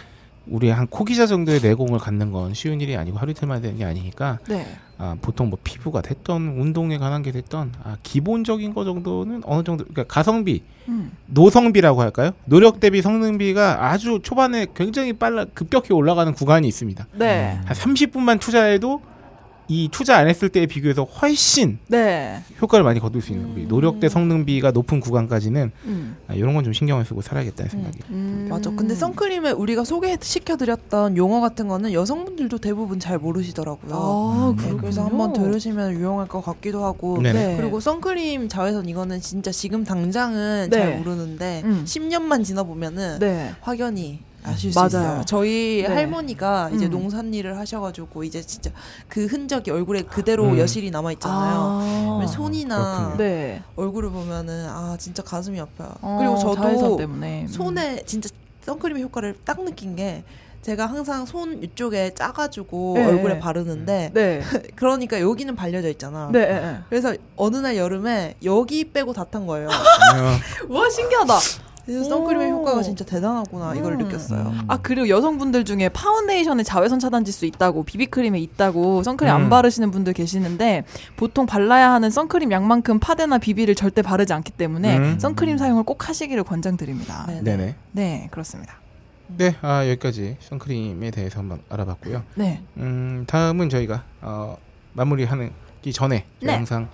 우리 0.48 0.68
한 0.70 0.86
코기자 0.86 1.26
정도의 1.26 1.60
내공을 1.60 1.98
갖는 1.98 2.30
건 2.30 2.54
쉬운 2.54 2.80
일이 2.80 2.96
아니고 2.96 3.18
하루 3.18 3.32
이틀만 3.32 3.62
되는 3.62 3.78
게 3.78 3.84
아니니까 3.84 4.38
네. 4.48 4.64
아, 4.98 5.16
보통 5.20 5.50
뭐 5.50 5.58
피부가 5.62 6.00
됐던 6.02 6.56
운동에 6.58 6.98
관한 6.98 7.22
게 7.22 7.32
됐던 7.32 7.72
아, 7.82 7.96
기본적인 8.02 8.72
거 8.72 8.84
정도는 8.84 9.42
어느 9.44 9.64
정도 9.64 9.84
그러니까 9.84 10.04
가성비 10.04 10.62
음. 10.88 11.10
노성비라고 11.26 12.00
할까요? 12.00 12.30
노력 12.44 12.78
대비 12.78 13.02
성능비가 13.02 13.86
아주 13.90 14.20
초반에 14.22 14.66
굉장히 14.74 15.12
빨라 15.14 15.46
급격히 15.52 15.92
올라가는 15.92 16.32
구간이 16.32 16.68
있습니다. 16.68 17.06
네. 17.14 17.58
한 17.64 17.74
30분만 17.76 18.38
투자해도 18.38 19.02
이 19.68 19.88
투자 19.90 20.16
안 20.16 20.28
했을 20.28 20.48
때에 20.48 20.66
비교해서 20.66 21.02
훨씬 21.04 21.78
네. 21.88 22.40
효과를 22.62 22.84
많이 22.84 23.00
거둘 23.00 23.20
수 23.20 23.32
있는 23.32 23.50
우리 23.52 23.62
음. 23.62 23.68
노력 23.68 23.98
대 23.98 24.08
성능비가 24.08 24.70
높은 24.70 25.00
구간까지는 25.00 25.72
음. 25.86 26.16
아, 26.28 26.34
이런 26.34 26.54
건 26.54 26.66
좀 26.66 26.72
신경을 26.72 27.04
쓰고 27.04 27.20
살아야겠다는 27.22 27.70
생각이. 27.70 27.98
음. 28.10 28.46
맞아. 28.50 28.70
근데 28.70 28.94
선크림에 28.94 29.50
우리가 29.52 29.84
소개시켜드렸던 29.84 31.16
용어 31.16 31.40
같은 31.40 31.68
거는 31.68 31.92
여성분들도 31.92 32.58
대부분 32.58 32.98
잘 33.00 33.18
모르시더라고요. 33.18 33.92
아, 33.94 34.50
네, 34.56 34.62
그렇군요. 34.62 34.80
그래서 34.80 35.04
한번 35.04 35.32
들으시면 35.32 35.92
유용할 35.92 36.26
것 36.28 36.40
같기도 36.40 36.84
하고. 36.84 37.20
네. 37.22 37.56
그리고 37.58 37.80
선크림 37.80 38.48
자외선 38.48 38.88
이거는 38.88 39.20
진짜 39.20 39.50
지금 39.52 39.84
당장은 39.84 40.68
네. 40.70 40.76
잘 40.78 40.98
모르는데 40.98 41.62
음. 41.64 41.82
10년만 41.84 42.44
지나 42.44 42.62
보면은 42.62 43.18
네. 43.20 43.52
확연히 43.60 44.20
아실 44.46 44.72
수 44.72 44.78
맞아요. 44.78 44.88
있어요. 44.88 45.22
저희 45.26 45.84
네. 45.86 45.92
할머니가 45.94 46.70
이제 46.72 46.86
음. 46.86 46.90
농산일을 46.90 47.58
하셔가지고 47.58 48.24
이제 48.24 48.40
진짜 48.42 48.70
그 49.08 49.26
흔적이 49.26 49.70
얼굴에 49.72 50.02
그대로 50.02 50.44
음. 50.44 50.58
여실히 50.58 50.90
남아 50.90 51.12
있잖아요. 51.12 51.80
아. 52.22 52.26
손이나. 52.26 53.14
네. 53.18 53.62
얼굴을 53.76 54.10
보면은 54.10 54.66
아 54.68 54.96
진짜 54.98 55.22
가슴이 55.22 55.60
아파요. 55.60 55.92
어, 56.00 56.16
그리고 56.18 56.38
저도 56.38 56.96
때문에 56.96 57.42
음. 57.42 57.48
손에 57.48 58.02
진짜 58.06 58.28
선크림의 58.62 59.02
효과를 59.04 59.36
딱 59.44 59.62
느낀 59.64 59.94
게 59.96 60.24
제가 60.62 60.86
항상 60.86 61.24
손 61.26 61.62
이쪽에 61.62 62.12
짜가지고 62.14 62.94
네. 62.96 63.04
얼굴에 63.06 63.38
바르는데 63.38 64.10
네. 64.12 64.42
그러니까 64.74 65.20
여기는 65.20 65.54
발려져 65.54 65.88
있잖아. 65.88 66.28
네. 66.32 66.46
네. 66.46 66.78
그래서 66.88 67.14
어느 67.36 67.56
날 67.58 67.76
여름에 67.76 68.34
여기 68.44 68.90
빼고 68.90 69.12
다 69.12 69.24
탄 69.26 69.46
거예요. 69.46 69.68
어, 69.70 70.74
와 70.76 70.90
신기하다. 70.90 71.34
그래서 71.86 72.02
선크림의 72.04 72.52
오. 72.52 72.56
효과가 72.58 72.82
진짜 72.82 73.04
대단하구나 73.04 73.74
이걸 73.76 73.92
음. 73.92 73.98
느꼈어요. 73.98 74.40
음. 74.40 74.62
아 74.66 74.78
그리고 74.82 75.08
여성분들 75.08 75.64
중에 75.64 75.88
파운데이션에 75.88 76.64
자외선 76.64 76.98
차단지수 76.98 77.46
있다고 77.46 77.84
비비크림에 77.84 78.40
있다고 78.40 79.04
선크림 79.04 79.32
음. 79.32 79.36
안 79.36 79.50
바르시는 79.50 79.92
분들 79.92 80.12
계시는데 80.12 80.84
보통 81.16 81.46
발라야 81.46 81.92
하는 81.92 82.10
선크림 82.10 82.50
양만큼 82.50 82.98
파데나 82.98 83.38
비비를 83.38 83.76
절대 83.76 84.02
바르지 84.02 84.32
않기 84.32 84.52
때문에 84.52 84.98
음. 84.98 85.18
선크림 85.20 85.58
사용을 85.58 85.84
꼭 85.84 86.08
하시기를 86.08 86.42
권장드립니다. 86.42 87.26
네. 87.28 87.40
네 87.42 87.56
네. 87.56 87.74
네 87.92 88.28
그렇습니다. 88.32 88.80
네, 89.28 89.56
아, 89.60 89.86
여기까지 89.88 90.36
선크림에 90.40 91.10
대해서 91.10 91.40
한번 91.40 91.60
알아봤고요. 91.68 92.22
네. 92.36 92.62
음, 92.76 93.24
다음은 93.26 93.68
저희가 93.70 94.04
어, 94.22 94.56
마무리하는 94.92 95.50
기 95.82 95.92
전에 95.92 96.24
네. 96.40 96.52
항상 96.52 96.88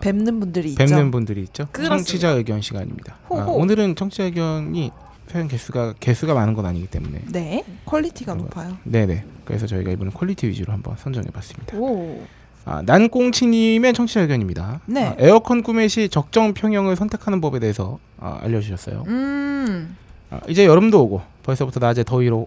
뵙는 0.00 0.40
분들이 0.40 0.70
있죠. 0.70 0.78
뵙는 0.78 1.10
분들이 1.10 1.42
있죠. 1.42 1.66
그렇습니다. 1.72 1.96
청취자 1.96 2.30
의견 2.30 2.60
시간입니다. 2.60 3.16
아. 3.30 3.34
오늘은 3.48 3.96
청취자 3.96 4.24
의견이 4.24 4.90
사연 5.28 5.48
개수가 5.48 5.94
개수가 6.00 6.32
많은 6.34 6.54
건 6.54 6.66
아니기 6.66 6.86
때문에 6.86 7.22
네. 7.30 7.64
quality가 7.84 8.32
어. 8.32 8.36
높아요. 8.36 8.76
네네. 8.84 9.24
그래서 9.44 9.66
저희가 9.66 9.90
이번엔 9.90 10.12
quality 10.12 10.48
위주로 10.48 10.72
한번 10.72 10.96
선정해봤습니다. 10.96 11.76
오. 11.76 12.22
아, 12.64 12.82
난꽁치님의 12.84 13.94
청취자 13.94 14.20
의견입니다. 14.22 14.80
네. 14.86 15.06
아, 15.06 15.16
에어컨 15.18 15.62
구매 15.62 15.88
시 15.88 16.08
적정 16.08 16.52
평형을 16.52 16.96
선택하는 16.96 17.40
법에 17.40 17.58
대해서 17.60 17.98
아, 18.18 18.38
알려주셨어요. 18.42 19.04
음. 19.06 19.96
아, 20.30 20.40
이제 20.48 20.66
여름도 20.66 21.02
오고 21.02 21.22
벌써부터 21.42 21.80
낮에 21.80 22.04
더위로 22.04 22.46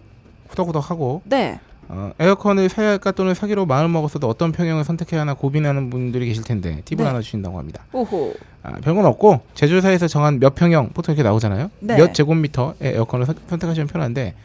후덕후덕하고 0.49 1.23
네. 1.25 1.59
어, 1.93 2.11
에어컨을 2.19 2.69
사야 2.69 2.89
할까 2.91 3.11
또는 3.11 3.33
사기로 3.33 3.65
마음 3.65 3.91
먹었어도 3.91 4.27
어떤 4.29 4.53
평형을 4.53 4.85
선택해야 4.85 5.21
하나 5.21 5.33
고민하는 5.33 5.89
분들이 5.89 6.25
계실 6.27 6.41
텐데 6.43 6.81
팁을 6.85 7.03
네. 7.03 7.07
하나 7.09 7.19
주신다고 7.21 7.59
합니다. 7.59 7.83
오호. 7.91 8.33
아, 8.63 8.71
별건 8.81 9.05
없고 9.05 9.41
제조사에서 9.55 10.07
정한 10.07 10.39
몇 10.39 10.55
평형 10.55 10.89
보통 10.93 11.13
이렇게 11.13 11.27
나오잖아요. 11.27 11.69
네. 11.81 11.97
몇 11.97 12.13
제곱미터의 12.13 12.75
에어컨을 12.81 13.25
선- 13.25 13.35
선택하시면 13.49 13.87
편한데 13.87 14.35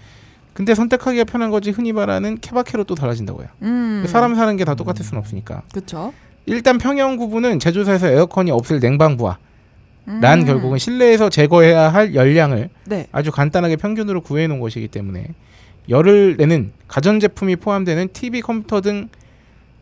근데 0.54 0.74
선택하기가 0.74 1.24
편한 1.24 1.50
거지 1.50 1.70
흔히 1.70 1.92
말하는 1.92 2.38
케바케로 2.40 2.82
또 2.84 2.94
달라진다고요. 2.96 3.46
음. 3.62 4.04
사람 4.08 4.34
사는 4.34 4.56
게 4.56 4.64
다 4.64 4.74
똑같을 4.74 5.04
수는 5.04 5.20
없으니까. 5.20 5.62
그쵸. 5.72 6.12
일단 6.46 6.78
평형 6.78 7.16
구분은 7.16 7.60
제조사에서 7.60 8.08
에어컨이 8.08 8.50
없을 8.50 8.80
냉방부와 8.80 9.38
음. 10.08 10.20
란 10.20 10.44
결국은 10.44 10.78
실내에서 10.78 11.28
제거해야 11.28 11.90
할 11.92 12.14
열량을 12.14 12.70
네. 12.86 13.06
아주 13.12 13.30
간단하게 13.30 13.76
평균으로 13.76 14.20
구해 14.22 14.46
놓은 14.48 14.58
것이기 14.60 14.88
때문에 14.88 15.26
열을 15.88 16.36
내는 16.36 16.72
가전 16.88 17.20
제품이 17.20 17.56
포함되는 17.56 18.08
TV 18.12 18.40
컴퓨터 18.40 18.80
등 18.80 19.08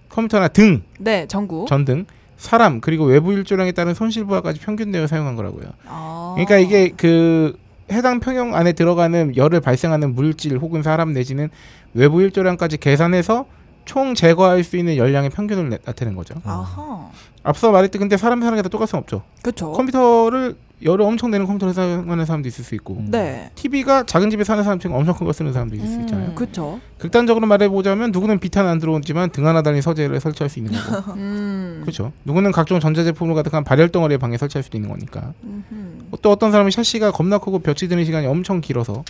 컴퓨터나 0.08 0.48
등 0.48 0.82
네. 0.98 1.26
전구. 1.26 1.66
전등 1.68 2.06
사람 2.36 2.80
그리고 2.80 3.04
외부 3.04 3.32
일조량에 3.32 3.72
따른 3.72 3.94
손실 3.94 4.24
부하까지 4.24 4.60
평균 4.60 4.90
내어 4.90 5.06
사용한 5.06 5.34
거라고요. 5.36 5.66
아. 5.86 6.32
그러니까 6.36 6.58
이게 6.58 6.90
그 6.96 7.56
해당 7.90 8.20
평형 8.20 8.54
안에 8.54 8.72
들어가는 8.72 9.36
열을 9.36 9.60
발생하는 9.60 10.14
물질 10.14 10.58
혹은 10.58 10.82
사람 10.82 11.12
내지는 11.12 11.48
외부 11.94 12.22
일조량까지 12.22 12.78
계산해서 12.78 13.46
총 13.84 14.14
제거할 14.14 14.64
수 14.64 14.76
있는 14.76 14.96
열량의 14.96 15.30
평균을 15.30 15.68
내- 15.68 15.78
나타내는 15.84 16.16
거죠. 16.16 16.34
아하. 16.44 17.10
앞서 17.44 17.70
말했듯 17.70 17.98
근데 18.00 18.16
사람 18.16 18.40
사는 18.40 18.56
게 18.56 18.62
다 18.62 18.68
똑같을 18.68 18.88
순 18.90 18.98
없죠. 18.98 19.22
그쵸. 19.42 19.72
컴퓨터를 19.72 20.56
열을 20.82 21.02
엄청 21.04 21.30
내는 21.30 21.46
컴퓨터를 21.46 21.72
사용하는 21.72 22.24
사람도 22.26 22.48
있을 22.48 22.64
수 22.64 22.74
있고 22.74 23.02
네. 23.08 23.50
TV가 23.54 24.04
작은 24.04 24.28
집에 24.30 24.44
사는 24.44 24.62
사람처럼 24.64 24.98
엄청 24.98 25.14
큰 25.14 25.24
거 25.26 25.32
쓰는 25.32 25.52
사람도 25.52 25.76
있을 25.76 25.86
수 25.86 26.00
있잖아요. 26.00 26.30
음. 26.30 26.34
그쵸. 26.34 26.80
극단적으로 26.98 27.46
말해보자면 27.46 28.10
누구는 28.12 28.38
비탄 28.40 28.66
안 28.66 28.78
들어오지만 28.78 29.30
등 29.30 29.46
하나 29.46 29.62
달린 29.62 29.80
서재를 29.82 30.20
설치할 30.20 30.48
수 30.50 30.58
있는 30.58 30.72
거고 30.72 31.12
음. 31.16 31.78
그렇죠. 31.82 32.12
누구는 32.24 32.50
각종 32.52 32.80
전자제품으로 32.80 33.34
가득한 33.34 33.62
발열 33.64 33.90
덩어리의 33.90 34.18
방에 34.18 34.36
설치할 34.36 34.62
수도 34.62 34.76
있는 34.76 34.90
거니까 34.90 35.32
음흠. 35.44 36.16
또 36.22 36.30
어떤 36.32 36.50
사람은 36.50 36.70
샤시가 36.70 37.12
겁나 37.12 37.38
크고 37.38 37.60
볕이 37.60 37.88
드는 37.88 38.04
시간이 38.04 38.26
엄청 38.26 38.60
길어서 38.60 39.04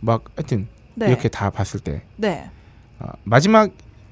막 0.00 0.24
하여튼 0.36 0.68
네. 0.94 1.08
이렇게 1.08 1.28
다 1.28 1.50
봤을 1.50 1.80
때 1.80 2.02
네. 2.16 2.48
아, 2.98 3.12
마지막 3.24 3.70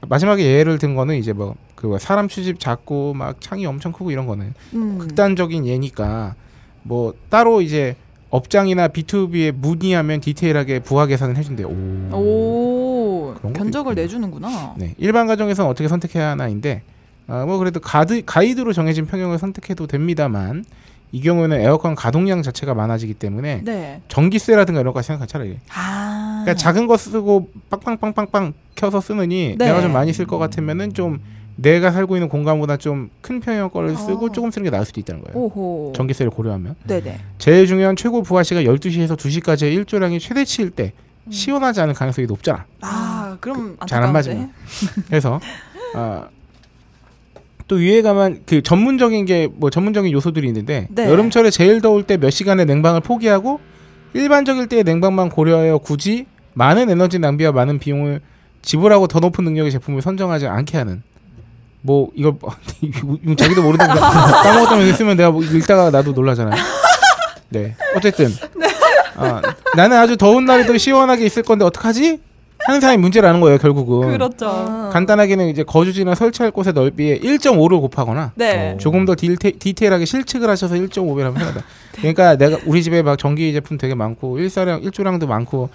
마지막에 0.09 0.43
예를 0.45 0.79
든 0.79 0.95
거는 0.95 1.17
이제 1.17 1.33
뭐 1.33 1.55
그 1.85 1.99
사람 1.99 2.29
추집 2.29 2.59
작고 2.59 3.13
막 3.13 3.41
창이 3.43 3.67
엄청 3.67 3.93
크고 3.93 4.11
이런 4.11 4.27
거는 4.27 4.55
음. 4.73 4.99
극단적인 4.99 5.67
예니까 5.67 6.35
뭐 6.83 7.13
따로 7.29 7.61
이제 7.61 7.95
업장이나 8.31 8.89
B2B에 8.89 9.53
문의하면 9.53 10.21
디테일하게 10.21 10.81
부하 10.81 11.07
계산을 11.07 11.37
해준대요. 11.37 11.69
오. 11.69 12.15
오. 12.17 13.35
견적을. 13.53 13.95
내주는구나. 13.95 14.75
네, 14.79 14.95
일반 14.97 15.27
가정에서는 15.27 15.71
어떻게 15.71 15.89
선택해야 15.89 16.31
하나인데 16.31 16.83
아, 17.27 17.45
뭐 17.45 17.59
그래도 17.59 17.81
가드, 17.81 18.23
가이드로 18.25 18.73
정해진 18.73 19.07
평형을 19.07 19.39
선택해도 19.39 19.87
됩니다만 19.87 20.65
이 21.13 21.21
경우에는 21.21 21.61
에어컨 21.61 21.95
가동량 21.95 22.43
자체가 22.43 22.75
많아지기 22.75 23.15
때문에 23.15 23.61
네. 23.63 24.01
전기세라든가 24.09 24.81
이런 24.81 24.95
거 24.95 25.03
생각하 25.03 25.27
차라리 25.27 25.59
아. 25.73 26.14
그러니까 26.45 26.55
작은 26.55 26.87
거 26.87 26.97
쓰고 26.97 27.49
빵빵빵빵빵 27.71 28.53
켜서 28.75 29.01
쓰느니 29.01 29.57
네. 29.59 29.67
내가 29.67 29.81
좀 29.81 29.93
많이 29.93 30.13
쓸 30.13 30.27
것 30.27 30.39
같으면은 30.39 30.93
좀 30.95 31.21
내가 31.57 31.93
살고 31.93 32.17
있는 32.17 32.29
공간보다 32.29 32.77
좀 32.77 33.11
큰 33.23 33.41
평형 33.41 33.71
거를 33.71 33.97
쓰고 33.97 34.27
어. 34.27 34.33
조금 34.33 34.51
쓰는 34.51 34.65
게 34.65 34.71
나을 34.71 34.85
수도 34.85 35.01
있다는 35.01 35.23
거예요. 35.23 35.39
오호. 35.39 35.93
전기세를 35.95 36.31
고려하면 36.31 36.75
네네. 36.87 37.19
제일 37.39 37.67
중요한 37.67 37.97
최고 37.97 38.23
부하 38.23 38.43
시가 38.43 38.63
12시에서 38.63 39.17
2시까지의 39.17 39.73
일조량이 39.75 40.19
최대치일 40.21 40.71
때 40.71 40.93
시원하지 41.31 41.81
않을 41.81 41.95
가능성이 41.95 42.27
높잖아. 42.27 42.67
아, 42.83 43.37
그럼 43.41 43.77
잘안 43.87 44.09
안타까운데? 44.11 44.13
맞으면. 44.13 44.53
그래서 45.09 45.41
아, 45.95 46.29
또 47.67 47.77
위에 47.77 48.03
가면 48.03 48.43
그 48.47 48.61
전문적인 48.63 49.25
게 49.25 49.49
뭐 49.57 49.71
전문적인 49.71 50.13
요소들이 50.13 50.47
있는데 50.49 50.87
네. 50.91 51.09
여름철에 51.09 51.51
제일 51.51 51.81
더울 51.81 52.03
때 52.03 52.19
몇 52.19 52.29
시간의 52.31 52.67
냉방을 52.67 53.01
포기하고 53.01 53.61
일반적일 54.13 54.67
때의 54.69 54.85
냉방만 54.85 55.31
고려하여 55.31 55.79
굳이 55.79 56.27
많은 56.55 56.91
에너지 56.91 57.19
낭비와 57.19 57.53
많은 57.53 57.79
비용을 57.79 58.21
지불하고 58.63 59.07
더 59.07 59.21
높은 59.21 59.45
능력의 59.45 59.71
제품을 59.73 60.03
선정하지 60.03 60.47
않게 60.47 60.79
하는 60.79 61.03
뭐 61.83 62.11
이거 62.15 62.37
자기도 63.37 63.63
모르는 63.63 63.87
거 63.87 63.95
까먹었다면 63.95 64.95
쓰면 64.95 65.17
내가 65.19 65.31
뭐 65.31 65.43
읽다가 65.45 65.91
나도 65.91 66.13
놀라잖아요. 66.13 66.61
네 67.51 67.77
어쨌든 67.95 68.33
아, 69.17 69.43
나는 69.77 69.97
아주 69.99 70.17
더운 70.17 70.45
날에도 70.45 70.77
시원하게 70.79 71.27
있을 71.27 71.43
건데 71.43 71.65
어떡하지? 71.65 72.21
하는 72.67 72.81
사람이 72.81 72.99
문제라는 73.03 73.41
거예요 73.43 73.59
결국은. 73.59 74.11
그렇죠. 74.13 74.49
아. 74.49 74.91
간단하게는 74.91 75.49
이제 75.49 75.63
거주지나 75.65 76.15
설치할 76.15 76.51
곳의 76.51 76.73
넓이에 76.73 77.19
1.5를 77.19 77.81
곱하거나 77.83 78.33
네. 78.37 78.77
조금 78.81 79.05
더 79.05 79.15
디테, 79.15 79.53
디테일하게 79.53 80.07
실측을 80.07 80.49
하셔서 80.49 80.75
1.5배를 80.75 81.25
하면 81.25 81.35
편하다. 81.35 81.63
그러니까 81.97 82.37
내가 82.37 82.57
우리 82.65 82.83
집에 82.83 83.03
막 83.03 83.19
전기 83.19 83.53
제품 83.53 83.77
되게 83.77 83.95
많고 83.95 84.39
일사량 84.39 84.83
일조량도 84.83 85.27
많고 85.27 85.69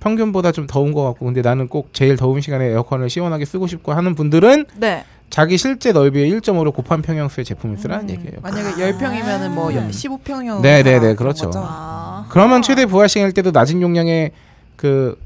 평균보다 0.00 0.52
좀 0.52 0.66
더운 0.66 0.92
것 0.92 1.02
같고 1.04 1.26
근데 1.26 1.42
나는 1.42 1.68
꼭 1.68 1.90
제일 1.92 2.16
더운 2.16 2.40
시간에 2.40 2.66
에어컨을 2.66 3.08
시원하게 3.08 3.44
쓰고 3.44 3.66
싶고 3.66 3.92
하는 3.92 4.14
분들은 4.14 4.66
네. 4.76 5.04
자기 5.30 5.58
실제 5.58 5.92
넓이의 5.92 6.30
1.5를 6.30 6.72
곱한 6.72 7.02
평형수의 7.02 7.44
제품을 7.44 7.78
쓰라는 7.78 8.10
얘기예요. 8.10 8.36
만약에 8.42 8.80
열 8.80 8.92
10평이면은 8.96 9.50
뭐 9.50 9.70
음. 9.70 9.90
15평형. 9.90 10.60
네, 10.60 10.82
네, 10.82 11.00
네, 11.00 11.14
그렇죠. 11.14 11.50
아. 11.56 12.26
그러면 12.28 12.62
최대 12.62 12.86
부하 12.86 13.08
시간일 13.08 13.32
때도 13.32 13.50
낮은 13.50 13.82
용량의 13.82 14.30
그 14.76 15.18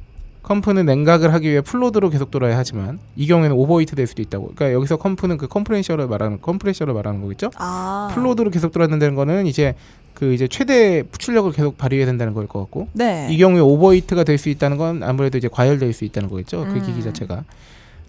comp는 0.49 0.87
냉각을 0.87 1.35
하기 1.35 1.51
위해 1.51 1.61
full 1.61 1.80
load로 1.80 2.09
계속 2.09 2.31
돌아야 2.31 2.57
하지만 2.57 2.99
이 3.16 3.27
경우에는 3.27 3.55
overheat 3.55 3.97
될 3.97 4.07
수도 4.07 4.23
있다고. 4.23 4.53
그러니까 4.55 4.73
여기서 4.73 4.97
comp는 4.97 5.37
그 5.37 5.47
컴프레셔를 5.47 6.07
말하는 6.07 6.41
컴프레셔를 6.41 6.95
말하는 6.95 7.21
거겠죠? 7.21 7.51
아. 7.57 8.09
full 8.14 8.29
load로 8.29 8.51
계속 8.51 8.73
돌아야 8.73 8.89
된다는 8.89 9.14
거는 9.14 9.47
이제 9.47 9.75
그 10.19 10.35
이제 10.35 10.49
최대 10.49 11.05
출력을 11.16 11.53
계속 11.53 11.79
발휘해야 11.79 12.05
된다는 12.05 12.35
걸 12.35 12.49
것 12.49 12.59
같고 12.59 12.89
네. 12.93 13.29
이 13.31 13.39
경우에 13.39 13.61
overheat가 13.61 14.25
될 14.25 14.37
수 14.37 14.49
있다는 14.49 14.77
건 14.77 15.03
아무래도 15.05 15.39
이제 15.39 15.47
과열될 15.47 15.93
수 15.93 16.05
있다는 16.05 16.29
거겠죠. 16.29 16.64
그 16.64 16.73
음. 16.79 16.83
기기 16.83 17.03
자체가. 17.05 17.45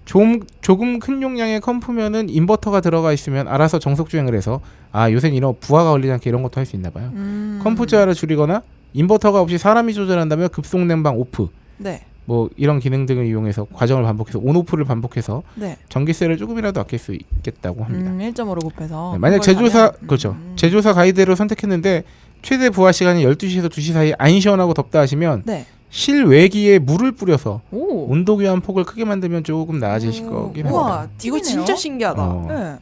좀 0.05 0.39
조금 0.61 0.97
큰 0.97 1.21
용량의 1.21 1.61
comp면은 1.61 2.29
인버터가 2.29 2.81
들어가 2.81 3.13
있으면 3.13 3.47
알아서 3.47 3.77
정속 3.77 4.09
주행을 4.09 4.33
해서 4.33 4.59
아 4.91 5.11
요새는 5.11 5.35
이런 5.35 5.53
부하가 5.59 5.91
걸리지 5.91 6.11
않게 6.13 6.29
이런 6.31 6.41
것도 6.41 6.57
할 6.59 6.65
수 6.65 6.75
있나 6.75 6.89
봐요. 6.89 7.11
음. 7.13 7.59
comp 7.63 7.85
저하를 7.85 8.15
줄이거나 8.15 8.63
인버터가 8.93 9.39
없이 9.39 9.59
사람이 9.59 9.93
조절한다면 9.93 10.49
급속 10.49 10.79
냉방 10.85 11.15
off 11.15 11.49
네. 11.77 12.01
뭐 12.29 12.47
이런 12.57 12.79
기능 12.79 13.07
등을 13.07 13.25
이용해서 13.25 13.65
과정을 13.73 14.03
반복해서 14.03 14.37
on 14.37 14.48
off를 14.48 14.85
반복해서 14.85 15.41
네. 15.55 15.77
전기세를 15.89 16.37
조금이라도 16.37 16.79
아낄 16.79 16.99
수 16.99 17.15
있겠다고 17.15 17.83
합니다. 17.83 18.11
음, 18.11 18.19
1.5로 18.19 18.61
곱해서. 18.61 19.13
네, 19.13 19.17
만약 19.17 19.39
제조사 19.39 19.79
하면, 19.79 19.93
그렇죠. 20.05 20.37
음. 20.39 20.53
제조사 20.55 20.93
가이드로 20.93 21.33
선택했는데 21.33 22.03
최대 22.43 22.69
부하 22.69 22.91
시간이 22.91 23.25
12시에서 23.25 23.67
2시 23.67 23.93
사이 23.93 24.13
안 24.19 24.39
시원하고 24.39 24.75
덥다 24.75 24.99
하시면 24.99 25.41
네. 25.47 25.65
실외기에 25.89 26.77
물을 26.77 27.13
뿌려서 27.13 27.61
오. 27.71 28.05
온도 28.11 28.37
교환 28.37 28.61
폭을 28.61 28.83
크게 28.83 29.05
만들면 29.05 29.43
조금 29.43 29.79
나아지실 29.79 30.29
거긴 30.29 30.67
합니다. 30.67 30.79
우와, 30.83 31.03
이거 31.23 31.37
팁이네요. 31.37 31.41
진짜 31.41 31.75
신기하다. 31.75 32.21
어. 32.23 32.45
네. 32.47 32.75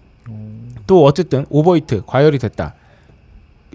또 0.86 1.06
어쨌든 1.06 1.46
오버히트 1.50 2.04
과열이 2.06 2.38
됐다. 2.38 2.74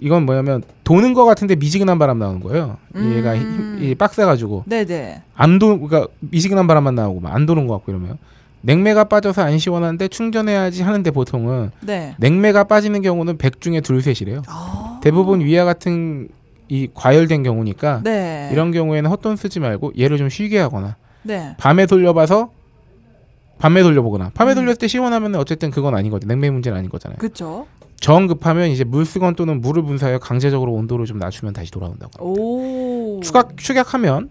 이건 0.03 0.25
뭐냐면 0.25 0.61
도는 0.83 1.13
거 1.13 1.23
같은데 1.23 1.55
미지근한 1.55 1.97
바람 1.97 2.19
나오는 2.19 2.41
거예요. 2.41 2.75
얘가 2.93 3.33
음. 3.35 3.77
힘- 3.79 3.83
이 3.89 3.95
빡세가지고 3.95 4.63
네, 4.67 4.83
네. 4.85 5.21
안 5.33 5.59
도, 5.59 5.79
그러니까 5.79 6.11
미지근한 6.19 6.67
바람만 6.67 6.93
나오고 6.93 7.21
막안 7.21 7.45
도는 7.45 7.67
것 7.67 7.75
같고 7.75 7.93
이러면 7.93 8.17
냉매가 8.61 9.05
빠져서 9.05 9.41
안 9.43 9.57
시원한데 9.57 10.09
충전해야지 10.09 10.83
하는데 10.83 11.09
보통은 11.09 11.71
네. 11.79 12.15
냉매가 12.17 12.65
빠지는 12.65 13.01
경우는 13.01 13.37
100 13.37 13.61
중에 13.61 13.79
둘 13.79 14.01
셋이래요. 14.01 14.41
아. 14.47 14.99
대부분 15.01 15.39
위와 15.39 15.63
같은 15.63 16.27
이 16.67 16.89
과열된 16.93 17.43
경우니까 17.43 18.01
네. 18.03 18.49
이런 18.51 18.71
경우에는 18.73 19.09
헛돈 19.09 19.37
쓰지 19.37 19.61
말고 19.61 19.93
얘를 19.97 20.17
좀 20.17 20.27
쉬게 20.27 20.59
하거나 20.59 20.97
네. 21.21 21.55
밤에 21.57 21.85
돌려봐서 21.85 22.51
밤에 23.57 23.81
돌려보거나 23.83 24.31
밤에 24.33 24.51
음. 24.51 24.55
돌렸을 24.55 24.75
때 24.75 24.87
시원하면 24.89 25.35
어쨌든 25.35 25.71
그건 25.71 25.95
아닌 25.95 26.11
거죠. 26.11 26.27
냉매 26.27 26.49
문제는 26.49 26.77
아닌 26.77 26.89
거잖아요. 26.89 27.17
그렇죠. 27.19 27.67
정 28.03 28.27
급하면 28.27 28.69
이제 28.69 28.83
물수건 28.83 29.35
또는 29.35 29.61
물을 29.61 29.81
분사하여 29.81 30.19
강제적으로 30.19 30.73
온도를 30.73 31.05
좀 31.05 31.19
낮추면 31.19 31.53
다시 31.53 31.71
돌아온다고. 31.71 32.21
오. 32.21 33.21
추각 33.21 33.55
축약하면 33.55 34.29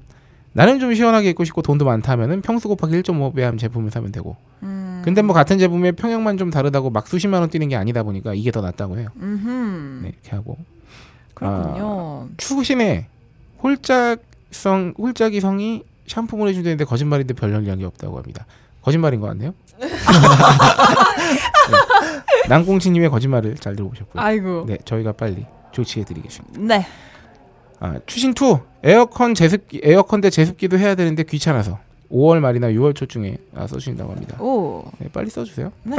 나는 0.53 0.79
좀 0.79 0.95
시원하게 0.95 1.31
입고 1.31 1.45
싶고 1.45 1.63
돈도 1.63 1.87
많다 1.87 2.13
하면은 2.13 2.43
평수 2.43 2.69
곱하기 2.69 3.01
1.5배 3.01 3.41
하면 3.41 3.57
제품을 3.57 3.91
사면 3.91 4.13
되고. 4.13 4.37
음. 4.63 5.01
근데 5.03 5.23
뭐 5.23 5.35
같은 5.35 5.59
제품의 5.59 5.93
평형만 5.93 6.37
좀 6.37 6.51
다르다고 6.51 6.91
막 6.91 7.09
수십만 7.09 7.41
원 7.41 7.49
뛰는 7.49 7.69
게 7.69 7.77
아니다 7.77 8.03
보니까 8.03 8.35
이게 8.35 8.51
더 8.51 8.61
낫다고 8.61 8.99
해요. 8.99 9.09
음흠. 9.19 10.01
네, 10.03 10.09
이렇게 10.11 10.37
하고. 10.37 10.59
그렇군요. 11.33 12.29
추신에 12.37 13.07
홀짝성 13.63 14.97
홀짝이성이 14.99 15.85
샴푸물 16.07 16.49
해준다는데 16.49 16.85
거짓말인데 16.85 17.33
별 17.33 17.55
영향이 17.55 17.87
없다고 17.87 18.19
합니다. 18.19 18.45
거짓말인 18.83 19.21
것 19.21 19.29
같네요. 19.29 19.55
네. 19.81 19.89
난꽁치님의 22.49 23.11
거짓말을 23.11 23.55
잘 23.57 23.77
들어보셨고요. 23.77 24.23
아이고. 24.23 24.65
네, 24.67 24.79
저희가 24.85 25.13
빨리 25.13 25.47
조치해드리겠습니다. 25.73 26.61
네. 26.61 26.87
아, 27.81 27.99
추신 28.07 28.31
2 28.31 28.35
에어컨 28.85 29.35
제습기 29.35 29.81
에어컨 29.83 30.21
대 30.21 30.31
제습기도 30.31 30.79
해야 30.79 30.95
되는데 30.95 31.23
귀찮아서 31.25 31.79
5월 32.11 32.41
말이나 32.41 32.69
6월 32.69 32.95
초중에 32.95 33.37
아, 33.55 33.67
써주신다고 33.67 34.13
합니다. 34.13 34.41
오. 34.43 34.85
네, 34.99 35.09
빨리 35.13 35.31
써주세요. 35.31 35.73
네. 35.85 35.97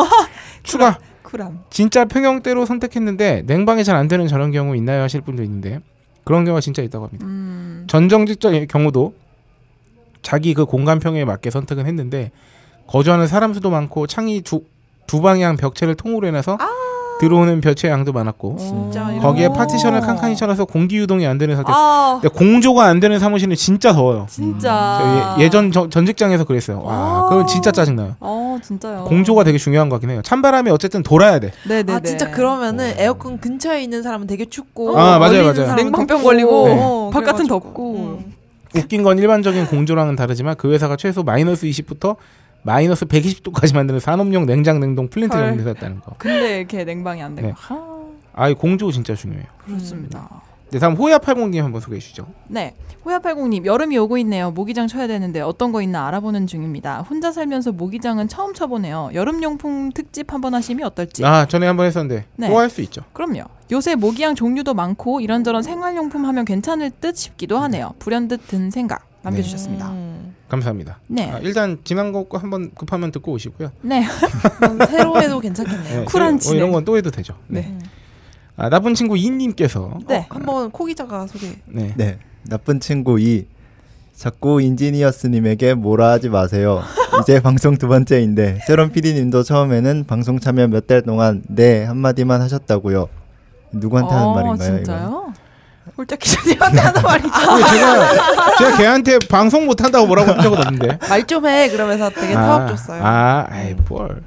추가 0.62 0.98
쿨함. 1.22 1.60
진짜 1.70 2.04
평형대로 2.04 2.66
선택했는데 2.66 3.42
냉방이 3.46 3.82
잘 3.84 3.96
안 3.96 4.06
되는 4.08 4.28
저런 4.28 4.52
경우 4.52 4.76
있나요 4.76 5.02
하실 5.02 5.20
분도 5.22 5.42
있는데 5.42 5.80
그런 6.24 6.44
경우가 6.44 6.60
진짜 6.60 6.82
있다고 6.82 7.06
합니다. 7.06 7.26
음. 7.26 7.84
전정직적의 7.88 8.66
경우도 8.68 9.14
자기 10.26 10.54
그 10.54 10.64
공간평에 10.64 11.24
맞게 11.24 11.50
선택은 11.50 11.86
했는데 11.86 12.32
거주하는 12.88 13.28
사람 13.28 13.54
수도 13.54 13.70
많고 13.70 14.08
창이 14.08 14.40
두, 14.40 14.62
두 15.06 15.20
방향 15.22 15.56
벽체를 15.56 15.94
통으로 15.94 16.26
해놔서 16.26 16.58
들어오는 17.20 17.60
벼체 17.60 17.88
양도 17.88 18.12
많았고 18.12 18.56
진짜 18.58 19.04
거기에 19.22 19.46
거. 19.48 19.54
파티션을 19.54 20.00
칸칸이 20.00 20.34
쳐놔서 20.34 20.64
공기 20.64 20.96
유동이 20.98 21.24
안 21.28 21.38
되는 21.38 21.54
상태. 21.54 21.70
아, 21.72 22.18
근데 22.20 22.36
공조가 22.36 22.86
안 22.86 22.98
되는 22.98 23.20
사무실은 23.20 23.54
진짜 23.54 23.92
더워요. 23.92 24.26
진짜. 24.28 24.98
저 25.00 25.40
예, 25.40 25.44
예전 25.44 25.70
저- 25.70 25.88
전 25.88 26.04
직장에서 26.04 26.42
그랬어요. 26.44 26.82
와, 26.82 26.92
아. 26.92 27.26
그건 27.28 27.46
진짜 27.46 27.70
짜증 27.70 27.94
나요. 27.94 28.16
어, 28.20 28.58
진짜요. 28.62 29.04
공조가 29.04 29.44
되게 29.44 29.56
중요한 29.58 29.88
것 29.88 29.94
같긴 29.96 30.10
해요. 30.10 30.22
찬바람이 30.24 30.70
어쨌든 30.72 31.04
돌아야 31.04 31.38
돼. 31.38 31.52
네네네. 31.68 31.92
아 31.92 32.00
진짜 32.00 32.30
그러면은 32.32 32.92
에어컨 32.98 33.38
근처에 33.38 33.80
있는 33.82 34.02
사람은 34.02 34.26
되게 34.26 34.44
춥고 34.44 34.98
아, 34.98 35.18
맞아요, 35.20 35.44
맞아요. 35.44 35.74
냉방병 35.76 36.06
덥고. 36.18 36.22
걸리고, 36.24 36.66
어, 36.68 37.10
바깥은 37.14 37.46
그래가지고. 37.46 37.60
덥고. 37.60 37.94
음. 37.96 38.35
웃긴 38.76 39.02
건 39.02 39.18
일반적인 39.18 39.66
공조랑은 39.66 40.16
다르지만 40.16 40.56
그 40.56 40.72
회사가 40.72 40.96
최소 40.96 41.22
마이너스 41.22 41.66
20부터 41.66 42.16
마이너스 42.62 43.04
120도까지 43.06 43.74
만드는 43.74 44.00
산업용 44.00 44.46
냉장 44.46 44.80
냉동 44.80 45.08
플랜트 45.08 45.36
헐. 45.36 45.48
연구했다는 45.48 46.00
거. 46.00 46.14
근데 46.18 46.58
이렇게 46.58 46.84
냉방이 46.84 47.22
안 47.22 47.34
되고. 47.34 47.48
네. 47.48 47.54
하, 47.56 47.78
아, 48.34 48.48
이 48.48 48.54
공조 48.54 48.90
진짜 48.90 49.14
중요해요. 49.14 49.46
그렇습니다. 49.64 50.42
네, 50.70 50.78
다음 50.80 50.94
호야 50.94 51.18
80님 51.18 51.62
한번 51.62 51.80
소개해 51.80 52.00
주시죠. 52.00 52.26
네. 52.48 52.74
호야팔공님 53.04 53.66
여름이 53.66 53.96
오고 53.98 54.18
있네요. 54.18 54.50
모기장 54.50 54.88
쳐야 54.88 55.06
되는데 55.06 55.40
어떤 55.40 55.70
거 55.70 55.80
있나 55.80 56.08
알아보는 56.08 56.48
중입니다. 56.48 57.02
혼자 57.02 57.30
살면서 57.30 57.70
모기장은 57.70 58.26
처음 58.26 58.52
쳐보네요. 58.52 59.10
여름용품 59.14 59.92
특집 59.92 60.32
한번 60.32 60.54
하시면 60.54 60.84
어떨지. 60.88 61.24
아, 61.24 61.46
전에 61.46 61.68
한번 61.68 61.86
했었는데 61.86 62.24
네. 62.34 62.48
또 62.48 62.58
할 62.58 62.68
수 62.68 62.80
있죠. 62.82 63.02
그럼요. 63.12 63.42
요새 63.70 63.94
모기향 63.94 64.34
종류도 64.34 64.74
많고 64.74 65.20
이런저런 65.20 65.62
생활용품 65.62 66.24
하면 66.26 66.44
괜찮을 66.44 66.90
듯 67.00 67.16
싶기도 67.16 67.58
하네요. 67.58 67.94
불현듯 68.00 68.48
든 68.48 68.70
생각 68.72 69.06
남겨주셨습니다. 69.22 69.88
음. 69.90 70.34
감사합니다. 70.48 70.98
네. 71.06 71.30
아, 71.30 71.38
일단 71.38 71.78
지난 71.84 72.10
거 72.12 72.26
한번 72.32 72.72
급하면 72.74 73.12
듣고 73.12 73.30
오시고요. 73.32 73.70
네. 73.82 74.02
음, 74.02 74.78
새로 74.90 75.20
해도 75.22 75.38
괜찮겠네요. 75.38 76.00
네, 76.00 76.04
쿨한 76.06 76.32
뭐 76.34 76.38
진행. 76.40 76.58
이런 76.58 76.72
건 76.72 76.84
또 76.84 76.96
해도 76.96 77.10
되죠. 77.12 77.34
네. 77.46 77.60
네. 77.62 77.78
아, 78.56 78.68
나쁜 78.70 78.94
친구 78.94 79.16
이님께서 79.16 79.98
네. 80.06 80.18
어, 80.18 80.26
한번 80.30 80.70
코 80.70 80.86
기자가 80.86 81.26
소개. 81.26 81.48
네. 81.66 81.92
네, 81.96 82.18
나쁜 82.48 82.80
친구 82.80 83.20
이 83.20 83.46
자꾸 84.14 84.62
인지니어스님에게 84.62 85.74
뭐라 85.74 86.10
하지 86.12 86.30
마세요. 86.30 86.82
이제 87.20 87.40
방송 87.42 87.76
두 87.76 87.86
번째인데 87.88 88.60
세론 88.66 88.92
PD님도 88.92 89.42
처음에는 89.42 90.04
방송 90.06 90.40
참여 90.40 90.68
몇 90.68 90.86
달 90.86 91.02
동안 91.02 91.42
네 91.48 91.84
한마디만 91.84 92.40
하셨다고요. 92.40 93.08
누구한테 93.72 94.14
하는 94.14 94.26
어, 94.28 94.34
말인가요? 94.34 94.76
진짜요? 94.76 95.32
홀짝 95.98 96.18
기자님한테 96.18 96.78
하는 96.80 97.02
말이죠. 97.02 97.28
제가 97.30 98.56
제가 98.58 98.76
걔한테 98.78 99.18
방송 99.30 99.66
못 99.66 99.82
한다고 99.82 100.06
뭐라고 100.06 100.32
한 100.32 100.40
적은 100.40 100.58
없는데. 100.58 100.98
말 101.08 101.26
좀 101.26 101.46
해. 101.46 101.68
그러면서 101.68 102.08
되게 102.10 102.32
타박 102.32 102.68
줬어요. 102.68 103.02
아, 103.04 103.46
아이 103.50 103.74
뭘. 103.88 104.22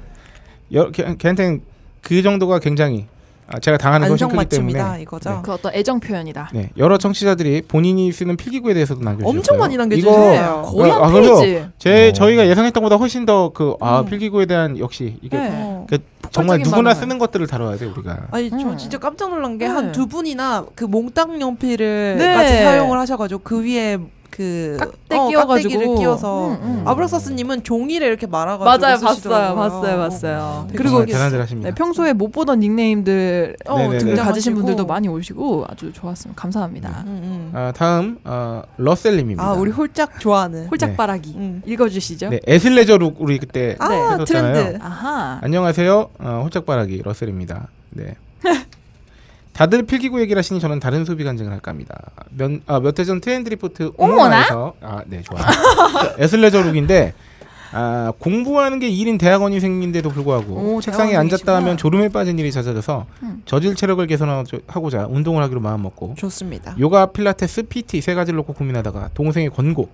여, 0.72 0.90
걔, 0.92 1.16
걔한테는 1.18 1.62
그 2.00 2.22
정도가 2.22 2.60
굉장히 2.60 3.06
아, 3.08 3.19
제가 3.58 3.78
당하는 3.78 4.08
것이 4.08 4.24
크기 4.24 4.44
때문에 4.46 5.02
이거죠. 5.02 5.40
그 5.42 5.52
어떤 5.52 5.74
애정 5.74 5.98
표현이다. 5.98 6.50
네, 6.52 6.70
여러 6.76 6.98
청취자들이 6.98 7.62
본인이 7.62 8.12
쓰는 8.12 8.36
필기구에 8.36 8.74
대해서도 8.74 9.00
남겨주셨어요. 9.02 9.38
엄청 9.38 9.58
많이 9.58 9.76
남겨주세요. 9.76 10.62
거의 10.66 10.90
한 10.90 11.02
아, 11.02 11.10
그래서 11.10 11.40
페이지. 11.40 11.66
제 11.78 12.08
어. 12.08 12.12
저희가 12.12 12.46
예상했던 12.46 12.82
것보다 12.82 12.96
훨씬 12.96 13.26
더 13.26 13.48
그아 13.50 14.00
음. 14.00 14.06
필기구에 14.06 14.46
대한 14.46 14.78
역시 14.78 15.16
이게 15.22 15.36
네. 15.36 15.50
어. 15.52 15.86
그 15.88 15.98
정말 16.30 16.58
누구나. 16.60 16.94
쓰는 16.94 17.18
것들을 17.18 17.46
다뤄야 17.48 17.76
돼 17.76 17.86
우리가. 17.86 18.28
아니 18.30 18.50
저 18.50 18.56
음. 18.56 18.76
진짜 18.76 18.98
깜짝 18.98 19.30
놀란 19.30 19.58
게 19.58 19.66
네. 19.66 19.72
한두 19.72 20.06
분이나 20.06 20.66
그 20.76 20.84
몽땅 20.84 21.40
연필을 21.40 22.16
네. 22.18 22.34
같이 22.34 22.52
사용을 22.54 22.98
하셔가지고 23.00 23.40
그 23.42 23.64
위에 23.64 23.98
그 24.30 24.76
깍대 24.78 25.16
어, 25.16 25.28
끼워가지고. 25.28 25.68
깍대기를 25.74 25.96
끼워서 25.98 26.48
음, 26.48 26.58
음. 26.62 26.82
아브락사스님은 26.86 27.62
종이를 27.64 28.06
이렇게 28.06 28.26
말아가지고 28.26 28.64
맞아요, 28.64 28.98
봤어요. 29.00 29.54
봤어요, 29.54 29.94
어. 29.94 29.98
봤어요. 29.98 30.64
되게 30.68 30.76
그리고 30.78 30.90
정말 30.90 31.00
신기했어요. 31.02 31.18
대단들 31.24 31.42
하십니다. 31.42 31.68
네, 31.70 31.74
평소에 31.74 32.12
못 32.12 32.30
보던 32.32 32.60
닉네임들 32.60 33.56
어, 33.66 33.76
네네네. 33.76 33.98
등장하시고. 33.98 34.24
가지신 34.26 34.54
분들도 34.54 34.86
많이 34.86 35.08
오시고 35.08 35.66
아주 35.68 35.92
좋았습니다. 35.92 36.40
감사합니다. 36.40 37.04
음, 37.06 37.50
음. 37.52 37.52
아, 37.54 37.72
다음 37.76 38.18
어, 38.24 38.62
러셀님입니다. 38.76 39.42
아 39.42 39.52
우리 39.54 39.70
홀짝 39.70 40.18
좋아하는. 40.20 40.66
홀짝 40.68 40.96
바라기 40.96 41.34
음. 41.36 41.62
읽어주시죠. 41.66 42.28
네, 42.30 42.40
athleisure 42.46 42.96
look 42.98 43.16
우리 43.18 43.38
그때 43.38 43.76
아 43.78 43.90
했었잖아요. 43.90 44.24
트렌드. 44.24 44.78
아하. 44.82 45.38
안녕하세요. 45.42 46.08
어, 46.18 46.40
홀짝 46.44 46.64
바라기 46.66 47.02
러셀입니다. 47.04 47.68
네. 47.90 48.14
다들 49.60 49.82
필기구 49.82 50.22
얘기를 50.22 50.38
하시니 50.38 50.58
저는 50.58 50.80
다른 50.80 51.04
소비 51.04 51.22
간증을 51.22 51.52
할까 51.52 51.70
합니다. 51.70 51.94
몇해 52.30 53.04
전 53.04 53.20
트렌드 53.20 53.50
리포트 53.50 53.92
어머나? 53.98 54.14
오모나에서 54.22 54.72
아, 54.80 55.02
네, 55.06 55.20
좋아요. 55.20 55.44
athleisure 56.16 56.62
look인데 56.62 57.12
아, 57.72 58.10
공부하는 58.18 58.78
게 58.78 58.88
일인 58.88 59.18
대학원생인데도 59.18 60.08
불구하고 60.08 60.54
오, 60.76 60.80
책상에. 60.80 61.14
앉았다 61.14 61.56
하면 61.56 61.76
졸음에 61.76 62.08
빠진 62.08 62.38
일이 62.38 62.50
잦아져서 62.50 63.04
음. 63.22 63.42
저질 63.44 63.74
체력을 63.74 64.06
개선하고자 64.06 65.08
운동을 65.10 65.42
하기로 65.42 65.60
마음먹고 65.60 66.14
좋습니다. 66.16 66.74
요가, 66.80 67.04
필라테스, 67.12 67.64
PT 67.64 68.00
세 68.00 68.14
가지를 68.14 68.38
놓고 68.38 68.54
고민하다가 68.54 69.10
동생의 69.12 69.50
권고 69.50 69.90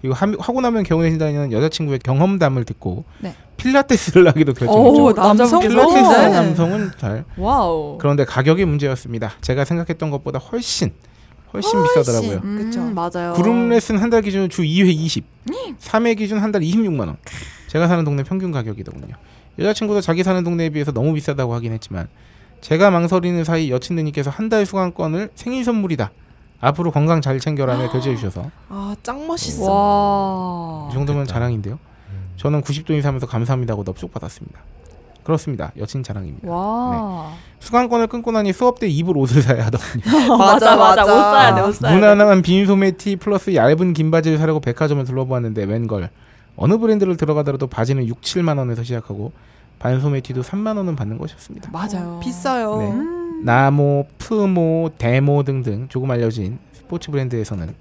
그리고 0.00 0.14
하, 0.14 0.26
하고 0.38 0.60
나면 0.60 0.82
개운해진 0.82 1.18
다는 1.18 1.52
여자친구의 1.52 1.98
경험담을 2.00 2.64
듣고 2.64 3.04
네. 3.20 3.34
필라테스를 3.56 4.26
하기로 4.28 4.52
오, 4.52 4.54
결정했죠. 5.12 5.12
남성분께서? 5.20 5.68
필라테스 5.88 6.10
네. 6.20 6.28
남성은 6.30 6.90
잘 6.98 7.24
와우. 7.36 7.98
그런데 7.98 8.24
가격이 8.24 8.64
문제였습니다. 8.64 9.32
제가 9.42 9.64
생각했던 9.64 10.10
것보다 10.10 10.38
훨씬 10.38 10.92
훨씬 11.52 11.82
비싸더라고요. 11.82 12.40
음, 12.44 12.56
그쵸. 12.64 12.80
맞아요. 12.80 13.34
그룹 13.34 13.68
레슨 13.68 13.98
한 13.98 14.08
달 14.08 14.22
기준 14.22 14.48
주 14.48 14.62
2회 14.62 14.88
20, 14.88 15.24
3회 15.80 16.16
기준 16.16 16.38
한 16.38 16.52
달 16.52 16.62
26만 16.62 17.00
원. 17.00 17.16
제가 17.66 17.86
사는 17.88 18.04
동네 18.04 18.22
평균 18.22 18.50
가격이더군요. 18.52 19.14
여자친구도 19.58 20.00
자기 20.00 20.22
사는 20.22 20.42
동네에 20.42 20.70
비해서 20.70 20.92
너무 20.92 21.12
비싸다고 21.12 21.52
하긴 21.54 21.72
했지만 21.72 22.08
제가 22.60 22.90
망설이는 22.90 23.44
사이 23.44 23.70
여친 23.70 23.96
누님께서 23.96 24.30
한 24.30 24.48
달 24.48 24.64
수강권을 24.64 25.30
생일 25.34 25.64
선물이다. 25.64 26.10
앞으로 26.60 26.90
건강 26.90 27.20
잘 27.20 27.38
챙겨라며 27.40 27.90
결제해 27.90 28.16
주셔서 28.16 28.50
아 28.68 28.94
짱 29.02 29.26
멋있어. 29.26 29.64
와. 29.72 30.88
이 30.90 30.94
정도면 30.94 31.24
좋겠다. 31.24 31.34
자랑인데요. 31.34 31.78
저는 32.36 32.62
90도 32.62 32.90
인사하면서 32.90 33.26
감사합니다고 33.26 33.82
넙죽 33.86 34.12
받았습니다. 34.12 34.60
그렇습니다. 35.24 35.70
여친 35.78 36.02
자랑입니다. 36.02 36.50
와. 36.50 37.30
수강권을 37.60 38.06
끊고 38.08 38.32
나니 38.32 38.52
수업 38.52 38.80
때 38.80 38.88
입을 38.88 39.16
옷을 39.18 39.42
사야 39.42 39.66
하더군요. 39.66 40.02
맞아, 40.36 40.76
맞아. 40.76 41.02
옷 41.04 41.08
사야 41.08 41.54
돼, 41.54 41.60
옷 41.60 41.74
사야 41.76 41.92
돼. 41.92 41.96
무난한 41.98 42.42
빈 42.42 42.66
소매 42.66 42.92
티 42.92 43.16
플러스 43.16 43.54
얇은 43.54 43.92
긴 43.92 44.10
바지를 44.10 44.38
사려고 44.38 44.60
백화점을 44.60 45.04
둘러보았는데 45.04 45.64
웬걸 45.64 46.08
어느 46.56 46.78
브랜드를 46.78 47.16
들어가더라도 47.16 47.66
바지는 47.66 48.06
6, 48.06 48.20
7만 48.22 48.58
원에서 48.58 48.82
시작하고 48.82 49.32
반소매 49.78 50.20
티도 50.20 50.42
3만 50.42 50.76
원은 50.78 50.96
받는 50.96 51.16
것이었습니다. 51.18 51.70
맞아요. 51.70 52.16
어, 52.16 52.20
비싸요. 52.20 52.76
네. 52.78 52.90
음. 52.90 53.19
나모, 53.42 54.06
프모, 54.18 54.90
데모 54.98 55.42
등등 55.42 55.88
조금 55.88 56.10
알려진 56.10 56.58
스포츠 56.72 57.10
브랜드에서는 57.10 57.74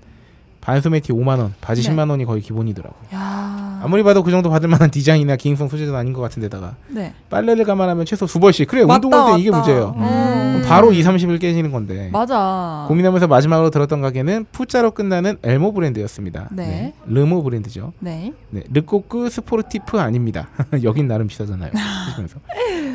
반소매 0.61 0.99
티 0.99 1.11
5만 1.13 1.39
원, 1.39 1.53
바지 1.61 1.81
네. 1.81 1.89
10만 1.89 2.09
원이 2.09 2.25
거의 2.25 2.41
기본이더라고요. 2.41 3.01
야. 3.13 3.68
아무리 3.81 4.03
봐도 4.03 4.23
그 4.23 4.31
정도 4.31 4.49
받을 4.49 4.67
만한 4.69 4.89
디자인이나 4.91 5.35
기능성 5.35 5.69
소재는 5.69 5.95
아닌 5.95 6.13
것 6.13 6.21
같은데다가 6.21 6.75
네. 6.89 7.13
빨래를 7.29 7.65
감안하면 7.65 8.05
최소 8.05 8.25
두 8.25 8.39
벌씩 8.39 8.67
그래 8.67 8.85
맞다, 8.85 9.07
운동할 9.07 9.35
때 9.35 9.39
이게 9.41 9.51
맞다. 9.51 9.63
문제예요. 9.65 9.93
음. 9.97 10.63
바로 10.67 10.91
2, 10.91 11.01
30일 11.03 11.39
깨지는 11.39 11.71
건데 11.71 12.09
맞아. 12.11 12.85
고민하면서 12.87 13.27
마지막으로 13.27 13.69
들었던 13.69 14.01
가게는 14.01 14.45
푸자로 14.51 14.91
끝나는 14.91 15.37
엘모 15.43 15.73
브랜드였습니다. 15.73 16.49
네. 16.51 16.93
르모 17.07 17.41
브랜드죠. 17.43 17.93
네. 17.99 18.33
네, 18.49 18.63
르코크 18.71 19.29
스포르티프 19.29 19.99
아닙니다. 19.99 20.49
여긴 20.83 21.07
나름 21.07 21.27
비싸잖아요. 21.27 21.71
하시면서 21.73 22.37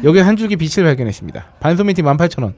여기 0.05 0.18
한 0.18 0.37
줄기 0.37 0.57
빛을 0.57 0.85
발견했습니다. 0.85 1.45
반소매티 1.61 2.03
18,000원, 2.03 2.53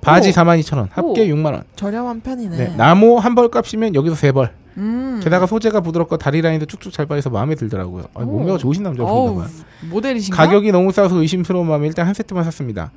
바지 0.00 0.30
오. 0.30 0.32
42,000원, 0.32 0.88
합계 0.90 1.30
오. 1.30 1.34
6만 1.36 1.46
원. 1.52 1.62
저렴한 1.76 2.20
편이네. 2.20 2.56
네, 2.56 2.76
나무 2.76 3.18
한 3.18 3.34
벌 3.34 3.48
값이면 3.50 3.94
여기서 3.94 4.14
세 4.16 4.32
벌. 4.32 4.50
음. 4.78 5.20
게다가 5.22 5.46
소재가 5.46 5.80
부드럽고 5.80 6.16
다리 6.16 6.40
라인도 6.40 6.66
쭉쭉 6.66 6.92
잘 6.92 7.06
빠져서 7.06 7.30
마음에 7.30 7.54
들더라고요. 7.54 8.04
아, 8.14 8.20
오. 8.22 8.24
몸매가 8.24 8.58
좋으신 8.58 8.86
어우, 8.86 8.94
남자분인가 8.94 9.40
봐요. 9.42 9.50
모델이신가? 9.90 10.36
가격이 10.36 10.72
너무 10.72 10.92
싸서 10.92 11.16
의심스러운 11.20 11.66
마음에 11.68 11.86
일단 11.86 12.06
한 12.06 12.14
세트만 12.14 12.44
샀습니다. 12.44 12.90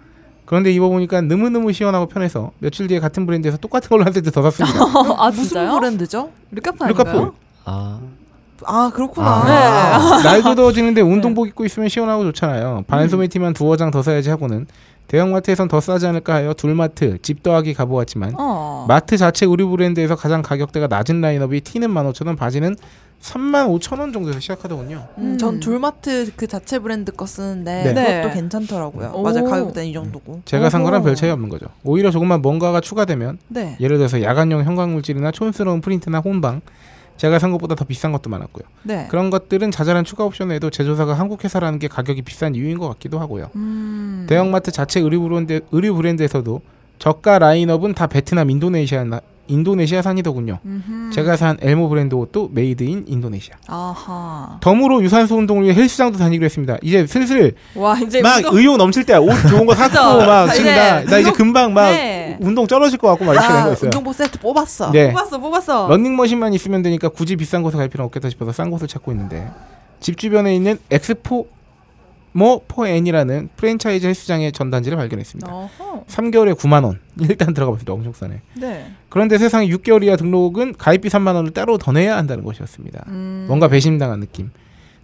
그런데 0.45 0.71
입어보니까 0.71 1.21
너무너무 1.21 1.71
시원하고 1.73 2.07
편해서 2.07 2.51
며칠 2.59 2.87
뒤에 2.87 2.99
같은 2.99 3.25
브랜드에서 3.25 3.57
똑같은 3.57 3.89
걸로 3.89 4.03
한 4.05 4.13
세트 4.13 4.31
더 4.31 4.41
샀습니다. 4.43 4.79
아, 5.17 5.29
무슨 5.29 5.43
진짜요? 5.45 5.73
브랜드죠? 5.79 6.29
르카프 6.51 6.83
루카프. 6.83 7.09
아닌가요? 7.09 7.33
아아 8.65 8.89
그렇구나. 8.93 9.27
아, 9.27 10.21
날도 10.23 10.55
더워지는데 10.55 11.01
운동복 11.01 11.47
입고 11.47 11.65
있으면 11.65 11.89
시원하고 11.89 12.23
좋잖아요. 12.25 12.83
반소매 12.87 13.27
티만 13.27 13.53
두어 13.53 13.75
장 13.77 13.91
더 13.91 14.01
사야지 14.01 14.29
하고는 14.29 14.67
대형마트에선 15.07 15.67
더 15.67 15.81
싸지 15.81 16.07
않을까 16.07 16.35
하여 16.35 16.53
둘마트 16.53 17.17
집 17.21 17.43
더하기 17.43 17.73
가보았지만 17.73 18.33
어. 18.37 18.85
마트 18.87 19.17
자체 19.17 19.45
의류 19.45 19.67
브랜드에서 19.67 20.15
가장 20.15 20.41
가격대가 20.41 20.87
낮은 20.87 21.19
라인업이 21.19 21.59
티는 21.61 21.89
15,000원, 21.93 22.37
바지는 22.37 22.77
35,000원 23.21 24.13
정도에서 24.13 24.39
시작하더군요. 24.39 25.07
음, 25.17 25.23
음. 25.33 25.37
전 25.37 25.59
둘마트 25.59 26.31
그 26.37 26.47
자체 26.47 26.79
브랜드 26.79 27.11
거 27.11 27.25
쓰는데 27.25 27.93
네. 27.93 27.93
그것도 27.93 28.27
네. 28.29 28.33
괜찮더라고요. 28.33 29.11
오. 29.13 29.21
맞아 29.21 29.43
가격대는 29.43 29.89
이 29.89 29.93
정도고. 29.93 30.41
제가 30.45 30.69
산 30.69 30.83
거랑. 30.83 31.03
별 31.03 31.15
차이 31.15 31.29
없는 31.29 31.49
거죠. 31.49 31.65
오히려 31.83 32.09
조금만 32.09 32.41
뭔가가 32.41 32.79
추가되면 32.79 33.37
네. 33.49 33.75
예를 33.79 33.97
들어서 33.97 34.21
야간용 34.21 34.63
형광물질이나 34.63 35.31
촌스러운 35.31 35.81
프린트나 35.81 36.19
혼방 36.19 36.61
제가 37.17 37.39
산 37.39 37.51
것보다 37.51 37.75
더 37.75 37.85
비싼 37.85 38.11
것도 38.11 38.29
많았고요. 38.29 38.63
네. 38.83 39.07
그런 39.09 39.29
것들은 39.29 39.71
자잘한 39.71 40.05
추가 40.05 40.25
옵션에도 40.25 40.69
제조사가 40.69 41.13
한국 41.13 41.43
회사라는 41.43 41.79
게 41.79 41.87
가격이 41.87 42.23
비싼 42.23 42.55
이유인 42.55 42.77
것 42.77 42.87
같기도 42.89 43.19
하고요. 43.19 43.49
음. 43.55 44.25
대형마트 44.27 44.71
자체 44.71 44.99
의류 44.99 45.21
브랜드 45.21 45.61
의류 45.71 45.93
브랜드에서도 45.95 46.61
저가 46.99 47.39
라인업은 47.39 47.93
다 47.93 48.07
베트남, 48.07 48.49
인도네시아 48.51 49.05
인도네시아산이더군요. 49.51 50.59
음흠. 50.65 51.11
제가 51.13 51.35
산 51.37 51.57
엘모 51.61 51.89
브랜드 51.89 52.15
옷도 52.15 52.49
made 52.53 52.83
in 52.83 53.05
Indonesia. 53.07 53.55
아하. 53.67 54.57
덤으로 54.61 55.03
유산소 55.03 55.37
운동을 55.37 55.63
위해 55.65 55.73
헬스장도 55.75 56.17
다니기로 56.17 56.45
했습니다. 56.45 56.77
이제 56.81 57.05
슬슬 57.05 57.53
와 57.75 57.97
이제 57.99 58.21
막 58.21 58.37
운동- 58.37 58.57
의욕 58.57 58.77
넘칠 58.77 59.03
때야. 59.05 59.19
옷 59.19 59.29
좋은 59.49 59.65
거 59.65 59.73
그죠? 59.75 60.01
막 60.17 60.47
자, 60.47 60.53
지금 60.53 60.71
나, 60.75 61.03
나 61.03 61.17
이제 61.19 61.31
금방 61.31 61.73
막 61.73 61.91
네. 61.91 62.37
운동 62.41 62.65
떨어질 62.67 62.97
것 62.97 63.07
같고 63.09 63.25
막 63.25 63.33
이렇게 63.33 63.47
된아거 63.47 63.73
있어요. 63.73 63.85
운동복 63.87 64.15
세트 64.15 64.39
뽑았어. 64.39 64.91
네. 64.91 65.09
뽑았어 65.11 65.37
뽑았어. 65.39 65.87
런닝머신만 65.89 66.53
있으면 66.53 66.81
되니까 66.81 67.09
굳이 67.09 67.35
비싼 67.35 67.61
곳에 67.63 67.77
갈 67.77 67.87
필요는 67.89 68.05
없겠다 68.07 68.29
싶어서 68.29 68.51
싼 68.51 68.71
곳을 68.71 68.87
찾고 68.87 69.11
있는데 69.11 69.47
집 69.99 70.17
주변에 70.17 70.55
있는 70.55 70.79
엑스포 70.89 71.47
모 72.33 72.63
포엔이라는 72.67 73.49
프랜차이즈 73.57 74.07
헬스장의 74.07 74.51
전단지를 74.53 74.97
발견했습니다. 74.97 75.53
어허. 75.53 76.05
3개월에 76.07 76.55
9만 76.55 76.85
원. 76.85 76.99
일단 77.19 77.53
들어가 77.53 77.77
때 77.77 77.91
엄청 77.91 78.13
싸네. 78.13 78.41
네. 78.55 78.91
그런데 79.09 79.37
세상에 79.37 79.67
6개월 79.67 80.03
이하 80.03 80.15
등록은 80.15 80.75
가입비 80.77 81.09
3만 81.09 81.35
원을 81.35 81.51
따로 81.51 81.77
더 81.77 81.91
내야 81.91 82.15
한다는 82.17 82.43
것이었습니다. 82.45 83.03
음. 83.07 83.45
뭔가 83.47 83.67
배신당한 83.67 84.19
느낌. 84.21 84.49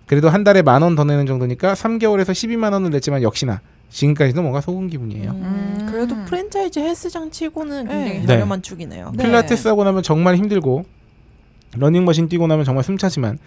그래도 0.06 0.30
한 0.30 0.46
달에 0.46 0.62
만 0.62 0.84
원 0.84 0.96
더 0.96 1.04
내는 1.04 1.26
정도니까 1.26 1.74
3개월에서 1.74 2.28
12만 2.32 2.72
원을 2.72 2.92
냈지만 2.92 3.22
역시나 3.22 3.60
지금까지도 3.90 4.42
뭔가 4.42 4.62
속은 4.62 4.88
기분이에요. 4.90 5.32
음, 5.32 5.76
음. 5.82 5.88
그래도 5.92 6.16
프랜차이즈 6.26 6.80
헬스장 6.80 7.30
치고는 7.32 7.88
굉장히 7.88 8.20
네. 8.22 8.26
저렴한 8.26 8.62
축이네요. 8.62 9.12
네. 9.16 9.24
필라테스 9.26 9.68
하고 9.68 9.84
나면 9.84 10.04
정말 10.04 10.36
힘들고 10.38 10.86
러닝머신 11.76 12.30
뛰고 12.30 12.48
나면 12.48 12.64
정말 12.66 12.84
숨차지만 12.86 13.38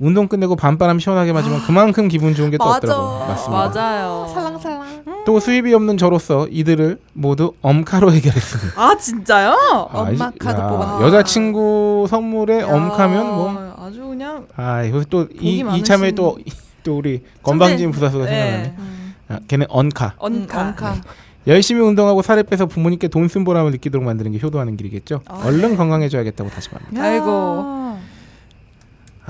운동 0.00 0.26
끝내고 0.28 0.56
밤바람 0.56 0.98
시원하게 0.98 1.32
맞으면 1.34 1.60
그만큼 1.66 2.08
기분 2.08 2.34
좋은 2.34 2.50
게 2.50 2.56
또. 2.56 2.64
없더라고요. 2.64 3.26
맞습니다. 3.28 3.68
맞아요. 3.68 4.26
살랑살랑. 4.32 5.24
또 5.26 5.38
수입이 5.38 5.74
없는 5.74 5.98
저로서 5.98 6.46
이들을 6.48 6.98
모두 7.12 7.52
엄카로 7.60 8.10
해결했습니다. 8.12 8.80
아 8.82 8.96
진짜요? 8.96 9.54
엄마 9.92 10.24
아, 10.26 10.32
카드 10.40 10.58
야, 10.60 10.66
뽑아. 10.68 11.00
여자친구 11.02 12.06
선물에 12.08 12.62
엄카면 12.62 13.26
뭐 13.26 13.48
야, 13.54 13.74
아주 13.78 14.00
그냥 14.06 14.46
아, 14.56 14.82
이거 14.82 15.02
또이 15.04 15.62
많으신- 15.62 16.16
또또 16.16 16.96
우리 16.98 17.22
건방진 17.42 17.90
부사수가 17.90 18.24
생각나네. 18.24 18.62
네. 18.62 18.76
아, 19.28 19.38
걔는 19.48 19.66
언카. 19.68 20.14
언카. 20.16 20.62
음, 20.62 20.68
언카. 20.68 20.96
열심히 21.46 21.80
운동하고 21.82 22.22
살을 22.22 22.42
빼서 22.44 22.66
부모님께 22.66 23.08
돈 23.08 23.28
쓴 23.28 23.44
보람을 23.44 23.70
느끼도록 23.72 24.04
만드는 24.04 24.32
게 24.32 24.38
효도하는 24.42 24.76
길이겠죠. 24.76 25.20
아, 25.26 25.42
얼른 25.44 25.76
건강해져야겠다고 25.76 26.48
다시 26.50 26.68
말합니다. 26.72 27.02
아이고. 27.02 27.79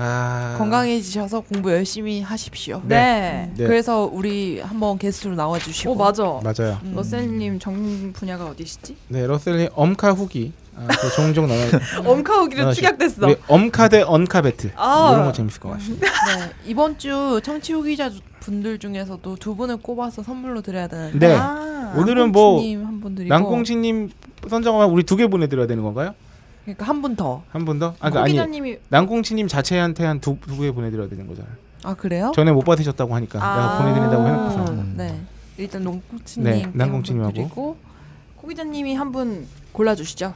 아, 0.03 0.55
건강해지셔서 0.57 1.41
공부 1.41 1.71
열심히 1.71 2.21
하십시오. 2.21 2.81
네. 2.85 3.51
네. 3.55 3.65
그래서 3.67 4.09
우리 4.11 4.59
한번 4.59 4.97
게스트로 4.97 5.35
나와주시고. 5.35 5.91
오 5.91 5.95
맞아. 5.95 6.23
맞아요. 6.43 6.79
음. 6.83 6.93
러셀님 6.95 7.59
전 7.59 8.11
분야가 8.13 8.45
어디시지? 8.47 8.95
네, 9.09 9.27
러셀이 9.27 9.69
엄카 9.75 10.13
후기 10.13 10.53
아, 10.75 10.87
그 10.87 11.09
종종 11.15 11.47
나와. 11.47 11.59
엄카오기로 12.03 12.67
아, 12.69 12.73
축약됐어. 12.73 13.27
우리 13.27 13.35
엄카 13.47 13.89
대 13.89 14.01
언카 14.01 14.41
배틀 14.41 14.71
아. 14.75 15.11
이런 15.13 15.25
거 15.25 15.31
재밌을 15.33 15.59
것 15.59 15.69
같습니다. 15.73 16.07
네, 16.35 16.51
이번 16.65 16.97
주 16.97 17.39
청취 17.43 17.73
후기자 17.73 18.09
분들 18.39 18.79
중에서도 18.79 19.35
두 19.35 19.55
분을 19.55 19.77
꼽아서 19.77 20.23
선물로 20.23 20.61
드려야 20.61 20.87
되는데. 20.87 21.27
네, 21.27 21.35
아. 21.37 21.93
오늘은 21.95 22.31
뭐님한분 22.31 23.13
드리고. 23.15 23.29
남꽁치님 23.33 24.09
선정하면 24.49 24.89
우리 24.89 25.03
두 25.03 25.15
개 25.17 25.27
보내드려야 25.27 25.67
되는 25.67 25.83
건가요? 25.83 26.15
그러니까 26.63 26.85
한 26.85 27.01
분 27.01 27.15
더. 27.15 27.43
한 27.51 27.65
분 27.65 27.79
더? 27.79 27.87
아, 27.99 28.09
그러니까 28.09 28.21
아니 28.23 28.31
기자님이 28.33 28.77
남꽁치님 28.89 29.47
자체한테 29.47 30.05
한두두개 30.05 30.71
보내드려야 30.71 31.09
되는 31.09 31.27
거잖아요. 31.27 31.53
아 31.83 31.93
그래요? 31.95 32.31
전에 32.35 32.51
못 32.51 32.61
받으셨다고 32.63 33.15
하니까 33.15 33.39
아. 33.41 33.55
내가 33.55 33.77
보내드린다고 33.79 34.27
해놓고서 34.27 34.71
음. 34.73 34.93
네. 34.97 35.21
일단 35.57 35.83
농꽁치님 35.83 36.43
네, 36.49 36.67
남꽁치님하고. 36.73 37.33
드리고 37.33 37.77
고 38.37 38.47
기자님이 38.47 38.95
한 38.95 39.11
분 39.11 39.47
골라주시죠. 39.73 40.33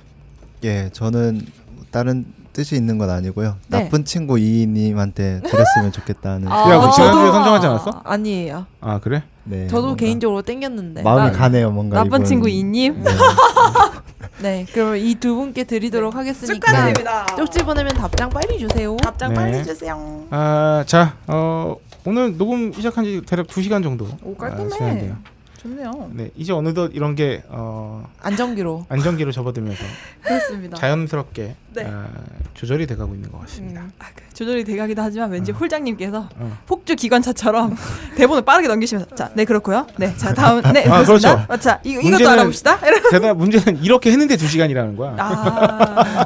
예, 0.63 0.89
저는 0.93 1.45
다른 1.91 2.26
뜻이 2.53 2.76
있는 2.76 2.97
건 2.97 3.09
아니고요. 3.09 3.57
네. 3.67 3.84
나쁜 3.84 4.05
친구 4.05 4.39
이님한테 4.39 5.41
드렸으면 5.41 5.91
좋겠다는. 5.91 6.47
아, 6.47 6.61
야, 6.71 6.91
지난주에 6.91 7.32
선정하지 7.32 7.67
않았어? 7.67 8.01
아 8.03 8.17
니에요. 8.17 8.65
아 8.82 8.99
그래? 8.99 9.23
네, 9.43 9.67
저도 9.67 9.82
뭔가 9.88 9.99
개인적으로 9.99 10.41
땡겼는데. 10.41 11.03
마음이 11.03 11.32
나- 11.32 11.38
가네요, 11.38 11.71
뭔가. 11.71 11.97
나쁜 11.97 12.09
이분. 12.19 12.26
친구 12.26 12.49
이님. 12.49 13.03
네. 13.03 13.11
네, 14.41 14.65
그럼 14.73 14.97
이 14.97 15.15
두 15.15 15.36
분께 15.36 15.63
드리도록 15.63 16.13
하겠으니까 16.15 16.67
축하드립니다. 16.71 17.25
쪽지 17.38 17.63
보내면 17.63 17.93
답장 17.95 18.29
빨리 18.29 18.59
주세요. 18.59 18.95
답장 18.97 19.29
네. 19.29 19.36
빨리 19.36 19.63
주세요. 19.63 20.23
아, 20.29 20.83
자, 20.86 21.15
어, 21.27 21.75
오늘 22.05 22.38
녹음 22.38 22.73
시작한 22.73 23.05
지 23.05 23.21
대략 23.25 23.47
2시간 23.47 23.81
정도 23.81 24.07
오 24.23 24.36
깔끔해. 24.36 25.11
아. 25.11 25.34
좋네요. 25.70 26.09
네, 26.13 26.30
이제 26.36 26.53
어느덧 26.53 26.91
이런 26.93 27.16
게 27.16 27.41
어, 27.49 28.07
안정기로. 28.22 28.86
안정기로 28.88 29.32
접어들면서 29.32 29.84
그렇습니다. 30.22 30.78
자연스럽게 30.78 31.55
네. 31.74 31.86
아, 31.91 32.05
조절이 32.53 32.86
돼가고 32.86 33.16
있는 33.16 33.32
것 33.32 33.41
같습니다. 33.41 33.82
음. 33.82 33.91
아, 33.99 34.05
그 34.16 34.24
조절이 34.34 34.63
돼가기도 34.63 35.01
하지만 35.01 35.32
왠지 35.32 35.51
어. 35.51 35.55
홀장님께서 35.55 36.30
어. 36.36 36.57
폭주 36.68 36.95
기관차처럼 36.95 37.76
대본을 38.16 38.43
빠르게 38.43 38.68
넘기시면서 38.68 39.16
자, 39.16 39.32
네 39.34 39.43
그렇고요. 39.45 39.88
네, 39.97 40.16
자 40.16 40.34
다음 40.34 40.61
네 40.72 40.82
아, 40.88 41.03
그렇습니다. 41.03 41.45
그렇죠. 41.47 41.53
어, 41.53 41.57
자 41.57 41.80
이 41.84 41.95
것도 41.95 42.07
문제는- 42.09 42.30
알아봅시다. 42.30 42.80
게다가 42.80 43.34
문제는 43.34 43.82
이렇게 43.84 44.11
했는데 44.11 44.36
2시간이라는 44.36 44.95
거야. 44.97 45.16
아 45.18 46.26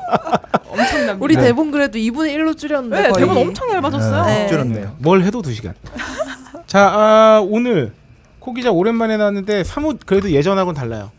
엄청납니다. 0.67 1.17
우리 1.21 1.35
네. 1.35 1.43
대본 1.43 1.71
그래도 1.71 1.97
2분의 1.97 2.35
1로 2.35 2.57
줄였는데 2.57 3.01
네, 3.03 3.09
거의. 3.09 3.25
대본 3.25 3.37
엄청 3.37 3.71
얇아졌어요. 3.71 4.25
네. 4.25 4.47
줄었네요. 4.47 4.95
뭘 4.99 5.23
해도 5.23 5.41
2시간. 5.41 5.73
자, 6.67 6.87
아, 6.93 7.41
오늘 7.49 7.93
코 8.49 8.53
기자 8.55 8.71
오랜만에 8.71 9.15
나왔는데 9.17 9.63
사뭇 9.63 9.99
그래도 10.07 10.31
예전하고는 10.31 10.75
달라요. 10.75 11.11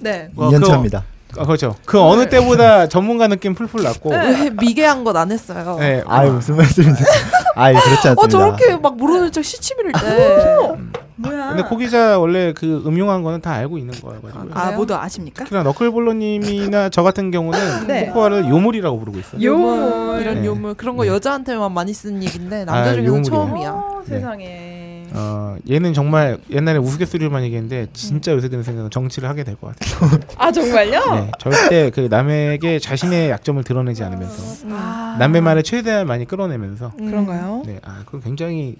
네. 0.00 0.28
어, 0.34 0.48
2년 0.48 0.54
그거- 0.54 0.66
차입니다. 0.66 1.04
아, 1.38 1.44
그렇죠. 1.46 1.76
그 1.84 2.00
어느 2.00 2.28
때보다 2.28 2.88
전문가 2.88 3.28
느낌 3.28 3.54
풀풀 3.54 3.82
났고. 3.84 4.10
왜 4.10 4.50
미개한 4.50 5.04
건 5.04 5.16
안 5.16 5.30
했어요. 5.30 5.76
네. 5.78 6.02
아이 6.06 6.28
무슨 6.30 6.56
말씀이세요? 6.56 7.06
아이 7.54 7.74
그렇지 7.74 8.08
않습니다. 8.08 8.22
어 8.22 8.26
저렇게 8.28 8.76
막 8.76 8.96
모르는 8.96 9.30
척 9.30 9.44
시치미를 9.44 9.92
때. 9.92 10.68
뭐야? 11.16 11.48
근데 11.50 11.62
코 11.62 11.76
기자 11.76 12.18
원래 12.18 12.52
그 12.52 12.82
음흉한 12.84 13.22
거는 13.22 13.40
다 13.40 13.52
알고 13.52 13.78
있는 13.78 13.94
거여가지고. 14.00 14.48
아 14.52 14.72
모두 14.72 14.94
아십니까? 14.96 15.44
특히나 15.44 15.62
너클볼러님이나 15.62 16.88
저 16.88 17.04
같은 17.04 17.30
경우는 17.30 17.86
네. 17.86 18.06
코코아를 18.06 18.48
요물이라고 18.48 18.98
부르고 18.98 19.18
있어요. 19.20 19.40
요물. 19.40 20.20
이런 20.22 20.40
네. 20.42 20.46
요물 20.46 20.74
그런 20.74 20.96
거 20.96 21.04
음. 21.04 21.08
여자한테만 21.08 21.72
많이 21.72 21.92
쓰는 21.94 22.20
얘기인데 22.24 22.64
남자 22.64 22.90
아, 22.90 22.94
중에는 22.94 23.04
요물이에요? 23.06 23.22
처음이야. 23.30 23.70
어, 23.70 24.02
네. 24.06 24.14
세상에. 24.16 24.83
어, 25.14 25.56
얘는 25.70 25.94
정말 25.94 26.38
옛날에 26.50 26.78
우스갯소리만 26.78 27.44
얘기했는데 27.44 27.86
진짜 27.92 28.32
요새 28.32 28.48
드는 28.48 28.62
생각은 28.64 28.90
정치를 28.90 29.28
하게 29.28 29.44
될 29.44 29.56
것 29.56 29.74
같아요. 29.76 30.20
아 30.36 30.50
정말요? 30.50 31.14
네, 31.14 31.30
절대 31.38 31.90
그 31.90 32.08
남에게 32.10 32.78
자신의 32.78 33.30
약점을 33.30 33.62
드러내지 33.64 34.02
않으면서 34.02 34.66
아. 34.70 35.16
남의 35.18 35.40
말을 35.42 35.62
최대한 35.62 36.06
많이 36.06 36.24
끌어내면서 36.24 36.92
음. 36.98 37.06
그런가요? 37.06 37.62
네, 37.64 37.78
아, 37.84 38.02
그건 38.04 38.22
굉장히 38.22 38.76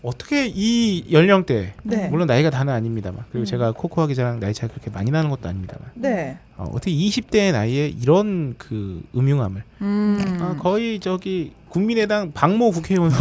어떻게 0.00 0.46
이 0.46 1.04
연령대 1.12 1.74
네. 1.82 2.08
물론 2.08 2.28
나이가 2.28 2.50
다는 2.50 2.72
아닙니다만 2.72 3.24
그리고 3.30 3.42
음. 3.42 3.44
제가 3.44 3.72
코코아 3.72 4.06
기자랑 4.06 4.38
나이 4.38 4.54
차이 4.54 4.68
그렇게 4.70 4.90
많이 4.90 5.10
나는 5.10 5.28
것도 5.28 5.48
아닙니다만 5.48 5.90
네. 5.94 6.38
어, 6.56 6.64
어떻게 6.72 6.92
20대의 6.92 7.50
나이에 7.52 7.88
이런 8.00 8.54
그 8.58 9.02
음흉함을 9.16 9.62
음. 9.82 10.38
아, 10.40 10.56
거의 10.60 11.00
저기 11.00 11.52
국민의당 11.68 12.32
박모 12.32 12.70
국회의원 12.72 13.10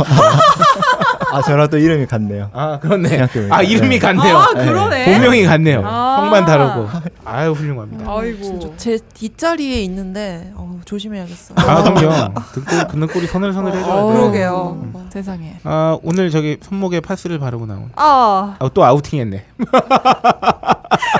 아 1.34 1.42
저랑 1.42 1.70
또 1.70 1.78
이름이 1.78 2.06
같네요. 2.06 2.50
아 2.54 2.80
그렇네 2.80 3.10
생각해보니까. 3.10 3.56
아 3.58 3.62
이름이 3.62 3.90
네. 3.90 4.00
같네요 4.00 4.38
아 4.38 4.54
그러네. 4.54 5.06
본명이 5.06 5.44
같네요 5.44 5.82
아. 5.86 6.18
성만 6.22 6.46
다르고 6.46 6.88
아유 7.26 7.52
훌륭합니다 7.52 8.06
아이고. 8.10 8.74
제 8.78 8.98
뒷자리에 9.14 9.82
있는데 9.84 10.52
어, 10.56 10.80
조심해야겠어. 10.86 11.56
아 11.58 11.84
그럼요 11.84 12.34
등골 12.54 12.88
등골이 13.08 13.28
서늘서늘 13.28 13.76
해줘야 13.76 13.94
어, 13.94 14.08
돼요 14.08 14.18
그러게요. 14.22 14.80
음. 14.82 15.08
세상에. 15.12 15.56
아 15.66 15.98
오늘 16.04 16.30
저기 16.30 16.58
손목에 16.62 17.02
파스를 17.02 17.40
바르고 17.40 17.66
나온 17.66 17.90
아, 17.98 18.56
아, 18.60 18.70
또 18.74 18.86
아우팅 18.86 19.20
했네 19.20 19.46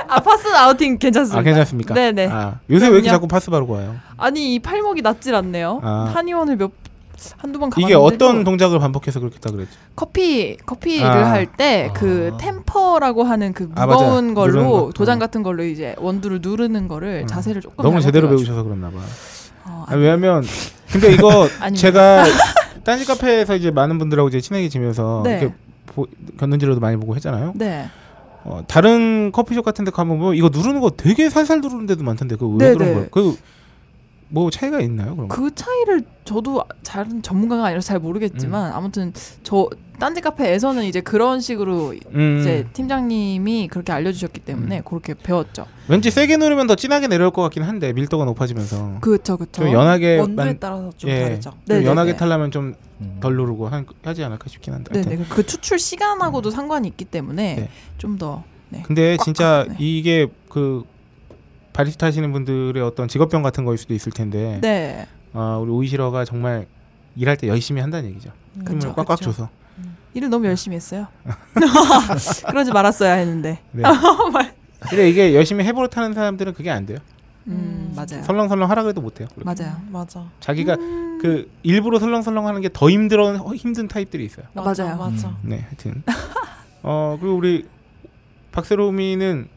아 0.08 0.20
파스 0.20 0.48
아우팅 0.56 0.96
괜찮습니다. 0.98 1.38
아 1.38 1.42
괜찮습니까 1.42 1.92
네네. 1.94 2.28
아 2.32 2.54
요새 2.70 2.86
왜 2.88 2.94
이렇게. 2.94 3.10
자꾸 3.10 3.28
파스 3.28 3.50
바르고 3.50 3.74
와요 3.74 3.96
아니 4.16 4.54
이 4.54 4.58
팔목이 4.58 5.02
낫질 5.02 5.34
않네요. 5.34 5.80
아. 5.82 6.10
한의원을 6.14 6.56
몇 6.56 6.70
한두 7.36 7.58
번 7.58 7.70
이게 7.78 7.94
어떤 7.94 8.44
동작을 8.44 8.78
반복해서 8.78 9.20
그렇게 9.20 9.36
했다 9.36 9.50
그랬지? 9.50 9.70
커피 9.96 10.56
커피를 10.64 11.06
아. 11.06 11.30
할때 11.30 11.90
그 11.94 12.30
아. 12.34 12.36
템퍼라고 12.36 13.24
하는 13.24 13.52
그 13.52 13.68
아, 13.74 13.86
무거운. 13.86 14.08
누르는 14.08 14.34
걸로 14.34 14.70
거. 14.86 14.90
도장 14.94 15.16
음. 15.16 15.18
같은 15.18 15.42
걸로 15.42 15.64
이제 15.64 15.94
원두를 15.98 16.40
누르는 16.42 16.88
거를 16.88 17.22
음. 17.22 17.26
자세를 17.26 17.60
조금 17.62 17.82
너무 17.82 18.00
제대로. 18.00 18.28
배우셔서 18.28 18.62
그랬나 18.62 18.90
봐. 18.90 18.98
어, 19.66 19.84
아, 19.88 19.94
왜냐면 19.94 20.44
근데 20.90 21.12
이거. 21.12 21.48
제가 21.74 22.24
딴지 22.84 23.04
카페에서 23.04 23.56
이제 23.56 23.70
많은 23.70 23.98
분들하고 23.98 24.28
이제 24.28 24.40
친해지면서 24.40 25.22
네. 25.24 25.38
이렇게 25.40 25.54
보, 25.86 26.06
견눈질로도 26.38 26.80
많이 26.80 26.96
보고 26.96 27.14
했잖아요. 27.16 27.52
네. 27.56 27.88
어, 28.44 28.62
다른 28.66 29.30
커피숍 29.32 29.64
같은 29.64 29.84
데 29.84 29.90
가면 29.90 30.18
뭐 30.18 30.32
이거 30.32 30.48
누르는 30.50 30.80
거 30.80 30.90
되게 30.90 31.28
살살 31.28 31.60
누르는 31.60 31.86
데도 31.86 32.02
많던데 32.04 32.36
그거 32.36 32.46
왜 32.58 32.68
네, 32.70 32.74
그런 32.74 32.88
네. 32.88 32.94
거예요? 32.94 33.08
그 33.10 33.36
뭐 34.30 34.50
차이가 34.50 34.80
있나요? 34.80 35.14
그럼? 35.16 35.28
그 35.28 35.54
차이를 35.54 36.02
저도 36.24 36.62
잘은 36.82 37.22
전문가가 37.22 37.64
아니라서 37.66 37.86
잘 37.88 37.96
음. 37.98 38.02
모르겠지만 38.02 38.72
아무튼 38.72 39.12
저 39.42 39.68
딴지 39.98 40.20
카페에서는 40.20 40.84
이제 40.84 41.00
그런 41.00 41.40
식으로 41.40 41.94
음, 42.14 42.38
이제 42.40 42.66
팀장님이 42.74 43.68
그렇게 43.68 43.90
알려주셨기 43.92 44.40
때문에 44.40 44.78
음. 44.78 44.82
그렇게 44.84 45.14
배웠죠. 45.14 45.66
왠지 45.88 46.10
세게 46.10 46.36
누르면 46.36 46.66
더 46.66 46.74
진하게 46.76 47.08
내려올 47.08 47.30
것 47.30 47.42
같긴 47.42 47.62
한데 47.62 47.92
밀도가 47.94 48.24
높아지면서 48.26 48.98
그렇죠, 49.00 49.36
그렇죠. 49.38 49.62
좀 49.62 49.72
연하게 49.72 50.18
원두에 50.18 50.44
만- 50.44 50.58
따라서 50.60 50.92
좀 50.96 51.10
예, 51.10 51.22
다르죠. 51.22 51.50
좀 51.50 51.58
네, 51.64 51.80
네, 51.80 51.86
연하게 51.86 52.12
네. 52.12 52.16
타려면 52.18 52.50
좀덜 52.50 52.76
음. 53.00 53.20
누르고 53.36 53.68
한- 53.68 53.86
하지 54.04 54.22
않을까 54.22 54.48
싶긴 54.48 54.74
한데. 54.74 54.90
하여튼. 54.92 55.10
네네. 55.10 55.24
그 55.30 55.44
추출 55.46 55.78
시간하고도 55.78 56.50
상관이 56.50 56.86
있기 56.88 57.06
때문에 57.06 57.56
네. 57.56 57.68
좀 57.96 58.18
더. 58.18 58.44
네. 58.68 58.82
근데 58.86 59.16
꽉 59.16 59.24
진짜 59.24 59.64
꽉, 59.66 59.72
네. 59.72 59.76
이게 59.78 60.26
그 60.50 60.84
바리스타 61.78 62.06
하시는 62.08 62.32
분들의 62.32 62.82
어떤 62.82 63.06
직업병 63.06 63.44
같은 63.44 63.64
거일 63.64 63.78
수도 63.78 63.94
있을 63.94 64.10
텐데 64.10 64.58
네. 64.60 65.06
어, 65.32 65.60
우리 65.62 65.70
오이시러가 65.70 66.24
정말 66.24 66.66
일할 67.14 67.36
때 67.36 67.46
열심히 67.46 67.80
한다는 67.80 68.10
얘기죠. 68.10 68.32
음, 68.56 68.62
힘을 68.62 68.74
그쵸, 68.74 68.94
꽉꽉 68.96 69.16
그쵸. 69.20 69.30
줘서. 69.30 69.48
일을 70.12 70.28
너무 70.28 70.46
열심히 70.46 70.74
했어요. 70.74 71.06
그러지 72.48 72.72
말았어야 72.72 73.12
했는데. 73.14 73.60
네. 73.70 73.84
근데 74.90 75.08
이게 75.08 75.36
열심히 75.36 75.64
해버릇하는 75.66 76.14
사람들은 76.14 76.54
그게 76.54 76.68
안 76.68 76.84
돼요. 76.84 76.98
음, 77.46 77.92
맞아요. 77.94 78.24
설렁설렁 78.24 78.68
하라 78.68 78.82
그래도 78.82 79.00
못 79.00 79.20
해요. 79.20 79.28
맞아요. 79.36 79.76
음, 79.80 79.88
맞아. 79.92 80.24
자기가 80.40 80.74
음. 80.74 81.18
그 81.22 81.48
일부러 81.62 82.00
설렁설렁 82.00 82.44
하는 82.48 82.60
게 82.60 82.70
더 82.72 82.90
힘들어 82.90 83.36
힘든 83.54 83.86
타입들이 83.86 84.24
있어요. 84.24 84.46
맞아. 84.52 84.82
맞아요. 84.84 84.96
맞아. 84.98 85.28
음. 85.28 85.36
네, 85.42 85.58
하여튼 85.60 86.02
어 86.82 87.16
그리고 87.20 87.36
우리 87.36 87.66
박세롬이는 88.50 89.48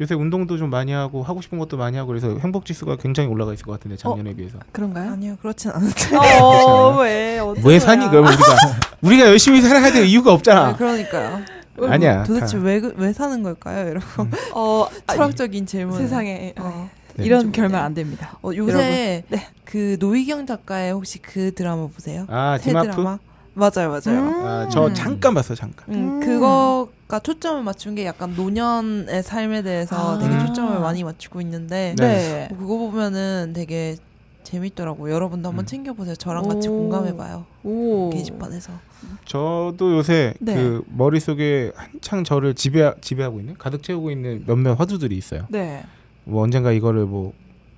요새 0.00 0.14
운동도 0.14 0.58
좀 0.58 0.70
많이 0.70 0.90
하고 0.92 1.22
하고 1.22 1.40
싶은 1.40 1.58
것도 1.58 1.76
많이 1.76 1.96
하고 1.96 2.08
그래서 2.08 2.36
행복 2.38 2.64
지수가 2.66 2.96
굉장히 2.96 3.28
올라가 3.28 3.52
있을 3.52 3.64
것 3.64 3.72
같은데 3.72 3.96
작년에 3.96 4.34
비해서 4.34 4.58
그런가요? 4.72 5.12
아니요, 5.12 5.36
그렇진 5.40 5.70
않은데. 5.70 6.16
어, 6.40 6.96
왜? 7.02 7.38
왜 7.64 7.78
사니? 7.78 8.08
그러면 8.08 8.32
우리가 8.32 8.56
우리가 9.02 9.26
열심히 9.28 9.60
살아야 9.62 9.92
될 9.92 10.04
이유가 10.06 10.32
아, 10.32 10.34
없잖아. 10.34 10.76
그러니까요. 10.76 11.40
아니야. 11.80 12.24
도대체 12.24 12.56
다. 12.58 12.64
왜, 12.64 12.80
그- 12.80 12.94
왜 12.96 13.12
사는 13.12 13.40
걸까요? 13.42 13.88
이러고 13.88 14.28
어, 14.54 14.86
아니, 15.06 15.16
철학적인 15.16 15.66
질문. 15.66 15.98
세상에 15.98 16.54
어. 16.58 16.90
네. 17.16 17.24
이런 17.26 17.42
좀 17.42 17.52
결말 17.52 17.80
네. 17.80 17.84
안 17.86 17.94
됩니다. 17.94 18.36
어, 18.42 18.50
요새 18.56 19.22
네. 19.28 19.46
그 19.64 19.96
노희경 20.00 20.46
작가의 20.46 20.92
혹시 20.92 21.20
그 21.22 21.54
드라마 21.54 21.86
보세요? 21.86 22.26
아 22.28 22.58
새. 22.60 22.72
드라마? 22.72 23.18
맞아요, 23.54 23.90
맞아요. 23.90 24.18
음. 24.20 24.44
아, 24.44 24.68
저 24.68 24.92
잠깐 24.92 25.32
봤어 25.34 25.54
잠깐. 25.54 25.84
음, 25.94 25.94
음. 25.94 26.20
그거 26.20 26.88
가 27.14 27.20
초점을 27.20 27.62
맞춘 27.62 27.94
게 27.94 28.04
약간 28.06 28.34
노년의 28.34 29.22
삶에 29.22 29.62
대해서 29.62 30.16
아. 30.16 30.18
되게 30.18 30.36
초점을 30.46 30.80
많이 30.80 31.04
맞추고 31.04 31.40
있는데 31.42 31.94
네. 31.96 32.48
뭐 32.50 32.58
그거 32.58 32.78
보면은 32.78 33.52
되게 33.54 33.96
재밌더라고요. 34.42 35.14
여러분도 35.14 35.48
한번 35.48 35.62
음. 35.62 35.66
챙겨보세요. 35.66 36.16
저랑 36.16 36.48
같이 36.48 36.68
오. 36.68 36.72
공감해봐요. 36.72 37.46
오. 37.62 38.10
게시판에서. 38.10 38.72
저도 39.26 39.96
요새 39.96 40.34
네. 40.40 40.54
그 40.54 40.82
머릿속에 40.88 41.70
한창 41.76 42.24
저를 42.24 42.54
지배 42.54 42.92
지배하고 43.00 43.38
있는 43.38 43.54
가득 43.54 43.84
채우고 43.84 44.10
있는 44.10 44.42
몇몇 44.44 44.74
화두들이 44.74 45.16
있어요. 45.16 45.46
네. 45.50 45.84
뭐 46.24 46.42
언젠가 46.42 46.72
이거를 46.72 47.06
뭐 47.06 47.32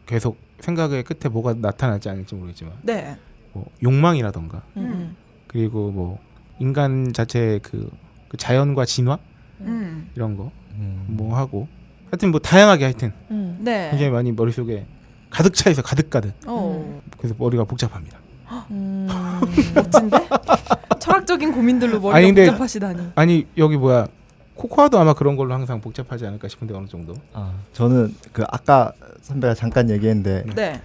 계속 0.06 0.38
생각의 0.60 1.04
끝에 1.04 1.30
뭐가 1.30 1.52
나타날지 1.52 2.08
않을지 2.08 2.34
모르겠지만 2.34 2.72
네. 2.82 3.18
뭐 3.52 3.66
욕망이라던가 3.82 4.62
음. 4.78 5.14
그리고 5.46 5.90
뭐 5.90 6.18
인간 6.58 7.12
자체의 7.12 7.60
그, 7.60 7.90
그 8.28 8.36
자연과 8.36 8.84
진화 8.84 9.18
음. 9.60 10.10
이런 10.14 10.36
거 10.36 10.50
음. 10.74 11.04
뭐 11.08 11.36
하고 11.36 11.68
하여튼 12.10 12.30
뭐 12.30 12.40
다양하게 12.40 12.84
하여튼 12.84 13.12
음. 13.30 13.58
네. 13.60 13.88
굉장히 13.90 14.10
많이 14.10 14.32
머릿속에 14.32 14.86
가득 15.30 15.54
차 15.54 15.70
있어 15.70 15.82
가득 15.82 16.08
가득 16.10 16.32
어. 16.46 17.00
그래서 17.18 17.34
머리가 17.38 17.64
복잡합니다. 17.64 18.18
음. 18.70 19.06
멋진데? 19.74 20.16
철학적인 21.00 21.52
고민들로 21.52 22.00
머리가 22.00 22.16
아니, 22.16 22.26
근데- 22.28 22.46
복잡하시다니. 22.46 23.12
아니 23.14 23.46
여기 23.56 23.76
뭐야 23.76 24.06
코코아도 24.54 24.98
아마 24.98 25.12
그런 25.12 25.36
걸로 25.36 25.52
항상 25.52 25.80
복잡하지 25.80 26.26
않을까 26.26 26.48
싶은데 26.48 26.74
어느 26.74 26.86
정도. 26.86 27.14
아, 27.34 27.52
저는 27.74 28.14
그 28.32 28.44
아까 28.48 28.92
선배가 29.20 29.54
잠깐 29.54 29.90
얘기했는데 29.90 30.44
네. 30.54 30.80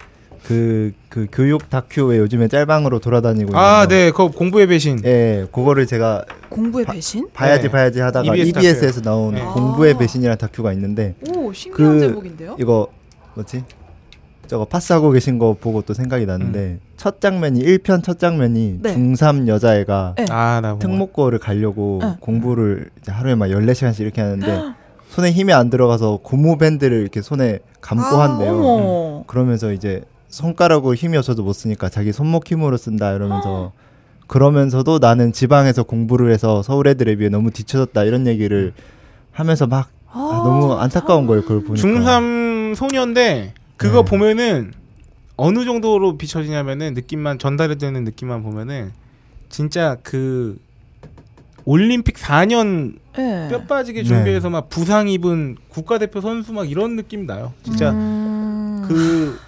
그, 0.46 0.92
그 1.08 1.26
교육 1.30 1.70
다큐 1.70 2.06
왜 2.06 2.18
요즘에 2.18 2.48
짤방으로 2.48 2.98
돌아다니고 2.98 3.56
아. 3.56 3.86
네, 3.86 4.10
그 4.10 4.28
공부의 4.28 4.66
배신. 4.66 5.00
예, 5.04 5.46
그거를 5.52 5.86
제가 5.86 6.24
공부의 6.48 6.86
배신? 6.86 7.28
봐야지 7.32 7.64
네. 7.64 7.68
봐야지 7.70 8.00
하다가 8.00 8.34
EBS 8.34 8.48
EBS에서 8.58 9.00
나온 9.02 9.34
네. 9.34 9.42
공부의 9.42 9.94
아. 9.94 9.98
배신이라는 9.98 10.38
다큐가 10.38 10.72
있는데 10.72 11.14
오, 11.34 11.52
신기한 11.52 11.92
그- 11.94 12.00
제목인데요? 12.00 12.56
이거 12.58 12.88
뭐지? 13.34 13.64
저거 14.48 14.64
파스하고 14.66 15.12
계신 15.12 15.38
거 15.38 15.56
보고 15.58 15.80
또 15.80 15.94
생각이 15.94 16.26
나는데 16.26 16.78
첫 16.98 17.20
장면이 17.22 17.60
1편 17.62 18.02
첫 18.02 18.18
장면이 18.18 18.80
네. 18.82 18.94
중3 18.94 19.48
여자애가 19.48 20.16
네. 20.18 20.26
아, 20.28 20.60
나 20.60 20.70
뭐. 20.72 20.78
특목고를 20.78 21.38
가려고 21.38 22.00
네. 22.02 22.16
공부를 22.20 22.90
이제 23.00 23.12
하루에 23.12 23.34
막 23.34 23.46
14시간씩 23.46 24.00
이렇게 24.00 24.20
하는데 24.20 24.72
손에 25.10 25.30
힘이 25.30 25.52
안 25.54 25.70
들어가서 25.70 26.18
고무 26.22 26.58
밴드를 26.58 27.00
이렇게 27.00 27.22
손에 27.22 27.60
감고 27.80 28.04
아, 28.04 28.24
한대요. 28.28 28.52
어머. 28.62 29.24
그러면서 29.26 29.72
이제 29.72 30.02
손가락으로 30.32 30.94
힘이 30.94 31.18
없어도 31.18 31.42
못 31.42 31.52
쓰니까 31.52 31.90
자기 31.90 32.10
손목 32.10 32.50
힘으로 32.50 32.76
쓴다 32.78 33.12
이러면서 33.12 33.72
그러면서도 34.26 34.98
나는 34.98 35.32
지방에서 35.32 35.82
공부를 35.82 36.32
해서 36.32 36.62
서울 36.62 36.86
애들에 36.88 37.16
비해 37.16 37.28
너무 37.28 37.50
뒤쳐졌다 37.50 38.02
이런 38.04 38.26
얘기를 38.26 38.72
하면서 39.30 39.66
막 39.66 39.90
아, 40.10 40.42
너무 40.44 40.72
안타까운 40.74 41.26
거예요 41.26 41.42
그걸 41.42 41.62
보니까 41.62 41.86
중3 41.86 42.74
소녀인데 42.74 43.52
그거 43.76 44.04
네. 44.04 44.10
보면은 44.10 44.72
어느 45.36 45.64
정도로 45.64 46.16
비춰지냐면은 46.16 46.94
느낌만 46.94 47.38
전달이 47.38 47.76
되는 47.76 48.04
느낌만 48.04 48.42
보면은 48.42 48.92
진짜 49.50 49.98
그 50.02 50.58
올림픽 51.64 52.16
4년 52.16 52.94
네. 53.16 53.48
뼈 53.50 53.62
빠지게 53.64 54.02
네. 54.02 54.08
준비해서 54.08 54.48
막 54.50 54.68
부상 54.70 55.08
입은 55.08 55.56
국가대표 55.68 56.20
선수 56.20 56.52
막 56.52 56.68
이런 56.70 56.96
느낌 56.96 57.26
나요. 57.26 57.52
진짜 57.62 57.90
음. 57.90 58.82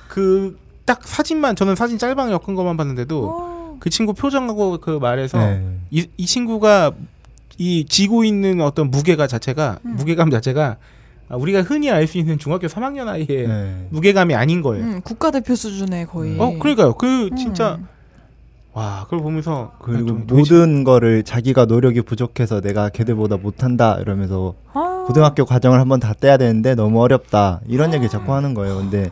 그그 0.08 0.58
딱 0.84 1.06
사진만 1.06 1.56
저는 1.56 1.76
사진 1.76 1.98
짤방에 1.98 2.32
엮은 2.32 2.54
것만 2.54 2.76
봤는데도 2.76 3.28
어. 3.28 3.76
그 3.80 3.90
친구 3.90 4.12
표정하고 4.14 4.78
그 4.78 4.90
말에서 4.90 5.38
네. 5.38 5.64
이, 5.90 6.06
이 6.16 6.26
친구가 6.26 6.92
이 7.58 7.86
지고 7.88 8.24
있는 8.24 8.60
어떤 8.60 8.90
무게가 8.90 9.26
자체가 9.26 9.78
음. 9.84 9.96
무게감 9.96 10.30
자체가 10.30 10.76
아, 11.28 11.36
우리가 11.36 11.62
흔히 11.62 11.90
알 11.90 12.06
수 12.06 12.18
있는 12.18 12.38
중학교 12.38 12.66
3학년 12.66 13.08
아이의 13.08 13.26
네. 13.48 13.86
무게감이 13.90 14.34
아닌 14.34 14.60
거예요. 14.60 14.84
음, 14.84 15.00
국가대표 15.02 15.54
수준의 15.54 16.06
거의. 16.06 16.38
어, 16.38 16.58
그러니까요. 16.58 16.94
그 16.94 17.28
음. 17.28 17.36
진짜 17.36 17.78
와, 18.74 19.04
그걸 19.04 19.20
보면서 19.20 19.72
그리고 19.80 20.06
좀 20.06 20.26
모든 20.26 20.82
거를 20.82 21.22
자기가 21.22 21.64
노력이 21.66 22.02
부족해서 22.02 22.60
내가 22.60 22.88
걔들보다 22.88 23.36
못한다 23.36 23.96
이러면서 24.00 24.54
아. 24.72 25.04
고등학교 25.06 25.44
과정을 25.44 25.78
한번 25.78 26.00
다 26.00 26.12
떼야 26.12 26.36
되는데 26.36 26.74
너무 26.74 27.00
어렵다 27.00 27.60
이런 27.68 27.94
얘기 27.94 28.08
자꾸 28.08 28.34
하는 28.34 28.52
거예요. 28.52 28.76
근데 28.76 29.10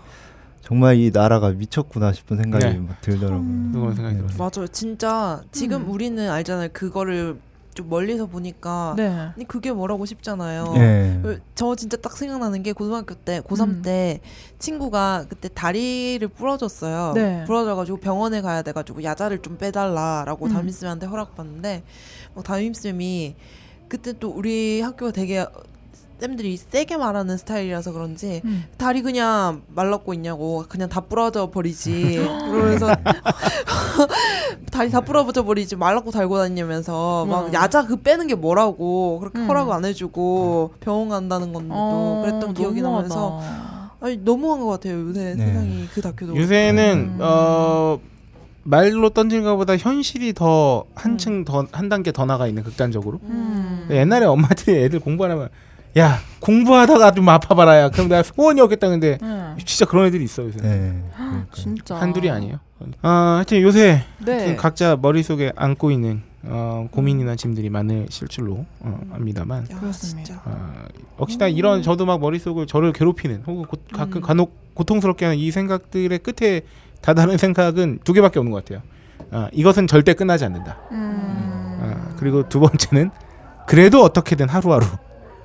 정말 0.72 0.96
이 0.96 1.10
나라가 1.12 1.50
미쳤구나 1.50 2.14
싶은 2.14 2.38
생각이 2.38 2.64
네. 2.64 2.78
막 2.78 2.98
들더라고요. 3.02 3.72
그런 3.72 3.94
생각이 3.94 4.16
네. 4.16 4.22
맞아요. 4.38 4.66
진짜 4.72 5.42
지금 5.52 5.82
음. 5.82 5.90
우리는 5.90 6.30
알잖아요. 6.30 6.70
그거를 6.72 7.36
좀 7.74 7.90
멀리서 7.90 8.24
보니까 8.24 8.94
네. 8.96 9.06
아니 9.06 9.46
그게 9.46 9.70
뭐라고 9.70 10.06
싶잖아요. 10.06 10.72
예. 10.76 11.20
어, 11.24 11.36
저 11.54 11.76
진짜 11.76 11.98
딱 11.98 12.16
생각나는 12.16 12.62
게 12.62 12.72
고등학교 12.72 13.14
때 13.14 13.42
고3 13.42 13.68
음. 13.68 13.82
때 13.82 14.20
친구가 14.58 15.26
그때 15.28 15.50
다리를 15.52 16.26
부러졌어요. 16.28 17.12
네. 17.16 17.44
부러져가지고 17.44 17.98
병원에 17.98 18.40
가야 18.40 18.62
돼가지고 18.62 19.04
야자를 19.04 19.42
좀 19.42 19.58
빼달라라고 19.58 20.46
음. 20.46 20.52
담임쌤한테 20.54 21.04
허락받는데 21.04 21.82
뭐 22.32 22.42
담임쌤이 22.42 23.36
그때 23.88 24.14
또 24.18 24.30
우리 24.30 24.80
학교가 24.80 25.12
되게 25.12 25.44
쌤들이 26.22 26.56
세게 26.56 26.98
말하는 26.98 27.36
스타일이라서 27.36 27.92
그런지 27.92 28.42
음. 28.44 28.64
다리 28.78 29.02
그냥 29.02 29.62
말랐고 29.74 30.14
있냐고 30.14 30.64
그냥 30.68 30.88
다 30.88 31.00
부러져 31.00 31.50
버리지 31.50 32.24
그러면서 32.46 32.94
다리 34.70 34.88
다 34.88 35.00
부러져 35.00 35.42
버리지 35.44 35.74
말랐고 35.74 36.12
달고 36.12 36.38
다니면서 36.38 37.26
막 37.26 37.46
음. 37.48 37.52
야자 37.54 37.86
그 37.86 37.96
빼는 37.96 38.28
게 38.28 38.36
뭐라고 38.36 39.18
그렇게 39.18 39.40
음. 39.40 39.48
허락 39.48 39.72
안 39.72 39.84
해주고 39.84 40.74
병원 40.78 41.08
간다는 41.08 41.52
건데도 41.52 41.74
어, 41.76 42.22
그랬던 42.24 42.54
기억이 42.54 42.80
너무하다. 42.82 43.08
나면서 43.08 43.42
아니 44.00 44.16
너무한 44.18 44.60
것 44.60 44.66
같아요 44.68 45.00
요새 45.00 45.34
네. 45.36 45.44
세상이 45.44 45.88
그 45.92 46.00
다큐도 46.02 46.36
요새는 46.36 47.14
음. 47.16 47.18
어 47.20 47.98
말로 48.62 49.10
던지는 49.10 49.42
것보다 49.42 49.76
현실이 49.76 50.34
더 50.34 50.84
한층 50.94 51.44
더한 51.44 51.88
단계 51.88 52.12
더 52.12 52.24
나가 52.24 52.46
있는 52.46 52.62
극단적으로. 52.62 53.18
음. 53.24 53.88
옛날에 53.90 54.24
엄마들이 54.24 54.84
애들 54.84 55.00
공부하면 55.00 55.48
야 55.98 56.18
공부하다가 56.40 57.12
좀 57.12 57.28
아파봐라야 57.28 57.90
그럼 57.90 58.08
내가 58.08 58.22
소원이 58.22 58.60
없겠다 58.60 58.88
근데 58.88 59.18
음. 59.22 59.56
진짜 59.64 59.84
그런 59.84 60.06
애들이 60.06 60.24
있어 60.24 60.44
요새 60.44 60.58
네. 60.60 61.02
그러니까요. 61.14 61.46
진짜 61.52 61.96
한둘이 61.96 62.30
아니에요. 62.30 62.58
아 63.02 63.34
하여튼 63.36 63.60
요새 63.62 64.02
네. 64.24 64.56
각자 64.56 64.96
머릿속에 65.00 65.52
안고 65.54 65.90
있는 65.90 66.22
어, 66.44 66.88
고민이나 66.90 67.36
짐들이 67.36 67.70
많으실 67.70 68.26
줄로 68.28 68.66
어, 68.80 69.00
압니다만 69.12 69.66
야, 69.70 69.78
그렇습니다. 69.78 70.42
어, 70.44 70.84
역시나 71.20 71.46
이런 71.48 71.82
저도 71.82 72.04
막 72.04 72.20
머릿속을 72.20 72.66
저를 72.66 72.92
괴롭히는 72.92 73.44
혹은 73.46 73.64
고, 73.64 73.76
가끔 73.92 74.16
음. 74.16 74.22
간혹 74.22 74.74
고통스럽게 74.74 75.24
하는 75.24 75.38
이 75.38 75.50
생각들의 75.50 76.18
끝에 76.18 76.62
다다른 77.00 77.36
생각은 77.36 78.00
두 78.02 78.12
개밖에 78.12 78.40
없는 78.40 78.50
것 78.52 78.64
같아요. 78.64 78.82
아, 79.30 79.48
이것은 79.52 79.86
절대 79.86 80.14
끝나지 80.14 80.44
않는다. 80.44 80.78
음. 80.90 81.78
아, 81.80 82.14
그리고 82.16 82.48
두 82.48 82.58
번째는 82.58 83.10
그래도 83.66 84.02
어떻게든 84.02 84.48
하루하루 84.48 84.84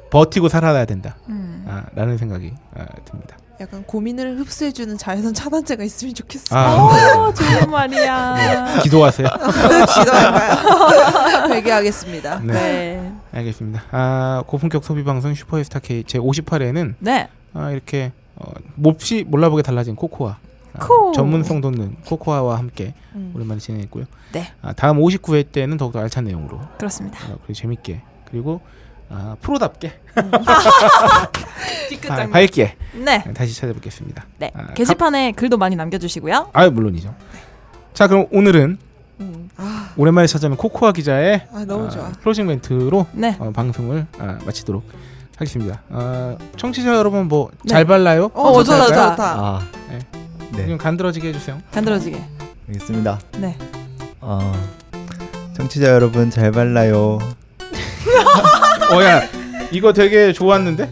버티고 0.10 0.50
살아야 0.50 0.86
된다. 0.86 1.16
음. 1.30 1.66
아, 1.68 1.84
라는 1.96 2.18
생각이 2.18 2.54
아, 2.76 2.86
듭니다. 3.06 3.38
약간 3.60 3.84
고민을 3.84 4.38
흡수해주는 4.40 4.98
자외선 4.98 5.34
차단제가 5.34 5.84
있으면 5.84 6.14
좋겠어. 6.14 6.56
아, 6.56 6.76
어, 6.76 7.34
좋은 7.34 7.72
말이야. 7.72 8.82
기도하세요. 8.84 9.28
기도할까요? 10.00 11.54
회개하겠습니다. 11.54 12.40
네. 12.42 12.54
네. 12.54 13.14
알겠습니다. 13.32 13.84
아, 13.92 14.44
고품격 14.46 14.84
소비 14.84 15.04
방송 15.04 15.34
슈퍼스타 15.34 15.80
K 15.80 16.04
제 16.04 16.20
50회에는 16.20 16.96
네. 17.00 17.30
아, 17.54 17.72
이렇게 17.72 18.12
어, 18.36 18.52
몹시 18.76 19.26
몰라보게 19.28 19.64
달라진 19.64 19.96
코코아 19.96 20.38
아, 20.74 20.86
코. 20.86 21.12
전문성 21.14 21.62
돋는 21.62 21.96
코코아와 22.06 22.60
함께 22.60 22.94
음. 23.16 23.32
오랜만에 23.36 23.60
진행했고요. 23.60 24.06
네. 24.34 24.54
아, 24.62 24.74
다음 24.74 25.00
59회 25.00 25.52
때는 25.52 25.78
더욱더 25.78 26.00
알찬 26.00 26.26
내용으로 26.26 26.62
그렇습니다. 26.78 27.20
아, 27.24 27.36
그리고 27.42 27.54
재밌게 27.54 28.02
그리고 28.30 28.62
아, 29.10 29.36
프로답게 29.42 30.00
아. 32.10 32.28
밝게 32.32 32.76
네. 32.94 33.24
다시 33.34 33.56
찾아뵙겠습니다. 33.56 34.26
네. 34.38 34.52
아, 34.54 34.74
게시판에 34.74 35.32
글도 35.34 35.58
많이 35.58 35.76
남겨주시고요. 35.76 36.50
아 36.54 36.70
물론이죠. 36.70 37.14
자 37.94 38.08
그럼 38.08 38.28
오늘은 38.32 38.78
음. 39.20 39.50
아, 39.58 39.92
오랜만에 39.98 40.28
찾아뵙는 40.28 40.58
코코아 40.58 40.92
기자의 40.92 41.48
아, 41.54 41.66
너무 41.66 41.88
아, 41.88 41.90
좋아. 41.90 42.12
클로징 42.12 42.48
멘트로 42.48 43.08
네. 43.14 43.36
어, 43.40 43.52
방송을 43.52 44.06
아, 44.20 44.38
마치도록 44.46 44.84
하겠습니다. 45.38 45.82
어, 45.90 46.38
청취자 46.58 46.96
여러분 46.96 47.28
뭐 47.28 47.50
네. 47.64 47.70
잘 47.70 47.86
발라요? 47.86 48.32
어, 48.34 48.50
어, 48.50 48.64
좋다, 48.64 48.88
좋다, 48.88 49.10
좋다. 49.12 49.24
아, 49.40 49.68
네. 49.90 50.00
네, 50.52 50.68
좀 50.68 50.78
간드러지게 50.78 51.30
해주세요. 51.30 51.60
간드러지게. 51.72 52.24
알겠습니다. 52.70 53.20
네. 53.40 53.58
아, 54.22 54.54
청취자 55.56 55.88
여러분 55.90 56.30
잘 56.30 56.52
발라요. 56.52 57.20
어야 58.92 59.22
이거 59.72 59.92
되게 59.92 60.32
좋았는데? 60.32 60.90